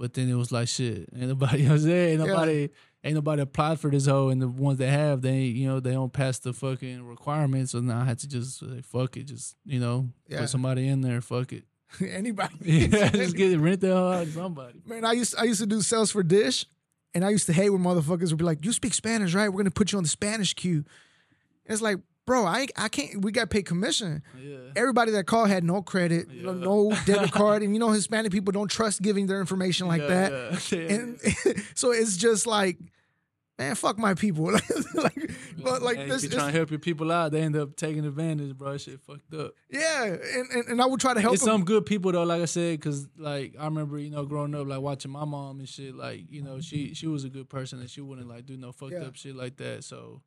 But 0.00 0.14
then 0.14 0.28
it 0.28 0.34
was 0.34 0.50
like 0.50 0.66
shit. 0.66 1.08
Ain't 1.14 1.28
nobody 1.28 1.58
you 1.62 1.64
know 1.64 1.74
what 1.74 1.80
I'm 1.82 1.86
saying? 1.86 2.08
Ain't 2.12 2.20
Yeah. 2.20 2.26
nobody 2.34 2.68
ain't 3.04 3.14
nobody 3.14 3.42
applied 3.42 3.78
for 3.78 3.90
this 3.90 4.06
hoe 4.06 4.28
and 4.30 4.40
the 4.42 4.48
ones 4.48 4.78
that 4.78 4.88
have, 4.90 5.20
they 5.22 5.42
you 5.42 5.68
know, 5.68 5.78
they 5.78 5.92
don't 5.92 6.12
pass 6.12 6.38
the 6.38 6.52
fucking 6.54 7.04
requirements. 7.06 7.72
So 7.72 7.80
now 7.80 8.00
I 8.00 8.04
had 8.04 8.18
to 8.20 8.28
just 8.28 8.58
say, 8.60 8.80
fuck 8.82 9.16
it, 9.18 9.24
just, 9.24 9.56
you 9.64 9.78
know, 9.78 10.08
Yeah. 10.26 10.40
put 10.40 10.48
somebody 10.48 10.88
in 10.88 11.02
there, 11.02 11.20
fuck 11.20 11.52
it. 11.52 11.64
Anybody. 12.00 12.54
Yeah, 12.62 13.10
just 13.10 13.36
get 13.36 13.52
it, 13.52 13.58
rent 13.58 13.82
the 13.82 13.88
hell 13.88 14.12
out 14.12 14.22
of 14.24 14.32
somebody. 14.32 14.80
Man, 14.86 15.04
I 15.04 15.12
used 15.12 15.34
I 15.38 15.44
used 15.44 15.60
to 15.60 15.66
do 15.66 15.82
sales 15.82 16.10
for 16.10 16.22
Dish, 16.22 16.64
and 17.14 17.24
I 17.24 17.28
used 17.30 17.46
to 17.46 17.52
hate 17.52 17.70
when 17.70 17.82
motherfuckers 17.82 18.30
would 18.30 18.38
be 18.38 18.44
like, 18.44 18.64
"You 18.64 18.72
speak 18.72 18.94
Spanish, 18.94 19.34
right? 19.34 19.48
We're 19.48 19.58
gonna 19.58 19.70
put 19.70 19.92
you 19.92 19.98
on 19.98 20.04
the 20.04 20.08
Spanish 20.10 20.54
queue." 20.54 20.84
And 21.66 21.74
it's 21.74 21.82
like, 21.82 21.98
bro, 22.26 22.44
I 22.46 22.66
I 22.76 22.88
can't. 22.88 23.22
We 23.24 23.32
got 23.32 23.50
paid 23.50 23.66
commission. 23.66 24.22
Yeah. 24.40 24.56
Everybody 24.76 25.12
that 25.12 25.26
called 25.26 25.48
had 25.48 25.64
no 25.64 25.82
credit, 25.82 26.28
no, 26.30 26.52
Yeah. 26.52 26.58
no 26.64 26.92
debit 27.06 27.32
card, 27.32 27.62
and 27.62 27.72
you 27.72 27.78
know 27.80 27.90
Hispanic 27.90 28.30
people 28.32 28.52
don't 28.52 28.70
trust 28.70 29.02
giving 29.02 29.26
their 29.26 29.40
information 29.40 29.88
like 29.88 30.02
Yeah, 30.02 30.28
that. 30.28 30.72
And 30.90 31.64
so 31.74 31.90
it's 31.92 32.16
just 32.16 32.46
like, 32.46 32.78
man, 33.58 33.74
fuck 33.74 33.98
my 33.98 34.14
people. 34.14 34.52
like, 34.94 35.30
but 35.62 35.82
like 35.82 35.96
Hey, 35.98 36.06
this, 36.08 36.22
if 36.22 36.28
is, 36.28 36.32
you 36.32 36.38
trying 36.38 36.52
to 36.52 36.56
help 36.58 36.70
your 36.70 36.78
people 36.78 37.10
out, 37.12 37.32
they 37.32 37.42
end 37.42 37.56
up 37.56 37.74
taking 37.76 38.04
advantage, 38.06 38.56
bro. 38.56 38.76
Shit 38.78 39.00
fucked 39.00 39.34
up. 39.34 39.52
yeah, 39.68 40.04
and, 40.04 40.50
and 40.52 40.68
and 40.68 40.80
I 40.82 40.86
would 40.86 41.00
try 41.00 41.14
to 41.14 41.20
help 41.20 41.34
it's 41.34 41.42
them. 41.44 41.52
some 41.54 41.64
good 41.64 41.84
people 41.84 42.12
though, 42.12 42.22
like 42.24 42.42
I 42.42 42.46
said, 42.46 42.78
because 42.78 43.08
like 43.18 43.54
I 43.58 43.64
remember, 43.64 43.98
you 43.98 44.10
know, 44.10 44.24
growing 44.24 44.54
up, 44.54 44.66
like 44.68 44.80
watching 44.80 45.10
my 45.10 45.24
mom 45.24 45.58
and 45.58 45.68
shit. 45.68 45.94
Like, 45.96 46.24
you 46.30 46.42
know, 46.42 46.60
she 46.60 46.94
she 46.94 47.06
was 47.08 47.24
a 47.24 47.28
good 47.28 47.48
person 47.48 47.80
and 47.80 47.90
she 47.90 48.00
wouldn't 48.00 48.28
like 48.28 48.46
do 48.46 48.56
no 48.56 48.70
fucked 48.72 48.94
up 48.94 49.16
shit 49.16 49.34
like 49.36 49.56
that. 49.58 49.82
So, 49.84 50.22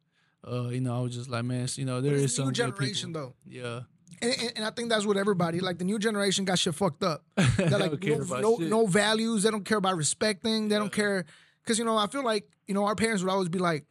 uh, 0.48 0.70
you 0.70 0.82
know, 0.82 0.98
I 0.98 1.02
was 1.02 1.14
just 1.16 1.30
like, 1.30 1.44
man, 1.46 1.68
you 1.76 1.86
know, 1.86 2.02
there 2.02 2.16
is 2.16 2.36
some 2.36 2.46
new 2.46 2.52
generation 2.52 3.14
though. 3.14 3.34
Yeah, 3.48 3.82
And, 4.22 4.32
and, 4.40 4.52
and 4.58 4.66
I 4.66 4.72
think 4.72 4.90
that's 4.90 5.06
what 5.06 5.18
everybody 5.18 5.60
like. 5.60 5.78
The 5.78 5.86
new 5.86 6.00
generation 6.00 6.46
got 6.46 6.60
shit 6.60 6.76
fucked 6.76 7.04
up. 7.04 7.24
They're 7.36 7.46
They 7.70 7.70
like 7.78 7.92
don't 7.92 8.02
care 8.02 8.18
no, 8.18 8.24
about 8.24 8.42
no, 8.42 8.58
shit. 8.60 8.70
no 8.70 8.86
values. 8.88 9.44
They 9.44 9.52
don't 9.52 9.66
care 9.66 9.78
about 9.78 9.96
respecting. 9.98 10.68
They 10.70 10.76
don't 10.78 10.92
care 10.92 11.26
because 11.64 11.80
you 11.80 11.86
know 11.86 11.98
I 11.98 12.08
feel 12.08 12.24
like 12.24 12.48
you 12.68 12.74
know 12.74 12.86
our 12.86 12.96
parents 12.96 13.24
would 13.24 13.32
always 13.32 13.50
be 13.50 13.60
like, 13.60 13.86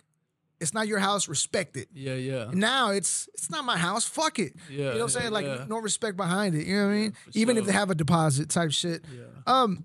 "It's 0.61 0.73
not 0.75 0.87
your 0.89 0.99
house, 0.99 1.29
respect 1.29 1.77
it." 1.77 1.89
yeah, 1.93 2.15
yeah, 2.15 2.49
And 2.51 2.57
now 2.61 2.91
it's 2.91 3.29
it's 3.35 3.51
not 3.51 3.65
my 3.65 3.77
house, 3.79 4.05
fuck 4.05 4.39
it. 4.39 4.53
yeah. 4.71 4.77
You 4.77 4.85
know 4.85 4.91
what 4.93 5.03
I'm 5.03 5.09
saying? 5.09 5.33
Like 5.33 5.47
yeah, 5.47 5.65
no 5.69 5.79
respect 5.79 6.17
behind 6.17 6.55
it. 6.55 6.67
You 6.67 6.77
know 6.77 6.87
what 6.87 6.93
I 6.93 6.97
mean? 6.97 7.15
Even 7.35 7.57
if 7.57 7.65
they 7.67 7.73
have 7.73 7.91
a 7.91 7.95
deposit 7.95 8.49
type 8.51 8.73
shit. 8.73 9.05
yeah. 9.15 9.25
Um, 9.47 9.85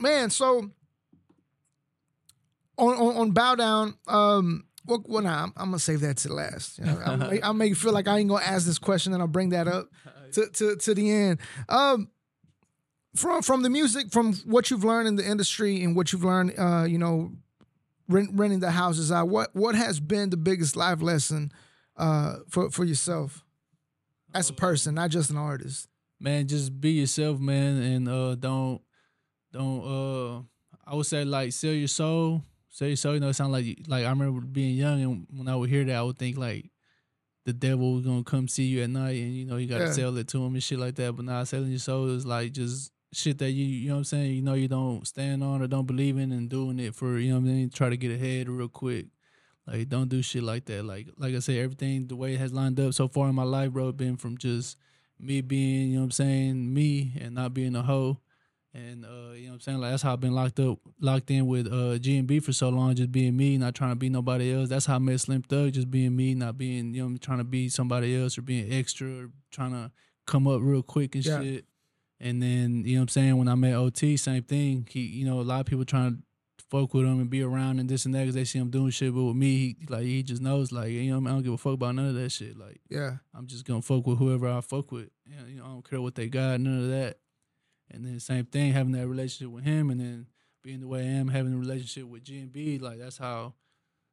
man. 0.00 0.30
So 0.30 0.70
on 2.76 2.94
on, 2.96 3.16
on 3.16 3.30
bow 3.32 3.54
down. 3.54 3.94
Um. 4.06 4.64
Well, 4.88 5.04
well 5.06 5.22
nah, 5.22 5.44
I'm, 5.44 5.52
I'm 5.56 5.66
gonna 5.66 5.78
save 5.78 6.00
that 6.00 6.16
to 6.18 6.32
last. 6.32 6.78
You 6.78 6.86
know, 6.86 7.00
I'll, 7.06 7.16
make, 7.16 7.44
I'll 7.44 7.54
make 7.54 7.68
you 7.70 7.74
feel 7.74 7.92
like 7.92 8.08
I 8.08 8.18
ain't 8.18 8.28
gonna 8.28 8.44
ask 8.44 8.66
this 8.66 8.78
question, 8.78 9.12
and 9.12 9.22
I'll 9.22 9.28
bring 9.28 9.50
that 9.50 9.68
up 9.68 9.88
to, 10.32 10.46
to, 10.46 10.76
to 10.76 10.94
the 10.94 11.10
end. 11.10 11.38
Um, 11.68 12.08
from 13.14 13.42
from 13.42 13.62
the 13.62 13.70
music, 13.70 14.10
from 14.10 14.34
what 14.44 14.70
you've 14.70 14.84
learned 14.84 15.08
in 15.08 15.16
the 15.16 15.28
industry 15.28 15.82
and 15.82 15.94
what 15.94 16.12
you've 16.12 16.24
learned, 16.24 16.54
uh, 16.58 16.84
you 16.88 16.98
know, 16.98 17.32
rent, 18.08 18.30
renting 18.34 18.60
the 18.60 18.70
houses 18.70 19.12
out. 19.12 19.28
What 19.28 19.54
what 19.54 19.74
has 19.74 20.00
been 20.00 20.30
the 20.30 20.36
biggest 20.36 20.76
life 20.76 21.00
lesson, 21.00 21.52
uh, 21.96 22.36
for 22.48 22.70
for 22.70 22.84
yourself, 22.84 23.44
as 24.34 24.50
a 24.50 24.54
person, 24.54 24.94
not 24.94 25.10
just 25.10 25.30
an 25.30 25.36
artist? 25.36 25.88
man, 26.20 26.46
just 26.46 26.80
be 26.80 26.92
yourself, 26.92 27.38
man, 27.38 27.76
and 27.76 28.08
uh, 28.08 28.34
don't 28.34 28.80
don't 29.52 29.82
uh, 29.84 30.42
I 30.86 30.94
would 30.94 31.06
say 31.06 31.24
like 31.24 31.52
sell 31.52 31.72
your 31.72 31.88
soul, 31.88 32.42
your 32.86 32.96
soul. 32.96 33.14
You 33.14 33.20
know, 33.20 33.28
it 33.28 33.34
sound 33.34 33.52
like 33.52 33.78
like 33.86 34.04
I 34.04 34.10
remember 34.10 34.40
being 34.40 34.76
young, 34.76 35.02
and 35.02 35.26
when 35.34 35.48
I 35.48 35.56
would 35.56 35.70
hear 35.70 35.84
that, 35.84 35.96
I 35.96 36.02
would 36.02 36.18
think 36.18 36.36
like 36.38 36.70
the 37.44 37.52
devil 37.52 37.94
was 37.94 38.04
gonna 38.04 38.24
come 38.24 38.46
see 38.48 38.64
you 38.64 38.82
at 38.82 38.90
night, 38.90 39.16
and 39.22 39.34
you 39.34 39.44
know 39.44 39.56
you 39.56 39.66
gotta 39.66 39.84
Yeah. 39.84 39.92
sell 39.92 40.16
it 40.16 40.28
to 40.28 40.44
him 40.44 40.54
and 40.54 40.62
shit 40.62 40.78
like 40.78 40.94
that. 40.96 41.16
But 41.16 41.24
now 41.24 41.42
selling 41.44 41.70
your 41.70 41.78
soul 41.78 42.08
is 42.10 42.26
like 42.26 42.52
just 42.52 42.92
shit 43.12 43.38
that 43.38 43.50
you 43.50 43.64
you 43.64 43.88
know 43.88 43.94
what 43.94 43.98
I'm 43.98 44.04
saying. 44.04 44.34
You 44.34 44.42
know 44.42 44.54
you 44.54 44.68
don't 44.68 45.06
stand 45.06 45.42
on 45.42 45.62
or 45.62 45.66
don't 45.66 45.86
believe 45.86 46.18
in, 46.18 46.30
and 46.32 46.48
doing 46.48 46.78
it 46.78 46.94
for 46.94 47.18
you 47.18 47.30
know 47.30 47.40
what 47.40 47.48
I 47.48 47.52
mean. 47.52 47.70
Try 47.70 47.88
to 47.88 47.96
get 47.96 48.10
ahead 48.10 48.48
real 48.48 48.68
quick. 48.68 49.06
Like 49.66 49.88
don't 49.88 50.08
do 50.08 50.22
shit 50.22 50.42
like 50.42 50.64
that. 50.66 50.84
Like 50.84 51.08
like 51.16 51.34
I 51.34 51.38
said, 51.40 51.56
everything 51.58 52.06
the 52.06 52.16
way 52.16 52.34
it 52.34 52.38
has 52.38 52.52
lined 52.52 52.78
up 52.80 52.94
so 52.94 53.08
far 53.08 53.28
in 53.28 53.34
my 53.34 53.42
life, 53.44 53.72
bro, 53.72 53.92
been 53.92 54.16
from 54.16 54.36
just 54.38 54.76
me 55.20 55.40
being, 55.40 55.88
you 55.88 55.94
know 55.94 56.00
what 56.02 56.04
I'm 56.04 56.10
saying, 56.12 56.72
me 56.72 57.12
and 57.20 57.34
not 57.34 57.52
being 57.52 57.74
a 57.74 57.82
hoe. 57.82 58.20
And 58.78 59.04
uh, 59.04 59.32
you 59.34 59.44
know 59.44 59.48
what 59.48 59.54
I'm 59.54 59.60
saying? 59.60 59.78
Like 59.78 59.90
that's 59.90 60.02
how 60.02 60.12
I've 60.12 60.20
been 60.20 60.34
locked 60.34 60.60
up, 60.60 60.78
locked 61.00 61.30
in 61.30 61.46
with 61.46 61.66
uh 61.72 61.98
G 61.98 62.16
and 62.18 62.26
B 62.28 62.38
for 62.40 62.52
so 62.52 62.68
long, 62.68 62.94
just 62.94 63.10
being 63.10 63.36
me, 63.36 63.58
not 63.58 63.74
trying 63.74 63.90
to 63.90 63.96
be 63.96 64.08
nobody 64.08 64.54
else. 64.54 64.68
That's 64.68 64.86
how 64.86 64.96
I 64.96 64.98
met 64.98 65.20
Slim 65.20 65.42
Thug, 65.42 65.72
just 65.72 65.90
being 65.90 66.14
me, 66.14 66.34
not 66.34 66.56
being, 66.58 66.94
you 66.94 67.08
know, 67.08 67.16
trying 67.18 67.38
to 67.38 67.44
be 67.44 67.68
somebody 67.68 68.16
else 68.20 68.38
or 68.38 68.42
being 68.42 68.72
extra 68.72 69.08
or 69.08 69.30
trying 69.50 69.72
to 69.72 69.90
come 70.26 70.46
up 70.46 70.60
real 70.62 70.82
quick 70.82 71.14
and 71.14 71.24
Yeah. 71.24 71.40
shit. 71.42 71.64
And 72.20 72.42
then, 72.42 72.84
you 72.84 72.94
know 72.94 73.00
what 73.00 73.02
I'm 73.04 73.08
saying, 73.08 73.36
when 73.36 73.48
I 73.48 73.54
met 73.54 73.74
OT, 73.74 74.16
same 74.16 74.42
thing. 74.42 74.86
He, 74.90 75.00
you 75.00 75.24
know, 75.24 75.40
a 75.40 75.42
lot 75.42 75.60
of 75.60 75.66
people 75.66 75.84
trying 75.84 76.16
to 76.16 76.64
fuck 76.68 76.92
with 76.92 77.04
him 77.04 77.20
and 77.20 77.30
be 77.30 77.42
around 77.42 77.78
and 77.78 77.88
this 77.88 78.04
and 78.06 78.14
that 78.14 78.20
because 78.22 78.34
they 78.34 78.44
see 78.44 78.58
him 78.58 78.70
doing 78.70 78.90
shit. 78.90 79.14
But 79.14 79.22
with 79.22 79.36
me, 79.36 79.56
he, 79.56 79.76
like 79.88 80.02
he 80.02 80.22
just 80.22 80.42
knows, 80.42 80.70
like, 80.72 80.90
you 80.90 81.12
know, 81.18 81.26
I 81.28 81.32
don't 81.32 81.42
give 81.42 81.52
a 81.52 81.58
fuck 81.58 81.74
about 81.74 81.94
none 81.94 82.08
of 82.08 82.14
that 82.16 82.30
shit. 82.30 82.58
Like, 82.58 82.80
Yeah, 82.90 83.18
I'm 83.34 83.46
just 83.46 83.64
gonna 83.64 83.82
fuck 83.82 84.06
with 84.06 84.18
whoever 84.18 84.48
I 84.48 84.60
fuck 84.60 84.90
with. 84.92 85.10
You 85.26 85.36
know, 85.36 85.46
you 85.46 85.56
know, 85.58 85.64
I 85.64 85.68
don't 85.68 85.88
care 85.88 86.00
what 86.00 86.14
they 86.16 86.28
got, 86.28 86.60
none 86.60 86.80
of 86.82 86.88
that. 86.90 87.18
And 87.90 88.04
then 88.04 88.20
same 88.20 88.44
thing, 88.46 88.72
having 88.72 88.92
that 88.92 89.06
relationship 89.08 89.52
with 89.52 89.64
him, 89.64 89.90
and 89.90 90.00
then 90.00 90.26
being 90.62 90.80
the 90.80 90.88
way 90.88 91.00
I 91.00 91.10
am, 91.12 91.28
having 91.28 91.54
a 91.54 91.58
relationship 91.58 92.04
with 92.04 92.24
G 92.24 92.38
and 92.40 92.52
B, 92.52 92.78
like 92.78 92.98
that's 92.98 93.18
how 93.18 93.54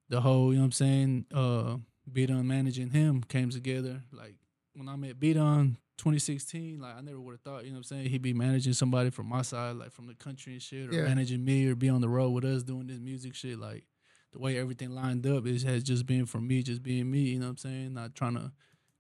the 0.09 0.21
whole, 0.21 0.49
you 0.51 0.55
know 0.55 0.61
what 0.61 0.65
I'm 0.65 0.71
saying, 0.71 1.25
uh, 1.33 1.77
Beat 2.11 2.29
on 2.29 2.45
managing 2.45 2.91
him 2.91 3.23
came 3.23 3.49
together. 3.49 4.03
Like 4.11 4.35
when 4.75 4.87
I 4.87 4.95
met 4.95 5.19
Beat 5.19 5.37
on, 5.37 5.77
2016, 5.97 6.79
like 6.79 6.95
I 6.95 7.01
never 7.01 7.19
would 7.19 7.31
have 7.33 7.41
thought, 7.41 7.63
you 7.63 7.71
know 7.71 7.75
what 7.77 7.79
I'm 7.91 7.97
saying, 7.97 8.09
he'd 8.09 8.21
be 8.21 8.33
managing 8.33 8.73
somebody 8.73 9.09
from 9.09 9.27
my 9.27 9.41
side, 9.41 9.77
like 9.77 9.91
from 9.91 10.07
the 10.07 10.13
country 10.13 10.53
and 10.53 10.61
shit, 10.61 10.89
or 10.89 10.93
Yeah. 10.93 11.03
managing 11.05 11.43
me 11.43 11.65
or 11.67 11.75
be 11.75 11.89
on 11.89 12.01
the 12.01 12.09
road 12.09 12.29
with 12.31 12.43
us 12.45 12.63
doing 12.63 12.87
this 12.87 12.99
music 12.99 13.33
shit. 13.33 13.57
Like 13.57 13.85
the 14.33 14.39
way 14.39 14.57
everything 14.57 14.91
lined 14.91 15.25
up, 15.25 15.47
it 15.47 15.63
has 15.63 15.83
just 15.83 16.05
been 16.05 16.25
for 16.25 16.39
me 16.41 16.61
just 16.63 16.83
being 16.83 17.09
me, 17.09 17.21
you 17.21 17.39
know 17.39 17.45
what 17.45 17.51
I'm 17.51 17.57
saying? 17.57 17.93
Not 17.93 18.13
trying 18.13 18.35
to 18.35 18.51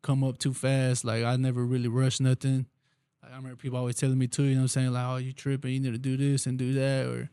come 0.01 0.23
up 0.23 0.37
too 0.37 0.53
fast. 0.53 1.03
Like 1.05 1.23
I 1.23 1.35
never 1.35 1.63
really 1.65 1.89
rushed 1.89 2.21
nothing. 2.21 2.65
Like 3.25 3.33
I 3.33 3.37
remember 3.37 3.55
people 3.57 3.79
always 3.79 3.95
telling 3.95 4.17
me 4.19 4.27
too, 4.27 4.43
you 4.43 4.51
know 4.55 4.61
what 4.61 4.63
I'm 4.63 4.67
saying, 4.69 4.91
like, 4.93 5.05
oh, 5.05 5.15
you 5.17 5.33
tripping, 5.33 5.73
you 5.73 5.79
need 5.79 5.93
to 5.93 5.97
do 5.97 6.15
this 6.15 6.45
and 6.45 6.57
do 6.59 6.73
that, 6.73 7.07
or 7.07 7.29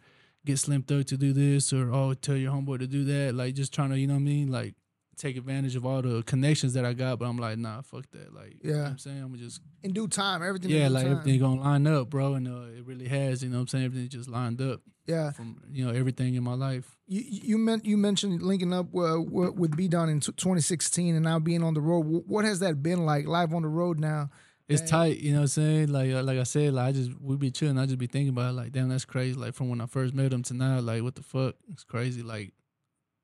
get 0.46 0.58
Slim 0.58 0.82
Thug 0.82 1.04
to 1.06 1.16
do 1.18 1.32
this, 1.34 1.72
or 1.72 1.92
oh, 1.92 2.14
tell 2.14 2.36
your 2.36 2.52
homeboy 2.52 2.78
to 2.78 2.86
do 2.86 3.04
that. 3.04 3.34
Like 3.34 3.54
just 3.54 3.74
trying 3.74 3.90
to, 3.90 3.98
you 3.98 4.06
know 4.06 4.14
what 4.14 4.20
I 4.20 4.22
mean? 4.22 4.50
Like 4.50 4.74
take 5.18 5.36
advantage 5.36 5.76
of 5.76 5.84
all 5.84 6.00
the 6.00 6.22
connections 6.22 6.72
that 6.72 6.86
I 6.86 6.94
got, 6.94 7.18
but 7.18 7.26
I'm 7.26 7.36
like, 7.36 7.58
nah, 7.58 7.82
fuck 7.82 8.10
that. 8.12 8.32
Like, 8.34 8.56
you 8.64 8.70
know 8.72 8.78
what 8.78 8.84
Yeah. 8.84 8.90
I'm 8.90 8.98
saying? 8.98 9.22
I'm 9.22 9.36
just 9.36 9.60
In 9.82 9.92
due 9.92 10.08
time, 10.08 10.42
everything. 10.42 10.70
yeah, 10.70 10.88
like 10.88 11.04
time. 11.04 11.12
everything 11.18 11.38
gonna 11.40 11.60
line 11.60 11.86
up, 11.86 12.08
bro, 12.08 12.34
and 12.34 12.48
uh, 12.48 12.76
it 12.78 12.86
really 12.86 13.08
has. 13.08 13.42
You 13.42 13.50
know 13.50 13.56
what 13.58 13.60
I'm 13.62 13.68
saying? 13.68 13.84
Everything 13.84 14.08
just 14.08 14.30
lined 14.30 14.62
up 14.62 14.80
Yeah. 15.06 15.30
from 15.32 15.60
you 15.70 15.84
know 15.84 15.92
everything 15.92 16.34
in 16.34 16.42
my 16.42 16.54
life. 16.54 16.96
You 17.06 17.20
you 17.26 17.58
meant 17.58 17.84
you 17.84 17.98
mentioned 17.98 18.40
linking 18.42 18.72
up 18.72 18.86
uh, 18.96 19.20
with 19.20 19.76
B 19.76 19.86
Down 19.88 20.08
in 20.08 20.20
t- 20.20 20.32
2016 20.32 21.14
and 21.14 21.24
now 21.24 21.38
being 21.38 21.62
on 21.62 21.74
the 21.74 21.82
road. 21.82 22.06
What 22.26 22.46
has 22.46 22.60
that 22.60 22.82
been 22.82 23.04
like 23.04 23.26
live 23.26 23.52
on 23.52 23.62
the 23.62 23.68
road 23.68 24.00
now? 24.00 24.30
It's 24.72 24.90
tight, 24.90 25.18
you 25.18 25.32
know 25.32 25.38
what 25.38 25.42
I'm 25.42 25.48
saying? 25.48 25.88
Like 25.92 26.10
uh, 26.12 26.22
like 26.22 26.38
I 26.38 26.42
said, 26.44 26.72
like 26.74 26.88
I 26.88 26.92
just 26.92 27.10
we 27.20 27.36
be 27.36 27.50
chilling. 27.50 27.78
I 27.78 27.86
just 27.86 27.98
be 27.98 28.06
thinking 28.06 28.30
about 28.30 28.50
it, 28.50 28.54
like, 28.54 28.72
damn, 28.72 28.88
that's 28.88 29.04
crazy. 29.04 29.34
Like 29.38 29.54
from 29.54 29.68
when 29.68 29.80
I 29.80 29.86
first 29.86 30.14
met 30.14 30.32
him 30.32 30.42
to 30.44 30.54
now, 30.54 30.80
like 30.80 31.02
what 31.02 31.14
the 31.14 31.22
fuck? 31.22 31.54
It's 31.70 31.84
crazy. 31.84 32.22
Like 32.22 32.52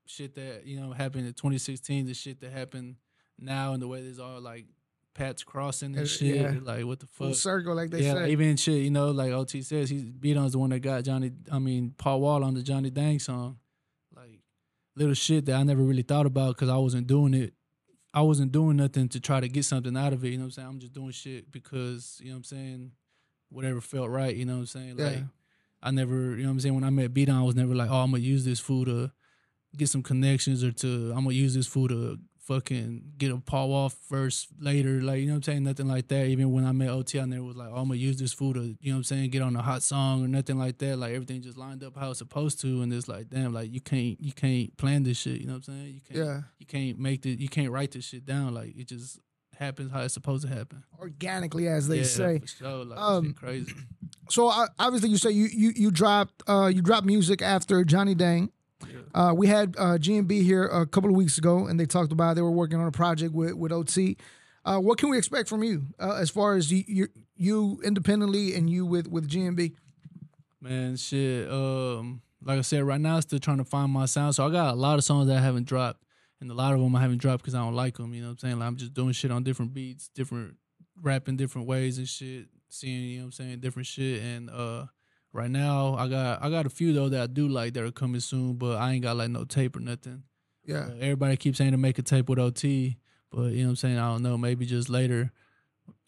shit 0.07 0.34
that 0.36 0.66
you 0.66 0.80
know 0.80 0.92
happened 0.92 1.26
in 1.26 1.32
2016, 1.34 2.07
the 2.07 2.14
shit 2.14 2.40
that 2.40 2.53
happened 2.53 2.96
now, 3.38 3.72
and 3.72 3.82
the 3.82 3.88
way 3.88 4.03
there's 4.03 4.18
all 4.18 4.40
like 4.40 4.66
paths 5.14 5.42
crossing 5.42 5.96
Uh, 5.96 6.01
and 6.01 6.09
shit. 6.09 6.36
yeah. 6.36 6.55
Like 6.62 6.84
what 6.84 7.01
the 7.01 7.07
Full 7.07 7.28
fuck? 7.28 7.36
circle, 7.36 7.74
like 7.74 7.90
they 7.90 8.03
yeah, 8.03 8.12
say. 8.14 8.20
like, 8.20 8.30
even 8.30 8.57
shit, 8.57 8.82
you 8.82 8.90
know, 8.90 9.11
like 9.11 9.32
OT 9.32 9.62
says, 9.62 9.90
he's 9.90 10.03
beat 10.05 10.36
on's 10.36 10.53
the 10.53 10.59
one 10.59 10.70
that 10.70 10.80
got 10.80 11.03
Johnny. 11.05 11.32
I 11.51 11.59
mean, 11.59 11.94
Paul 11.99 12.20
Wall 12.20 12.44
on 12.44 12.55
the 12.55 12.62
Johnny 12.62 12.90
Dang 12.90 13.18
song, 13.18 13.59
like 14.14 14.40
little 14.96 15.14
shit 15.14 15.46
that 15.46 15.55
I 15.57 15.62
never 15.62 15.82
really 15.82 16.03
thought 16.03 16.26
about 16.26 16.55
because 16.57 16.68
I 16.68 16.76
wasn't 16.76 17.07
doing 17.07 17.34
it. 17.34 17.55
I 18.12 18.22
wasn't 18.22 18.52
doing 18.52 18.76
nothing 18.76 19.09
to 19.11 19.20
try 19.20 19.40
to 19.40 19.48
get 19.48 19.64
something 19.64 19.96
out 19.96 20.12
of 20.12 20.24
it. 20.24 20.30
You 20.30 20.38
know 20.38 20.44
what 20.44 20.46
I'm 20.46 20.50
saying? 20.52 20.68
I'm 20.68 20.78
just 20.78 20.92
doing 20.92 21.11
shit 21.11 21.50
because 21.50 22.18
you 22.20 22.28
know 22.28 22.34
what 22.34 22.38
I'm 22.38 22.44
saying. 22.44 22.92
Whatever 23.50 23.80
felt 23.80 24.11
right. 24.11 24.34
You 24.34 24.44
know 24.44 24.54
what 24.54 24.61
I'm 24.61 24.66
saying? 24.66 24.98
Yeah. 24.98 25.04
Like 25.04 25.18
I 25.82 25.90
never, 25.90 26.14
you 26.14 26.42
know 26.42 26.48
what 26.48 26.52
I'm 26.52 26.61
saying. 26.61 26.74
When 26.74 26.84
I 26.84 26.90
met 26.90 27.14
Beat 27.14 27.30
I 27.30 27.42
was 27.42 27.54
never 27.54 27.74
like, 27.74 27.90
oh, 27.90 27.96
I'm 27.96 28.11
gonna 28.11 28.22
use 28.22 28.44
this 28.44 28.61
food 28.61 28.86
to 28.86 29.11
get 29.76 29.88
some 29.88 30.02
connections 30.02 30.64
or 30.64 30.72
to 30.72 31.12
I'm 31.14 31.24
gonna 31.24 31.32
use 31.32 31.54
this 31.54 31.66
food 31.66 31.90
to 31.90 32.18
fucking 32.49 33.12
get 33.18 33.30
a 33.30 33.36
paw 33.36 33.66
off 33.66 33.94
first 34.09 34.49
later. 34.59 35.03
Like, 35.03 35.20
you 35.20 35.26
know 35.26 35.34
what 35.34 35.36
I'm 35.36 35.42
saying? 35.42 35.64
Nothing 35.64 35.86
like 35.86 36.09
that. 36.09 36.26
Even 36.26 36.51
when 36.51 36.64
I 36.64 36.72
met 36.72 36.88
OT, 36.88 37.20
I 37.20 37.26
never 37.26 37.42
was 37.42 37.57
like, 37.57 37.68
oh, 37.70 37.76
I'm 37.76 37.88
gonna 37.88 37.96
use 37.96 38.18
this 38.18 38.32
food 38.32 38.55
to, 38.55 38.62
you 38.62 38.90
know 38.90 38.92
what 38.92 38.96
I'm 38.96 39.05
saying, 39.05 39.30
get 39.30 39.42
on 39.42 39.55
a 39.55 39.62
hot 39.62 39.82
song 39.82 40.24
or 40.24 40.28
nothing 40.28 40.59
like 40.59 40.78
that. 40.78 40.96
Like 40.96 41.12
everything 41.12 41.42
just 41.42 41.59
lined 41.59 41.84
up 41.84 41.96
how 41.96 42.11
it's 42.11 42.18
supposed 42.18 42.61
to. 42.62 42.80
And 42.82 42.92
it's 42.92 43.07
like, 43.07 43.28
damn, 43.28 43.53
like 43.53 43.70
you 43.72 43.82
can't 43.82 44.18
you 44.20 44.32
can't 44.32 44.74
plan 44.78 45.03
this 45.03 45.18
shit, 45.18 45.40
you 45.40 45.46
know 45.46 45.55
what 45.55 45.68
I'm 45.68 45.74
saying? 45.74 45.94
You 45.94 46.01
can't 46.01 46.26
yeah, 46.26 46.40
you 46.59 46.66
can't 46.66 46.99
make 46.99 47.22
the 47.22 47.30
you 47.30 47.49
can't 47.49 47.70
write 47.70 47.92
this 47.92 48.07
shit 48.07 48.24
down. 48.24 48.55
Like 48.55 48.74
it 48.76 48.88
just 48.88 49.20
happens 49.59 49.92
how 49.92 50.01
it's 50.01 50.14
supposed 50.14 50.46
to 50.46 50.55
happen. 50.55 50.84
organically, 50.99 51.68
as 51.68 51.86
they 51.86 51.99
yeah, 51.99 52.05
say. 52.05 52.38
For 52.38 52.46
sure. 52.46 52.84
Like 52.86 52.99
Um, 52.99 53.34
crazy. 53.34 53.72
So 54.30 54.51
obviously, 54.78 55.11
you 55.11 55.18
say 55.18 55.30
you 55.30 55.49
you 55.53 55.72
you 55.76 55.90
dropped 55.90 56.42
uh 56.49 56.70
you 56.72 56.80
dropped 56.80 57.07
music 57.07 57.42
after 57.42 57.84
Johnny 57.84 58.14
Dang. 58.14 58.51
Uh, 59.14 59.33
we 59.35 59.47
had 59.47 59.74
uh, 59.79 59.99
G&B 59.99 60.43
here 60.43 60.64
a 60.64 60.87
couple 60.87 61.11
of 61.11 61.16
weeks 61.16 61.39
ago, 61.39 61.66
and 61.66 61.79
they 61.79 61.87
talked 61.87 62.12
about 62.12 62.37
they 62.37 62.43
were 62.43 62.51
working 62.51 62.79
on 62.79 62.87
a 62.87 62.93
project 62.93 63.35
with 63.35 63.55
with 63.55 63.72
OT. 63.72 64.16
Uh, 64.64 64.79
what 64.79 64.99
can 64.99 65.09
we 65.09 65.18
expect 65.18 65.49
from 65.49 65.62
you 65.62 65.87
uh, 65.99 66.14
as 66.14 66.31
far 66.31 66.55
as 66.55 66.70
you, 66.70 66.85
you 66.87 67.09
you 67.37 67.81
independently 67.85 68.55
and 68.55 68.68
you 68.68 68.85
with 68.85 69.07
with 69.09 69.26
G&B? 69.29 69.74
Man, 70.61 70.97
shit. 70.97 71.51
Um, 71.51 72.20
like 72.43 72.59
I 72.59 72.62
said, 72.62 72.85
right 72.85 73.01
now, 73.01 73.16
I'm 73.16 73.22
still 73.22 73.39
trying 73.39 73.59
to 73.59 73.64
find 73.64 73.91
my 73.91 74.07
sound. 74.07 74.35
So 74.35 74.47
I 74.47 74.51
got 74.51 74.74
a 74.74 74.76
lot 74.76 74.99
of 74.99 75.05
songs 75.05 75.29
that 75.29 75.39
I 75.39 75.41
haven't 75.41 75.66
dropped, 75.66 76.03
and 76.41 76.51
a 76.51 76.55
lot 76.55 76.74
of 76.74 76.81
them 76.81 76.95
I 76.95 77.01
haven't 77.01 77.18
dropped 77.18 77.43
because 77.43 77.55
I 77.55 77.59
don't 77.59 77.74
like 77.74 77.97
them. 77.97 78.12
You 78.12 78.22
know 78.22 78.29
what 78.29 78.33
I'm 78.33 78.39
saying? 78.39 78.59
Like 78.59 78.66
I'm 78.66 78.76
just 78.76 78.95
doing 78.95 79.12
shit 79.12 79.31
on 79.31 79.43
different 79.43 79.74
beats, 79.74 80.09
different 80.09 80.57
rapping 81.01 81.37
different 81.37 81.66
ways 81.66 81.99
and 81.99 82.09
shit, 82.09 82.47
seeing 82.68 83.05
you 83.05 83.18
know 83.18 83.22
what 83.22 83.26
I'm 83.26 83.33
saying, 83.33 83.61
different 83.61 83.87
shit. 83.87 84.22
And 84.22 84.51
uh, 84.51 84.87
right 85.33 85.51
now, 85.51 85.95
I 85.95 86.09
got 86.09 86.43
I 86.43 86.51
got 86.51 86.66
a 86.66 86.70
few 86.70 86.93
though 86.93 87.09
that 87.09 87.20
I 87.20 87.26
do 87.26 87.49
like 87.49 87.74
that 87.74 87.85
are 87.85 87.91
coming 87.91 88.20
soon, 88.20 88.55
but 88.55 88.76
I 88.79 88.93
ain't 88.93 89.03
got 89.03 89.16
like 89.16 89.31
no 89.31 89.45
tape 89.45 89.76
or 89.76 89.81
nothing. 89.81 90.22
Yeah, 90.64 90.89
Uh, 90.89 90.95
everybody 91.01 91.37
keeps 91.37 91.59
saying 91.59 91.72
to 91.72 91.79
make 91.79 91.99
a 91.99 92.03
tape 92.03 92.29
with 92.29 92.39
OT, 92.39 92.99
but 93.31 93.53
you 93.53 93.59
know 93.59 93.64
what 93.64 93.70
I'm 93.70 93.76
saying? 93.76 93.99
I 93.99 94.09
don't 94.12 94.22
know. 94.22 94.37
Maybe 94.37 94.66
just 94.66 94.89
later. 94.89 95.33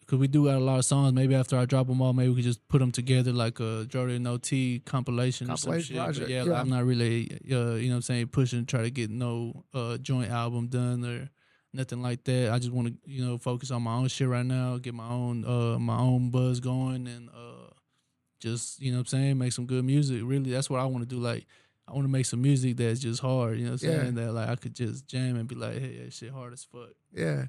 Cause 0.07 0.19
we 0.19 0.27
do 0.27 0.43
got 0.45 0.57
a 0.57 0.59
lot 0.59 0.77
of 0.77 0.83
songs. 0.83 1.13
Maybe 1.13 1.35
after 1.35 1.57
I 1.57 1.63
drop 1.63 1.87
them 1.87 2.01
all, 2.01 2.11
maybe 2.11 2.29
we 2.29 2.35
could 2.35 2.43
just 2.43 2.67
put 2.67 2.79
them 2.79 2.91
together 2.91 3.31
like 3.31 3.61
a 3.61 3.85
Jordan 3.87 4.27
OT 4.27 4.81
compilation, 4.85 5.49
or 5.49 5.55
some 5.55 5.71
Compilation 5.71 5.95
shit. 5.95 5.95
But 5.95 6.03
project, 6.03 6.29
yeah, 6.29 6.43
yeah. 6.43 6.51
like, 6.51 6.61
I'm 6.61 6.69
not 6.69 6.83
really, 6.83 7.31
uh, 7.49 7.75
you 7.75 7.87
know 7.87 7.93
what 7.93 7.95
I'm 7.95 8.01
saying, 8.01 8.27
pushing 8.27 8.59
to 8.59 8.65
try 8.65 8.81
to 8.81 8.91
get 8.91 9.09
no 9.09 9.63
uh, 9.73 9.97
joint 9.99 10.29
album 10.29 10.67
done 10.67 11.05
or 11.05 11.29
nothing 11.71 12.01
like 12.01 12.25
that. 12.25 12.51
I 12.51 12.59
just 12.59 12.73
want 12.73 12.89
to, 12.89 12.93
you 13.09 13.23
know, 13.23 13.37
focus 13.37 13.71
on 13.71 13.83
my 13.83 13.93
own 13.93 14.09
shit 14.09 14.27
right 14.27 14.45
now, 14.45 14.77
get 14.79 14.93
my 14.93 15.07
own, 15.07 15.45
uh, 15.45 15.79
my 15.79 15.97
own 15.97 16.29
buzz 16.29 16.59
going, 16.59 17.07
and 17.07 17.29
uh, 17.29 17.50
just, 18.41 18.81
you 18.81 18.91
know 18.91 18.97
what 18.97 19.01
I'm 19.13 19.19
saying, 19.19 19.37
make 19.37 19.53
some 19.53 19.65
good 19.65 19.85
music. 19.85 20.21
Really, 20.23 20.51
that's 20.51 20.69
what 20.69 20.79
I 20.81 20.85
want 20.85 21.07
to 21.07 21.15
do. 21.15 21.21
Like, 21.21 21.45
I 21.87 21.93
want 21.93 22.03
to 22.05 22.09
make 22.11 22.25
some 22.25 22.41
music 22.41 22.77
that's 22.77 22.99
just 22.99 23.21
hard. 23.21 23.57
You 23.57 23.65
know 23.65 23.71
what 23.71 23.83
I'm 23.83 23.89
Yeah. 23.89 23.95
saying? 24.03 24.15
That 24.15 24.31
like 24.33 24.49
I 24.49 24.55
could 24.55 24.75
just 24.75 25.07
jam 25.07 25.35
and 25.37 25.47
be 25.47 25.55
like, 25.55 25.79
hey, 25.79 26.03
that 26.03 26.13
shit 26.13 26.31
hard 26.31 26.53
as 26.53 26.63
fuck. 26.63 26.89
yeah, 27.13 27.45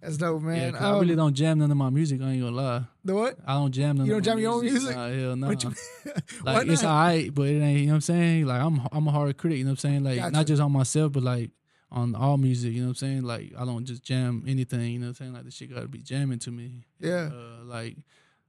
that's 0.00 0.16
dope, 0.18 0.42
man. 0.42 0.58
Yeah. 0.58 0.70
'cause 0.72 0.82
I 0.82 0.98
really 0.98 1.12
Um, 1.12 1.16
don't 1.18 1.34
jam 1.34 1.58
none 1.58 1.70
of 1.70 1.76
my 1.76 1.88
music. 1.90 2.20
I 2.20 2.30
ain't 2.32 2.42
gonna 2.42 2.54
lie. 2.56 2.84
the 3.04 3.14
what? 3.14 3.38
I 3.46 3.54
don't 3.54 3.72
jam 3.72 3.96
none. 3.96 4.06
You 4.06 4.12
don't 4.14 4.22
jam 4.22 4.38
your 4.38 4.52
own 4.54 4.62
music? 4.62 4.94
Nah, 4.94 5.08
hell 5.08 5.36
no. 5.36 5.48
Why 6.42 6.52
Like 6.54 6.66
it's 6.68 6.84
alright, 6.84 7.32
but 7.34 7.48
it 7.48 7.60
ain't. 7.60 7.80
You 7.80 7.86
know 7.86 7.92
what 7.92 7.94
I'm 7.96 8.00
saying? 8.02 8.46
Like 8.46 8.60
I'm, 8.60 8.80
I'm 8.92 9.06
a 9.08 9.10
hard 9.10 9.36
critic. 9.38 9.58
You 9.58 9.64
know 9.64 9.70
what 9.70 9.84
I'm 9.84 9.90
saying? 9.90 10.04
Like 10.04 10.16
Gotcha. 10.16 10.32
not 10.32 10.46
just 10.46 10.60
on 10.62 10.72
myself, 10.72 11.12
but 11.12 11.22
like 11.22 11.50
on 11.90 12.14
all 12.14 12.36
music. 12.36 12.72
You 12.74 12.80
know 12.82 12.88
what 12.88 13.02
I'm 13.02 13.08
saying? 13.08 13.22
Like 13.22 13.52
I 13.56 13.64
don't 13.64 13.84
just 13.86 14.02
jam 14.02 14.44
anything. 14.46 14.92
You 14.92 14.98
know 14.98 15.06
what 15.06 15.08
I'm 15.10 15.14
saying? 15.14 15.32
Like 15.32 15.44
the 15.44 15.50
shit 15.50 15.72
got 15.72 15.80
to 15.82 15.88
be 15.88 16.02
jamming 16.02 16.40
to 16.40 16.50
me. 16.50 16.84
Yeah. 17.00 17.30
Uh, 17.32 17.64
like 17.64 17.96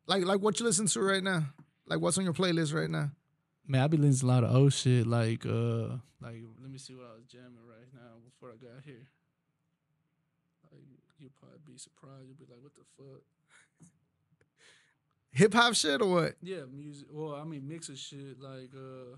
like 0.07 0.25
like 0.25 0.41
what 0.41 0.59
you 0.59 0.65
listen 0.65 0.87
to 0.87 1.01
right 1.01 1.23
now? 1.23 1.45
Like 1.87 1.99
what's 1.99 2.17
on 2.17 2.23
your 2.25 2.33
playlist 2.33 2.73
right 2.73 2.89
now? 2.89 3.11
man, 3.69 3.81
I 3.81 3.87
be 3.87 3.97
listening 3.97 4.19
to 4.19 4.25
a 4.25 4.33
lot 4.33 4.43
of 4.43 4.55
old 4.55 4.73
shit. 4.73 5.07
Like 5.07 5.45
uh, 5.45 5.97
like 6.21 6.41
let 6.61 6.69
me 6.71 6.77
see 6.77 6.93
what 6.95 7.05
I 7.11 7.15
was 7.15 7.25
jamming 7.27 7.65
right 7.67 7.87
now 7.93 8.15
before 8.25 8.49
I 8.49 8.55
got 8.55 8.83
here. 8.85 9.07
Like 10.71 10.81
you'll 11.19 11.31
probably 11.39 11.59
be 11.65 11.77
surprised. 11.77 12.27
You'll 12.27 12.37
be 12.37 12.51
like, 12.51 12.61
what 12.61 12.73
the 12.75 12.83
fuck? 12.97 13.21
Hip 15.31 15.53
hop 15.53 15.73
shit 15.75 16.01
or 16.01 16.09
what? 16.09 16.35
Yeah, 16.41 16.61
music. 16.73 17.07
Well, 17.11 17.35
I 17.35 17.43
mean, 17.43 17.67
mix 17.67 17.89
of 17.89 17.97
shit. 17.97 18.39
Like, 18.39 18.71
uh, 18.75 19.17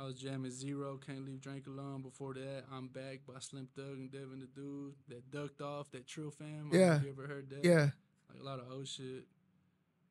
I 0.00 0.06
was 0.06 0.14
jamming 0.14 0.50
Z-Ro, 0.50 0.98
Can't 1.06 1.24
Leave 1.26 1.40
Drink 1.40 1.66
Alone. 1.66 2.02
Before 2.02 2.32
that, 2.34 2.64
I'm 2.72 2.88
Back 2.88 3.20
by 3.26 3.38
Slim 3.40 3.68
Thug 3.76 3.98
and 3.98 4.10
Devin 4.10 4.40
the 4.40 4.46
Dude. 4.46 4.94
That 5.08 5.30
Ducked 5.30 5.60
Off, 5.60 5.90
that 5.90 6.06
Trill 6.06 6.30
Fam. 6.30 6.70
I 6.72 6.76
Yeah. 6.76 7.00
You 7.02 7.10
ever 7.10 7.26
heard 7.26 7.50
that? 7.50 7.64
Yeah, 7.64 7.90
Like 8.30 8.40
a 8.40 8.44
lot 8.44 8.58
of 8.58 8.70
old 8.72 8.88
shit. 8.88 9.24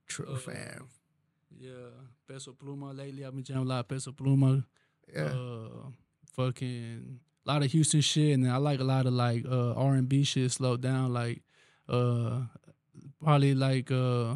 true 0.08 0.34
Uh, 0.34 0.38
fam. 0.38 0.88
Yeah. 1.60 1.72
Peso 2.28 2.54
Pluma 2.54 2.96
lately. 2.98 3.26
I've 3.26 3.34
been 3.36 3.44
jamming 3.44 3.66
a 3.66 3.70
lot 3.70 3.80
of 3.82 3.88
Peso 3.88 4.12
Pluma. 4.12 4.64
Yeah, 5.14 5.24
Uh, 5.26 5.90
fucking 6.36 7.20
a 7.46 7.52
lot 7.52 7.64
of 7.64 7.72
Houston 7.72 8.02
shit. 8.02 8.34
And 8.34 8.46
then 8.46 8.52
I 8.52 8.58
like 8.58 8.80
a 8.80 8.84
lot 8.84 9.06
of 9.06 9.14
like 9.14 9.46
uh, 9.46 9.74
R&B 9.74 10.24
shit 10.24 10.52
slowed 10.52 10.82
down. 10.82 11.14
Like, 11.14 11.42
uh, 11.90 12.42
probably 13.22 13.54
like 13.54 13.92
uh, 13.92 14.36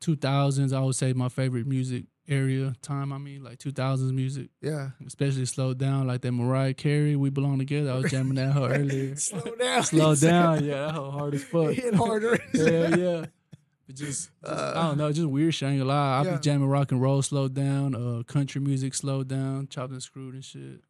2000s, 0.00 0.72
I 0.76 0.80
would 0.80 0.94
say 0.94 1.12
my 1.12 1.28
favorite 1.28 1.66
music 1.66 2.04
area 2.28 2.74
time. 2.82 3.12
I 3.12 3.18
mean, 3.18 3.42
like 3.42 3.58
2000s 3.58 4.12
music, 4.12 4.50
yeah. 4.60 4.90
especially 5.06 5.46
slowed 5.46 5.78
down. 5.78 6.06
Like 6.06 6.20
that 6.22 6.32
Mariah 6.32 6.74
Carey, 6.74 7.16
We 7.16 7.30
Belong 7.30 7.58
Together. 7.58 7.90
I 7.92 7.96
was 7.98 8.10
jamming 8.10 8.34
that 8.34 8.52
her 8.52 8.68
earlier. 8.74 9.16
Slow 9.16 9.54
down. 9.58 9.82
Slow 9.82 10.14
down. 10.14 10.64
Yeah, 10.64 10.86
that 10.86 10.94
hoe 10.94 11.10
hard 11.10 11.34
as 11.34 11.44
fuck. 11.44 11.72
Hit 11.72 11.94
harder. 11.94 12.38
yeah, 12.54 12.96
yeah. 12.96 13.24
But 13.86 13.94
just, 13.96 14.30
just 14.44 14.52
I 14.52 14.82
don't 14.88 14.98
know, 14.98 15.12
just 15.12 15.28
weird 15.28 15.54
shit. 15.54 15.68
I 15.68 15.72
ain't 15.72 15.80
gonna 15.80 15.88
lie. 15.88 16.18
I 16.20 16.24
Yeah. 16.24 16.34
be 16.36 16.40
jamming 16.40 16.68
rock 16.68 16.90
and 16.92 17.00
roll 17.00 17.22
slowed 17.22 17.54
down, 17.54 17.94
uh, 17.94 18.22
country 18.24 18.60
music 18.60 18.94
slowed 18.94 19.28
down, 19.28 19.68
chopped 19.68 19.92
and 19.92 20.02
screwed 20.02 20.34
and 20.34 20.44
shit. 20.44 20.80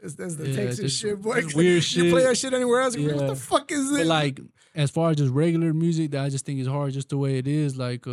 That's, 0.00 0.14
that's 0.14 0.36
the 0.36 0.48
Yeah, 0.48 0.56
Texas 0.56 0.80
just- 0.80 1.00
shit, 1.00 1.20
boy. 1.20 1.42
weird 1.54 1.56
You 1.56 1.80
shit. 1.80 2.10
play 2.12 2.22
that 2.22 2.36
shit 2.36 2.54
anywhere 2.54 2.82
else? 2.82 2.94
you're 2.96 3.16
What 3.16 3.26
the 3.26 3.34
fuck 3.34 3.72
is 3.72 3.88
this? 3.90 3.98
But 3.98 4.06
like, 4.06 4.40
as 4.76 4.90
far 4.92 5.10
as 5.10 5.16
just 5.16 5.32
regular 5.32 5.74
music, 5.74 6.12
that 6.12 6.22
I 6.24 6.28
just 6.28 6.46
think 6.46 6.60
is 6.60 6.68
hard, 6.68 6.92
just 6.92 7.08
the 7.08 7.18
way 7.18 7.38
it 7.38 7.48
is. 7.48 7.76
Like, 7.76 8.06
uh, 8.06 8.10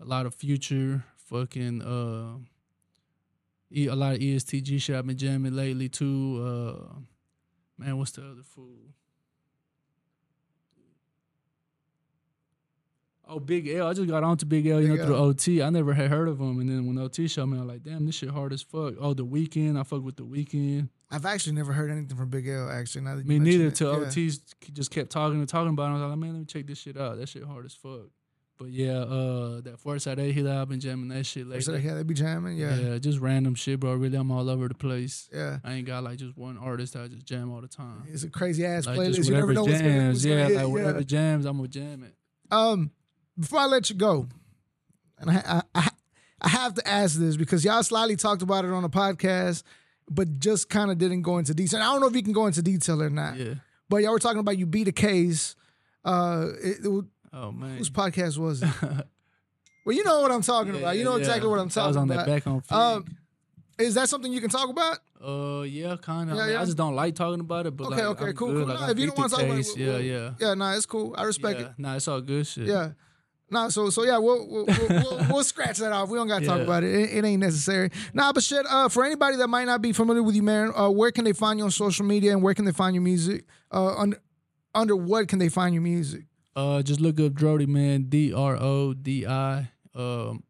a 0.00 0.04
lot 0.04 0.26
of 0.26 0.34
future, 0.34 1.04
fucking, 1.26 1.82
uh, 1.82 2.38
a 3.76 3.94
lot 3.94 4.14
of 4.14 4.20
ESTG 4.20 4.80
shit 4.80 4.96
I've 4.96 5.06
been 5.06 5.16
jamming 5.16 5.54
lately 5.54 5.88
too. 5.88 6.42
Uh, 6.44 6.94
man, 7.78 7.96
what's 7.98 8.10
the 8.12 8.22
other 8.22 8.42
fool? 8.42 8.78
Oh, 13.28 13.40
Big 13.40 13.68
L. 13.68 13.86
I 13.88 13.94
just 13.94 14.08
got 14.08 14.22
onto 14.22 14.44
Big 14.46 14.66
L, 14.66 14.80
you 14.80 14.88
Big 14.88 14.98
know, 15.00 15.06
through 15.06 15.16
L. 15.16 15.22
OT. 15.24 15.62
I 15.62 15.70
never 15.70 15.94
had 15.94 16.10
heard 16.10 16.28
of 16.28 16.38
him, 16.40 16.60
and 16.60 16.68
then 16.68 16.86
when 16.86 16.98
OT 16.98 17.26
showed 17.26 17.46
me, 17.46 17.56
I 17.58 17.60
was 17.62 17.68
like, 17.68 17.82
damn, 17.82 18.04
this 18.06 18.14
shit 18.16 18.28
hard 18.30 18.52
as 18.52 18.62
fuck. 18.62 18.94
Oh, 19.00 19.14
the 19.14 19.24
Weeknd. 19.24 19.78
I 19.78 19.82
fuck 19.82 20.02
with 20.02 20.16
the 20.16 20.24
Weeknd. 20.24 20.88
I've 21.10 21.24
actually 21.26 21.54
never 21.54 21.72
heard 21.72 21.90
anything 21.90 22.16
from 22.16 22.28
Big 22.28 22.46
L. 22.48 22.68
Actually, 22.70 23.02
now 23.04 23.14
that 23.16 23.26
Me 23.26 23.38
neither. 23.38 23.68
it. 23.68 23.76
Till 23.76 23.92
Yeah. 24.00 24.06
OT 24.08 24.30
just 24.72 24.90
kept 24.90 25.10
talking 25.10 25.38
and 25.38 25.48
talking 25.48 25.70
about 25.70 25.84
it. 25.84 25.90
I 25.90 26.02
was 26.06 26.10
like, 26.10 26.18
man, 26.18 26.32
let 26.32 26.38
me 26.40 26.44
check 26.44 26.66
this 26.66 26.78
shit 26.78 26.96
out. 26.98 27.16
That 27.18 27.28
shit 27.28 27.44
hard 27.44 27.64
as 27.64 27.74
fuck. 27.74 28.08
But 28.56 28.68
yeah, 28.70 28.98
uh, 28.98 29.60
that 29.62 29.80
first 29.80 30.04
side 30.04 30.18
hit, 30.18 30.46
I've 30.46 30.68
been 30.68 30.78
jamming 30.78 31.08
that 31.08 31.24
shit 31.26 31.46
lately. 31.46 31.80
yeah, 31.82 31.94
they 31.94 32.02
be 32.04 32.14
jamming. 32.14 32.56
Yeah, 32.56 32.76
yeah, 32.76 32.98
just 32.98 33.18
random 33.18 33.56
shit, 33.56 33.80
bro. 33.80 33.94
Really, 33.94 34.16
I'm 34.16 34.30
all 34.30 34.48
over 34.48 34.68
the 34.68 34.74
place. 34.74 35.28
yeah. 35.34 35.58
I 35.64 35.72
ain't 35.72 35.86
got 35.88 36.04
like 36.04 36.18
just 36.18 36.36
one 36.36 36.56
artist 36.58 36.92
that 36.92 37.02
I 37.02 37.08
just 37.08 37.26
jam 37.26 37.50
all 37.52 37.60
the 37.60 37.66
time. 37.68 38.04
It's 38.06 38.22
a 38.22 38.30
crazy 38.30 38.64
ass 38.64 38.86
Like 38.86 38.98
playlist. 38.98 39.14
just 39.16 39.28
You 39.28 39.34
never 39.34 39.46
whatever 39.48 39.54
know 39.54 39.72
what's 39.72 39.82
gonna, 39.82 40.08
what's 40.08 40.22
jams, 40.22 40.24
gonna 40.24 40.36
yeah, 40.36 40.46
hit. 40.48 40.56
like 40.56 40.68
whatever 40.68 41.02
jams, 41.02 41.46
I'm 41.46 41.56
gonna 41.56 41.68
jam 41.68 42.04
it. 42.04 42.14
Um, 42.52 42.90
before 43.38 43.60
I 43.60 43.66
let 43.66 43.90
you 43.90 43.96
go, 43.96 44.26
and 45.18 45.30
I, 45.30 45.42
I, 45.46 45.62
I, 45.74 45.88
I 46.40 46.48
have 46.48 46.74
to 46.74 46.88
ask 46.88 47.18
this 47.18 47.36
because 47.36 47.64
y'all 47.64 47.82
slightly 47.82 48.16
talked 48.16 48.42
about 48.42 48.64
it 48.64 48.70
on 48.70 48.82
the 48.82 48.88
podcast, 48.90 49.62
but 50.10 50.38
just 50.38 50.68
kind 50.68 50.90
of 50.90 50.98
didn't 50.98 51.22
go 51.22 51.38
into 51.38 51.54
detail. 51.54 51.80
I 51.80 51.84
don't 51.84 52.00
know 52.00 52.06
if 52.08 52.14
you 52.16 52.22
can 52.22 52.32
go 52.32 52.46
into 52.46 52.62
detail 52.62 53.02
or 53.02 53.10
not. 53.10 53.36
Yeah. 53.36 53.54
But 53.88 53.98
y'all 53.98 54.12
were 54.12 54.18
talking 54.18 54.38
about 54.40 54.58
you 54.58 54.66
beat 54.66 54.88
a 54.88 54.92
case. 54.92 55.54
Uh, 56.04 56.48
it, 56.62 56.84
it, 56.84 56.88
was- 56.88 57.04
Oh 57.32 57.50
man. 57.50 57.78
whose 57.78 57.90
podcast 57.90 58.38
was 58.38 58.62
it? 58.62 58.68
well, 59.84 59.96
you 59.96 60.04
know 60.04 60.20
what 60.20 60.30
I'm 60.30 60.42
talking 60.42 60.76
about. 60.76 60.96
You 60.96 61.02
know 61.04 61.16
exactly 61.16 61.48
what 61.48 61.58
I'm 61.58 61.68
That 61.68 61.86
was 61.88 61.96
talking 61.96 61.98
on 61.98 62.10
about. 62.10 62.26
that 62.26 62.44
back 62.44 62.46
on. 62.46 62.62
Um, 62.96 63.04
Is 63.78 63.94
that 63.94 64.08
something 64.08 64.32
you 64.32 64.40
can 64.40 64.50
talk 64.50 64.68
about? 64.70 64.98
Uh, 65.20 65.62
yeah, 65.62 65.96
kind 66.00 66.30
of. 66.30 66.36
Yeah, 66.36 66.42
I, 66.42 66.46
mean, 66.46 66.54
yeah. 66.54 66.62
I 66.62 66.64
just 66.64 66.76
don't 66.76 66.94
like 66.94 67.14
talking 67.16 67.40
about 67.40 67.66
it. 67.66 67.76
But 67.76 67.86
Okay, 67.88 67.96
like, 67.96 68.04
okay, 68.04 68.24
I'm 68.26 68.32
cool, 68.34 68.52
good. 68.52 68.66
cool. 68.66 68.66
Like, 68.74 68.80
Nah, 68.80 68.86
I 68.86 68.90
if 68.92 68.98
you 69.00 69.06
don't 69.06 69.18
want 69.18 69.30
to 69.30 69.36
talk 69.36 69.44
about 69.46 69.54
it, 69.54 69.56
case, 69.64 69.76
we'll- 69.76 70.00
yeah, 70.00 70.14
yeah, 70.38 70.48
Yeah, 70.48 70.54
nah, 70.54 70.74
it's 70.74 70.86
cool. 70.86 71.14
I 71.18 71.24
respect 71.24 71.58
yeah. 71.60 71.66
it. 71.66 71.72
Nah, 71.78 71.96
it's 71.96 72.06
all 72.06 72.20
good 72.20 72.46
shit. 72.46 72.66
Yeah. 72.68 72.90
Nah, 73.50 73.68
so 73.68 73.90
so 73.90 74.04
yeah, 74.04 74.18
we'll 74.18 74.48
we'll, 74.48 74.64
we'll, 74.66 74.88
we'll, 74.88 75.26
we'll 75.30 75.44
scratch 75.44 75.78
that 75.78 75.92
off. 75.92 76.08
We 76.08 76.16
don't 76.16 76.28
gotta 76.28 76.46
talk 76.46 76.60
about 76.60 76.82
it. 76.82 76.94
it. 76.94 77.10
It 77.18 77.24
ain't 77.24 77.40
necessary. 77.40 77.90
Nah, 78.12 78.32
but 78.32 78.42
shit. 78.42 78.64
Uh, 78.68 78.88
for 78.88 79.04
anybody 79.04 79.36
that 79.36 79.48
might 79.48 79.64
not 79.66 79.82
be 79.82 79.92
familiar 79.92 80.22
with 80.22 80.34
you, 80.34 80.42
man, 80.42 80.72
uh, 80.74 80.88
where 80.90 81.12
can 81.12 81.24
they 81.24 81.32
find 81.34 81.58
you 81.58 81.64
on 81.64 81.70
social 81.70 82.04
media 82.06 82.32
and 82.32 82.42
where 82.42 82.54
can 82.54 82.64
they 82.64 82.72
find 82.72 82.94
your 82.94 83.02
music? 83.02 83.44
Uh, 83.70 83.94
under 83.96 84.18
under 84.74 84.96
what 84.96 85.28
can 85.28 85.38
they 85.38 85.48
find 85.48 85.74
your 85.74 85.82
music? 85.82 86.24
Uh, 86.56 86.82
just 86.82 87.00
look 87.00 87.20
up 87.20 87.32
DRODi, 87.32 87.66
man. 87.66 88.04
D 88.04 88.32
R 88.32 88.56
O 88.56 88.94
D 88.94 89.26
I. 89.26 89.70
Um, 89.94 90.42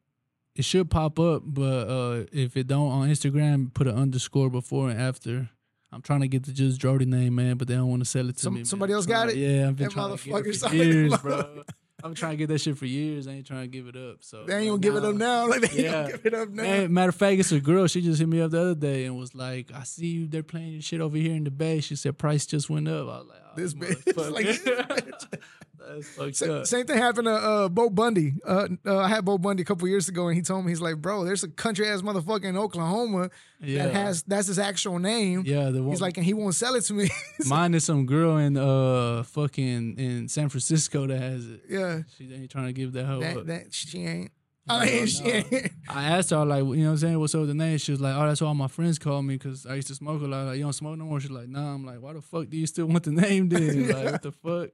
it 0.55 0.65
should 0.65 0.89
pop 0.89 1.19
up, 1.19 1.43
but 1.45 1.89
uh, 1.89 2.25
if 2.33 2.57
it 2.57 2.69
don't 2.69 2.91
on 2.91 3.09
Instagram, 3.09 3.75
put 3.75 3.87
an 3.89 3.97
underscore 3.97 4.49
before 4.51 4.89
and 4.89 5.01
after. 5.01 5.51
I'm 5.93 6.01
trying 6.03 6.21
to 6.21 6.29
get 6.29 6.45
the 6.45 6.53
just 6.53 6.81
DRODi 6.81 7.07
name, 7.07 7.35
man, 7.35 7.57
but 7.57 7.69
they 7.69 7.75
don't 7.75 7.89
want 7.89 8.03
to 8.03 8.09
sell 8.09 8.29
it 8.29 8.37
to 8.37 8.43
Some- 8.43 8.55
me. 8.55 8.61
man. 8.61 8.65
somebody 8.65 8.93
else 8.93 9.07
got 9.07 9.29
it? 9.31 9.37
Yeah, 9.37 9.69
I've 9.69 9.77
been 9.77 9.87
That 9.89 9.93
trying 9.93 10.17
to 10.17 10.25
get 10.43 10.47
it 10.47 10.57
for 10.59 10.75
years, 10.75 11.17
bro. 11.19 11.63
I'm 12.05 12.15
trying 12.15 12.33
to 12.33 12.37
get 12.37 12.49
that 12.49 12.61
shit 12.61 12.77
for 12.77 12.85
years. 12.85 13.27
I 13.27 13.33
ain't 13.33 13.47
trying 13.47 13.63
to 13.63 13.67
give 13.67 13.87
it 13.89 13.97
up. 13.97 14.19
So 14.21 14.45
They 14.45 14.57
ain't 14.59 14.69
gonna 14.69 14.79
give 14.79 14.95
it 14.97 15.05
up 15.05 15.15
now. 15.15 15.49
Like 15.49 15.61
they 15.63 15.69
ain't 15.69 15.79
Yeah. 15.79 15.93
gonna 16.03 16.11
give 16.13 16.27
it 16.27 16.35
up 16.35 16.49
now. 16.51 16.63
Man, 16.63 16.93
matter 16.93 17.09
of 17.09 17.15
fact, 17.15 17.41
it's 17.41 17.51
a 17.51 17.61
girl. 17.61 17.87
She 17.87 18.03
just 18.03 18.21
hit 18.21 18.29
me 18.29 18.41
up 18.43 18.51
the 18.51 18.61
other 18.61 18.75
day 18.75 19.07
and 19.07 19.17
was 19.17 19.35
like, 19.35 19.73
"I 19.75 19.85
see 19.85 20.07
you. 20.09 20.27
They're 20.27 20.43
playing 20.43 20.73
your 20.73 20.83
shit 20.83 21.01
over 21.01 21.17
here 21.17 21.33
in 21.35 21.45
the 21.45 21.51
bay." 21.51 21.81
She 21.81 21.97
said 21.97 22.19
price 22.19 22.45
just 22.47 22.69
went 22.69 22.89
up. 22.89 23.09
I 23.09 23.19
was 23.19 23.27
like, 23.29 23.39
oh, 23.43 23.51
This 23.57 23.73
bitch. 23.75 24.33
Like, 24.33 24.45
this 24.45 24.59
bitch. 24.63 25.39
That's 25.89 26.09
fucked 26.09 26.37
Sa- 26.37 26.47
up. 26.47 26.67
Same 26.67 26.87
thing 26.87 26.99
happened 26.99 27.27
to 27.27 27.33
uh, 27.35 27.69
Bo 27.69 27.91
Bundy. 27.91 28.35
Uh, 28.47 28.69
uh, 28.87 28.99
I 28.99 29.09
had 29.09 29.25
Bo 29.25 29.39
Bundy 29.39 29.63
a 29.63 29.65
couple 29.65 29.87
years 29.89 30.09
ago, 30.09 30.29
and 30.29 30.37
he 30.37 30.43
told 30.43 30.65
me 30.65 30.71
he's 30.73 30.81
like, 30.81 30.97
"Bro, 30.97 31.25
there's 31.25 31.43
a 31.45 31.49
country 31.49 31.87
ass 31.89 32.03
motherfucker 32.03 32.45
in 32.45 32.57
Oklahoma 32.57 33.31
Yeah, 33.61 33.87
that 33.87 33.95
has 33.95 34.23
that's 34.23 34.47
his 34.49 34.59
actual 34.59 34.99
name." 34.99 35.43
yeah. 35.47 35.71
The 35.71 35.83
one, 35.83 35.91
He's 35.91 36.01
like, 36.01 36.17
and 36.17 36.25
he 36.25 36.35
won't 36.35 36.55
sell 36.55 36.75
it 36.75 36.83
to 36.85 36.95
me. 36.95 37.09
mine 37.47 37.75
is 37.75 37.85
some 37.85 38.07
girl 38.07 38.37
in 38.39 38.57
uh 38.57 39.23
fucking 39.25 39.99
in 39.99 40.29
San 40.29 40.49
Francisco 40.49 41.07
that 41.07 41.21
has 41.21 41.47
it. 41.49 41.63
yeah, 41.69 42.01
She 42.17 42.33
ain't 42.33 42.51
trying 42.51 42.67
to 42.67 42.73
give 42.73 42.93
that 42.93 43.05
hoe 43.07 43.21
that 43.21 43.47
that 43.47 43.75
she 43.75 44.05
ain't. 44.07 44.31
I 44.69 44.87
mean, 44.87 45.07
she 45.07 45.23
no. 45.25 45.43
I 45.91 46.05
asked 46.05 46.31
her 46.31 46.45
like, 46.45 46.61
you 46.65 46.65
know 46.77 46.85
what 46.87 46.91
I'm 46.93 46.97
saying, 46.97 47.19
what's 47.21 47.35
up 47.35 47.41
with 47.41 47.49
the 47.49 47.55
name? 47.55 47.77
She 47.79 47.93
was 47.93 48.01
like, 48.01 48.15
oh, 48.17 48.27
that's 48.27 48.41
why 48.41 48.47
all 48.49 48.55
my 48.55 48.69
friends 48.69 48.99
call 48.99 49.21
me 49.23 49.35
because 49.37 49.67
I 49.67 49.75
used 49.75 49.89
to 49.89 49.95
smoke 49.95 50.23
a 50.23 50.27
lot. 50.27 50.47
Like, 50.47 50.57
you 50.57 50.63
don't 50.63 50.73
smoke 50.73 50.97
no 50.97 51.05
more. 51.05 51.21
She's 51.21 51.31
like, 51.31 51.49
nah. 51.49 51.75
I'm 51.75 51.85
like, 51.85 52.01
why 52.01 52.15
the 52.15 52.23
fuck 52.23 52.49
do 52.49 52.57
you 52.57 52.67
still 52.67 52.87
want 52.87 53.05
the 53.05 53.11
name 53.11 53.49
then? 53.51 53.89
Like, 53.93 54.13
what 54.13 54.23
the 54.23 54.33
fuck? 54.33 54.71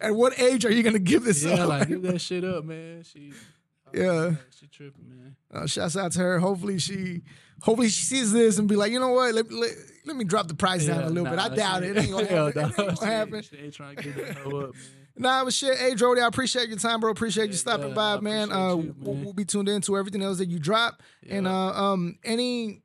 At 0.00 0.14
what 0.14 0.38
age 0.40 0.64
are 0.64 0.72
you 0.72 0.82
gonna 0.82 0.98
give 0.98 1.24
this 1.24 1.44
Yeah, 1.44 1.62
up? 1.64 1.68
like 1.68 1.88
give 1.88 2.02
that 2.02 2.20
shit 2.20 2.42
up, 2.44 2.64
man. 2.64 3.02
She, 3.02 3.32
Yeah. 3.92 4.32
she 4.58 4.66
tripping, 4.66 5.08
man. 5.08 5.36
Uh, 5.52 5.66
shouts 5.66 5.96
out 5.96 6.12
to 6.12 6.18
her. 6.20 6.38
Hopefully 6.40 6.78
she, 6.78 7.22
hopefully 7.62 7.88
she 7.90 8.02
sees 8.04 8.32
this 8.32 8.58
and 8.58 8.66
be 8.66 8.74
like, 8.76 8.90
you 8.92 8.98
know 8.98 9.12
what? 9.12 9.34
Let, 9.34 9.52
let, 9.52 9.70
let 10.06 10.16
me 10.16 10.24
drop 10.24 10.48
the 10.48 10.54
price 10.54 10.86
down 10.86 11.04
a 11.04 11.08
little 11.10 11.24
bit. 11.30 11.38
I 11.38 11.48
doubt 11.50 11.82
she- 11.82 11.88
it. 11.90 11.96
It 11.98 12.00
ain't 12.00 12.10
gonna 12.10 12.24
Hell 12.28 12.46
happen. 12.46 12.62
It 12.62 12.64
ain't 12.66 12.76
gonna 12.76 12.96
she- 12.96 13.04
happen. 13.04 13.42
She 13.42 13.56
ain't 13.58 13.74
trying 13.74 13.96
to 13.96 14.02
get 14.02 14.16
that 14.16 14.36
hoe 14.38 14.58
up, 14.62 14.72
man. 14.74 14.82
Nah, 15.16 15.44
but 15.44 15.52
shit. 15.52 15.78
Hey, 15.78 15.94
Jody, 15.94 16.20
I 16.20 16.26
appreciate 16.26 16.68
your 16.68 16.78
time, 16.78 17.00
bro. 17.00 17.10
Appreciate 17.10 17.48
you 17.48 17.56
stopping 17.56 17.90
yeah, 17.90 17.94
by, 17.94 18.20
man. 18.20 18.50
Uh, 18.50 18.76
you, 18.76 18.94
We'll, 18.98 19.14
man. 19.14 19.24
we'll 19.24 19.32
be 19.32 19.44
tuned 19.44 19.68
into 19.68 19.96
everything 19.96 20.22
else 20.22 20.38
that 20.38 20.48
you 20.48 20.58
drop. 20.58 21.02
And 21.28 21.46
uh, 21.46 21.70
um, 21.72 22.18
any, 22.24 22.82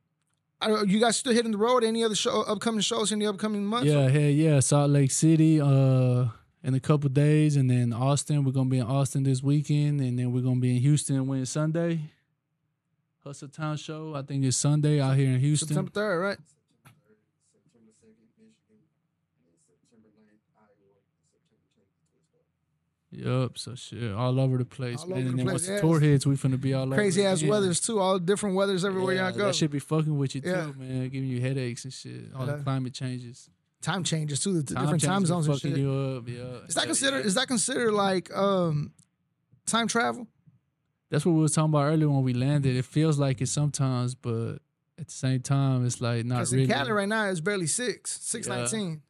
I 0.60 0.68
don't, 0.68 0.88
you 0.88 1.00
guys 1.00 1.16
still 1.16 1.32
hitting 1.32 1.52
the 1.52 1.58
road? 1.58 1.82
Any 1.82 2.04
other 2.04 2.14
show, 2.14 2.42
upcoming 2.42 2.82
shows 2.82 3.10
in 3.10 3.18
the 3.18 3.26
upcoming 3.26 3.64
months? 3.64 3.88
Yeah, 3.88 4.08
hell 4.08 4.20
yeah. 4.22 4.60
Salt 4.60 4.90
Lake 4.90 5.10
City, 5.10 5.60
uh, 5.60 6.26
in 6.62 6.74
a 6.74 6.80
couple 6.80 7.08
days, 7.08 7.56
and 7.56 7.70
then 7.70 7.92
Austin. 7.92 8.44
We're 8.44 8.52
gonna 8.52 8.68
be 8.68 8.78
in 8.78 8.86
Austin 8.86 9.22
this 9.22 9.42
weekend, 9.42 10.00
and 10.00 10.18
then 10.18 10.32
we're 10.32 10.42
gonna 10.42 10.60
be 10.60 10.76
in 10.76 10.82
Houston 10.82 11.26
when 11.26 11.44
Sunday. 11.46 12.00
Hustle 13.24 13.48
Town 13.48 13.76
show. 13.76 14.14
I 14.14 14.22
think 14.22 14.44
it's 14.44 14.56
Sunday 14.56 15.00
out 15.00 15.16
here 15.16 15.30
in 15.30 15.40
Houston. 15.40 15.68
September 15.68 15.90
third, 15.90 16.20
right? 16.20 16.38
Yup. 23.12 23.58
So 23.58 23.74
shit, 23.74 24.12
all 24.12 24.38
over 24.38 24.56
the 24.58 24.64
place, 24.64 25.00
All 25.02 25.08
man. 25.08 25.18
over 25.18 25.24
the 25.24 25.30
and 25.30 25.38
then 25.40 25.46
place, 25.46 25.52
once 25.54 25.68
yeah. 25.68 25.74
the 25.76 25.80
tour 25.80 25.98
hits, 26.00 26.26
we 26.26 26.36
finna 26.36 26.60
be 26.60 26.74
all 26.74 26.84
over. 26.84 26.94
Crazy 26.94 27.24
ass 27.24 27.38
again. 27.38 27.50
weathers 27.50 27.80
too. 27.80 27.98
All 27.98 28.18
different 28.20 28.54
weathers 28.54 28.84
everywhere 28.84 29.14
Yeah, 29.16 29.28
y'all 29.30 29.36
go. 29.38 29.46
That 29.46 29.56
should 29.56 29.72
be 29.72 29.80
fucking 29.80 30.16
with 30.16 30.34
you 30.36 30.42
Yeah. 30.44 30.66
too, 30.66 30.74
man. 30.78 31.08
Giving 31.08 31.28
you 31.28 31.40
headaches 31.40 31.84
and 31.84 31.92
shit. 31.92 32.30
All 32.36 32.46
Yeah. 32.46 32.56
the 32.56 32.62
climate 32.62 32.94
changes. 32.94 33.48
time 33.82 34.04
changes 34.04 34.40
too. 34.40 34.60
The 34.60 34.74
different 34.74 35.02
time 35.02 35.24
zones 35.26 35.48
and 35.48 35.58
shit. 35.58 35.76
you 35.78 35.90
up. 35.92 36.28
Yeah. 36.28 36.66
Is 36.68 36.74
that 36.74 36.84
considered? 36.84 37.20
yeah. 37.20 37.26
Is 37.26 37.34
that 37.34 37.48
considered 37.48 37.92
like 37.92 38.30
um, 38.36 38.92
time 39.66 39.88
travel? 39.88 40.26
That's 41.10 41.24
what 41.26 41.32
we 41.32 41.40
was 41.40 41.52
talking 41.52 41.70
about 41.70 41.84
earlier 41.86 42.08
when 42.10 42.22
we 42.22 42.34
landed. 42.34 42.76
It 42.76 42.84
feels 42.84 43.18
like 43.18 43.40
it 43.40 43.48
sometimes, 43.48 44.14
but 44.14 44.58
at 44.98 45.06
the 45.08 45.12
same 45.12 45.40
time, 45.40 45.84
it's 45.86 46.00
like 46.00 46.24
not 46.26 46.36
Because 46.36 46.52
really. 46.52 46.64
in 46.64 46.70
Cali 46.70 46.92
right 46.92 47.08
now 47.08 47.24
it's 47.30 47.40
barely 47.40 47.66
six, 47.66 48.20
six 48.20 48.46
Yeah. 48.46 48.56
nineteen. 48.58 49.02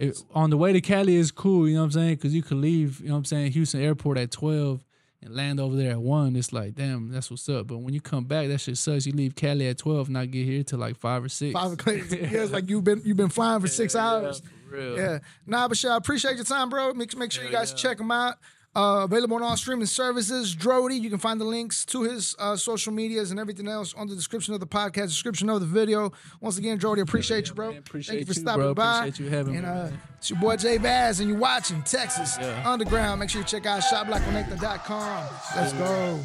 It- 0.00 0.22
on 0.34 0.50
the 0.50 0.56
way 0.56 0.72
to 0.72 0.80
Cali 0.80 1.14
is 1.16 1.30
cool, 1.30 1.68
you 1.68 1.74
know 1.74 1.80
what 1.80 1.86
I'm 1.86 1.90
saying? 1.92 2.14
Because 2.16 2.34
you 2.34 2.42
could 2.42 2.58
leave, 2.58 3.00
you 3.00 3.08
know 3.08 3.14
what 3.14 3.18
I'm 3.18 3.24
saying, 3.26 3.52
Houston 3.52 3.80
Airport 3.82 4.18
at 4.18 4.30
12 4.30 4.84
and 5.22 5.34
land 5.36 5.60
over 5.60 5.76
there 5.76 5.90
at 5.92 6.00
1. 6.00 6.34
It's 6.36 6.52
like, 6.52 6.74
damn, 6.74 7.10
that's 7.10 7.30
what's 7.30 7.46
up. 7.48 7.66
But 7.66 7.78
when 7.78 7.92
you 7.92 8.00
come 8.00 8.24
back, 8.24 8.48
that 8.48 8.58
shit 8.58 8.78
sucks. 8.78 9.04
You 9.06 9.12
leave 9.12 9.34
Cali 9.34 9.68
at 9.68 9.76
12, 9.78 10.08
not 10.08 10.30
get 10.30 10.46
here 10.46 10.62
till 10.62 10.78
like 10.78 10.96
5 10.96 11.24
or 11.24 11.28
6. 11.28 11.52
Five 11.52 11.72
o'clock. 11.72 11.96
yeah, 12.10 12.16
it's 12.42 12.52
like 12.52 12.68
you've 12.70 12.84
been 12.84 13.02
you've 13.04 13.18
been 13.18 13.28
flying 13.28 13.60
for 13.60 13.68
six 13.68 13.94
Yeah, 13.94 14.06
hours. 14.08 14.40
for 14.70 14.76
real. 14.76 14.96
Yeah. 14.96 15.18
Nah, 15.46 15.68
but 15.68 15.76
sure, 15.76 15.92
I 15.92 15.96
appreciate 15.96 16.36
your 16.36 16.44
time, 16.44 16.70
bro. 16.70 16.94
Make, 16.94 17.14
make 17.16 17.30
sure 17.32 17.44
you 17.44 17.50
guys 17.50 17.70
yeah. 17.72 17.76
check 17.76 17.98
them 17.98 18.10
out. 18.10 18.36
Uh, 18.76 19.00
available 19.02 19.34
on 19.36 19.42
all 19.42 19.56
streaming 19.56 19.84
services. 19.86 20.54
DRODi, 20.54 21.00
you 21.00 21.10
can 21.10 21.18
find 21.18 21.40
the 21.40 21.44
links 21.44 21.84
to 21.86 22.02
his 22.04 22.36
uh, 22.38 22.54
social 22.54 22.92
medias 22.92 23.32
and 23.32 23.40
everything 23.40 23.66
else 23.66 23.92
on 23.94 24.06
the 24.06 24.14
description 24.14 24.54
of 24.54 24.60
the 24.60 24.66
podcast, 24.66 25.08
description 25.08 25.50
of 25.50 25.58
the 25.58 25.66
video. 25.66 26.12
Once 26.40 26.56
again, 26.56 26.78
DRODi, 26.78 27.00
appreciate 27.02 27.48
you, 27.48 27.54
bro. 27.54 27.70
man. 27.70 27.78
Appreciate 27.78 28.14
Thank 28.18 28.28
you 28.28 28.32
for 28.34 28.38
you, 28.38 28.42
stopping 28.44 28.62
bro. 28.62 28.74
by. 28.74 28.98
Appreciate 29.08 29.24
you 29.24 29.30
having 29.36 29.56
and, 29.56 29.64
me, 29.64 29.68
uh, 29.70 29.74
man. 29.86 30.00
it's 30.18 30.30
your 30.30 30.38
boy 30.38 30.56
J 30.56 30.76
Vaz, 30.78 31.18
and 31.18 31.28
you're 31.28 31.38
watching 31.38 31.82
Texas 31.82 32.36
Yeah. 32.40 32.62
Underground. 32.64 33.18
Make 33.18 33.30
sure 33.30 33.40
you 33.40 33.46
check 33.46 33.66
out 33.66 33.82
shopblackconnector.com. 33.82 35.26
Let's 35.56 35.72
go. 35.72 36.20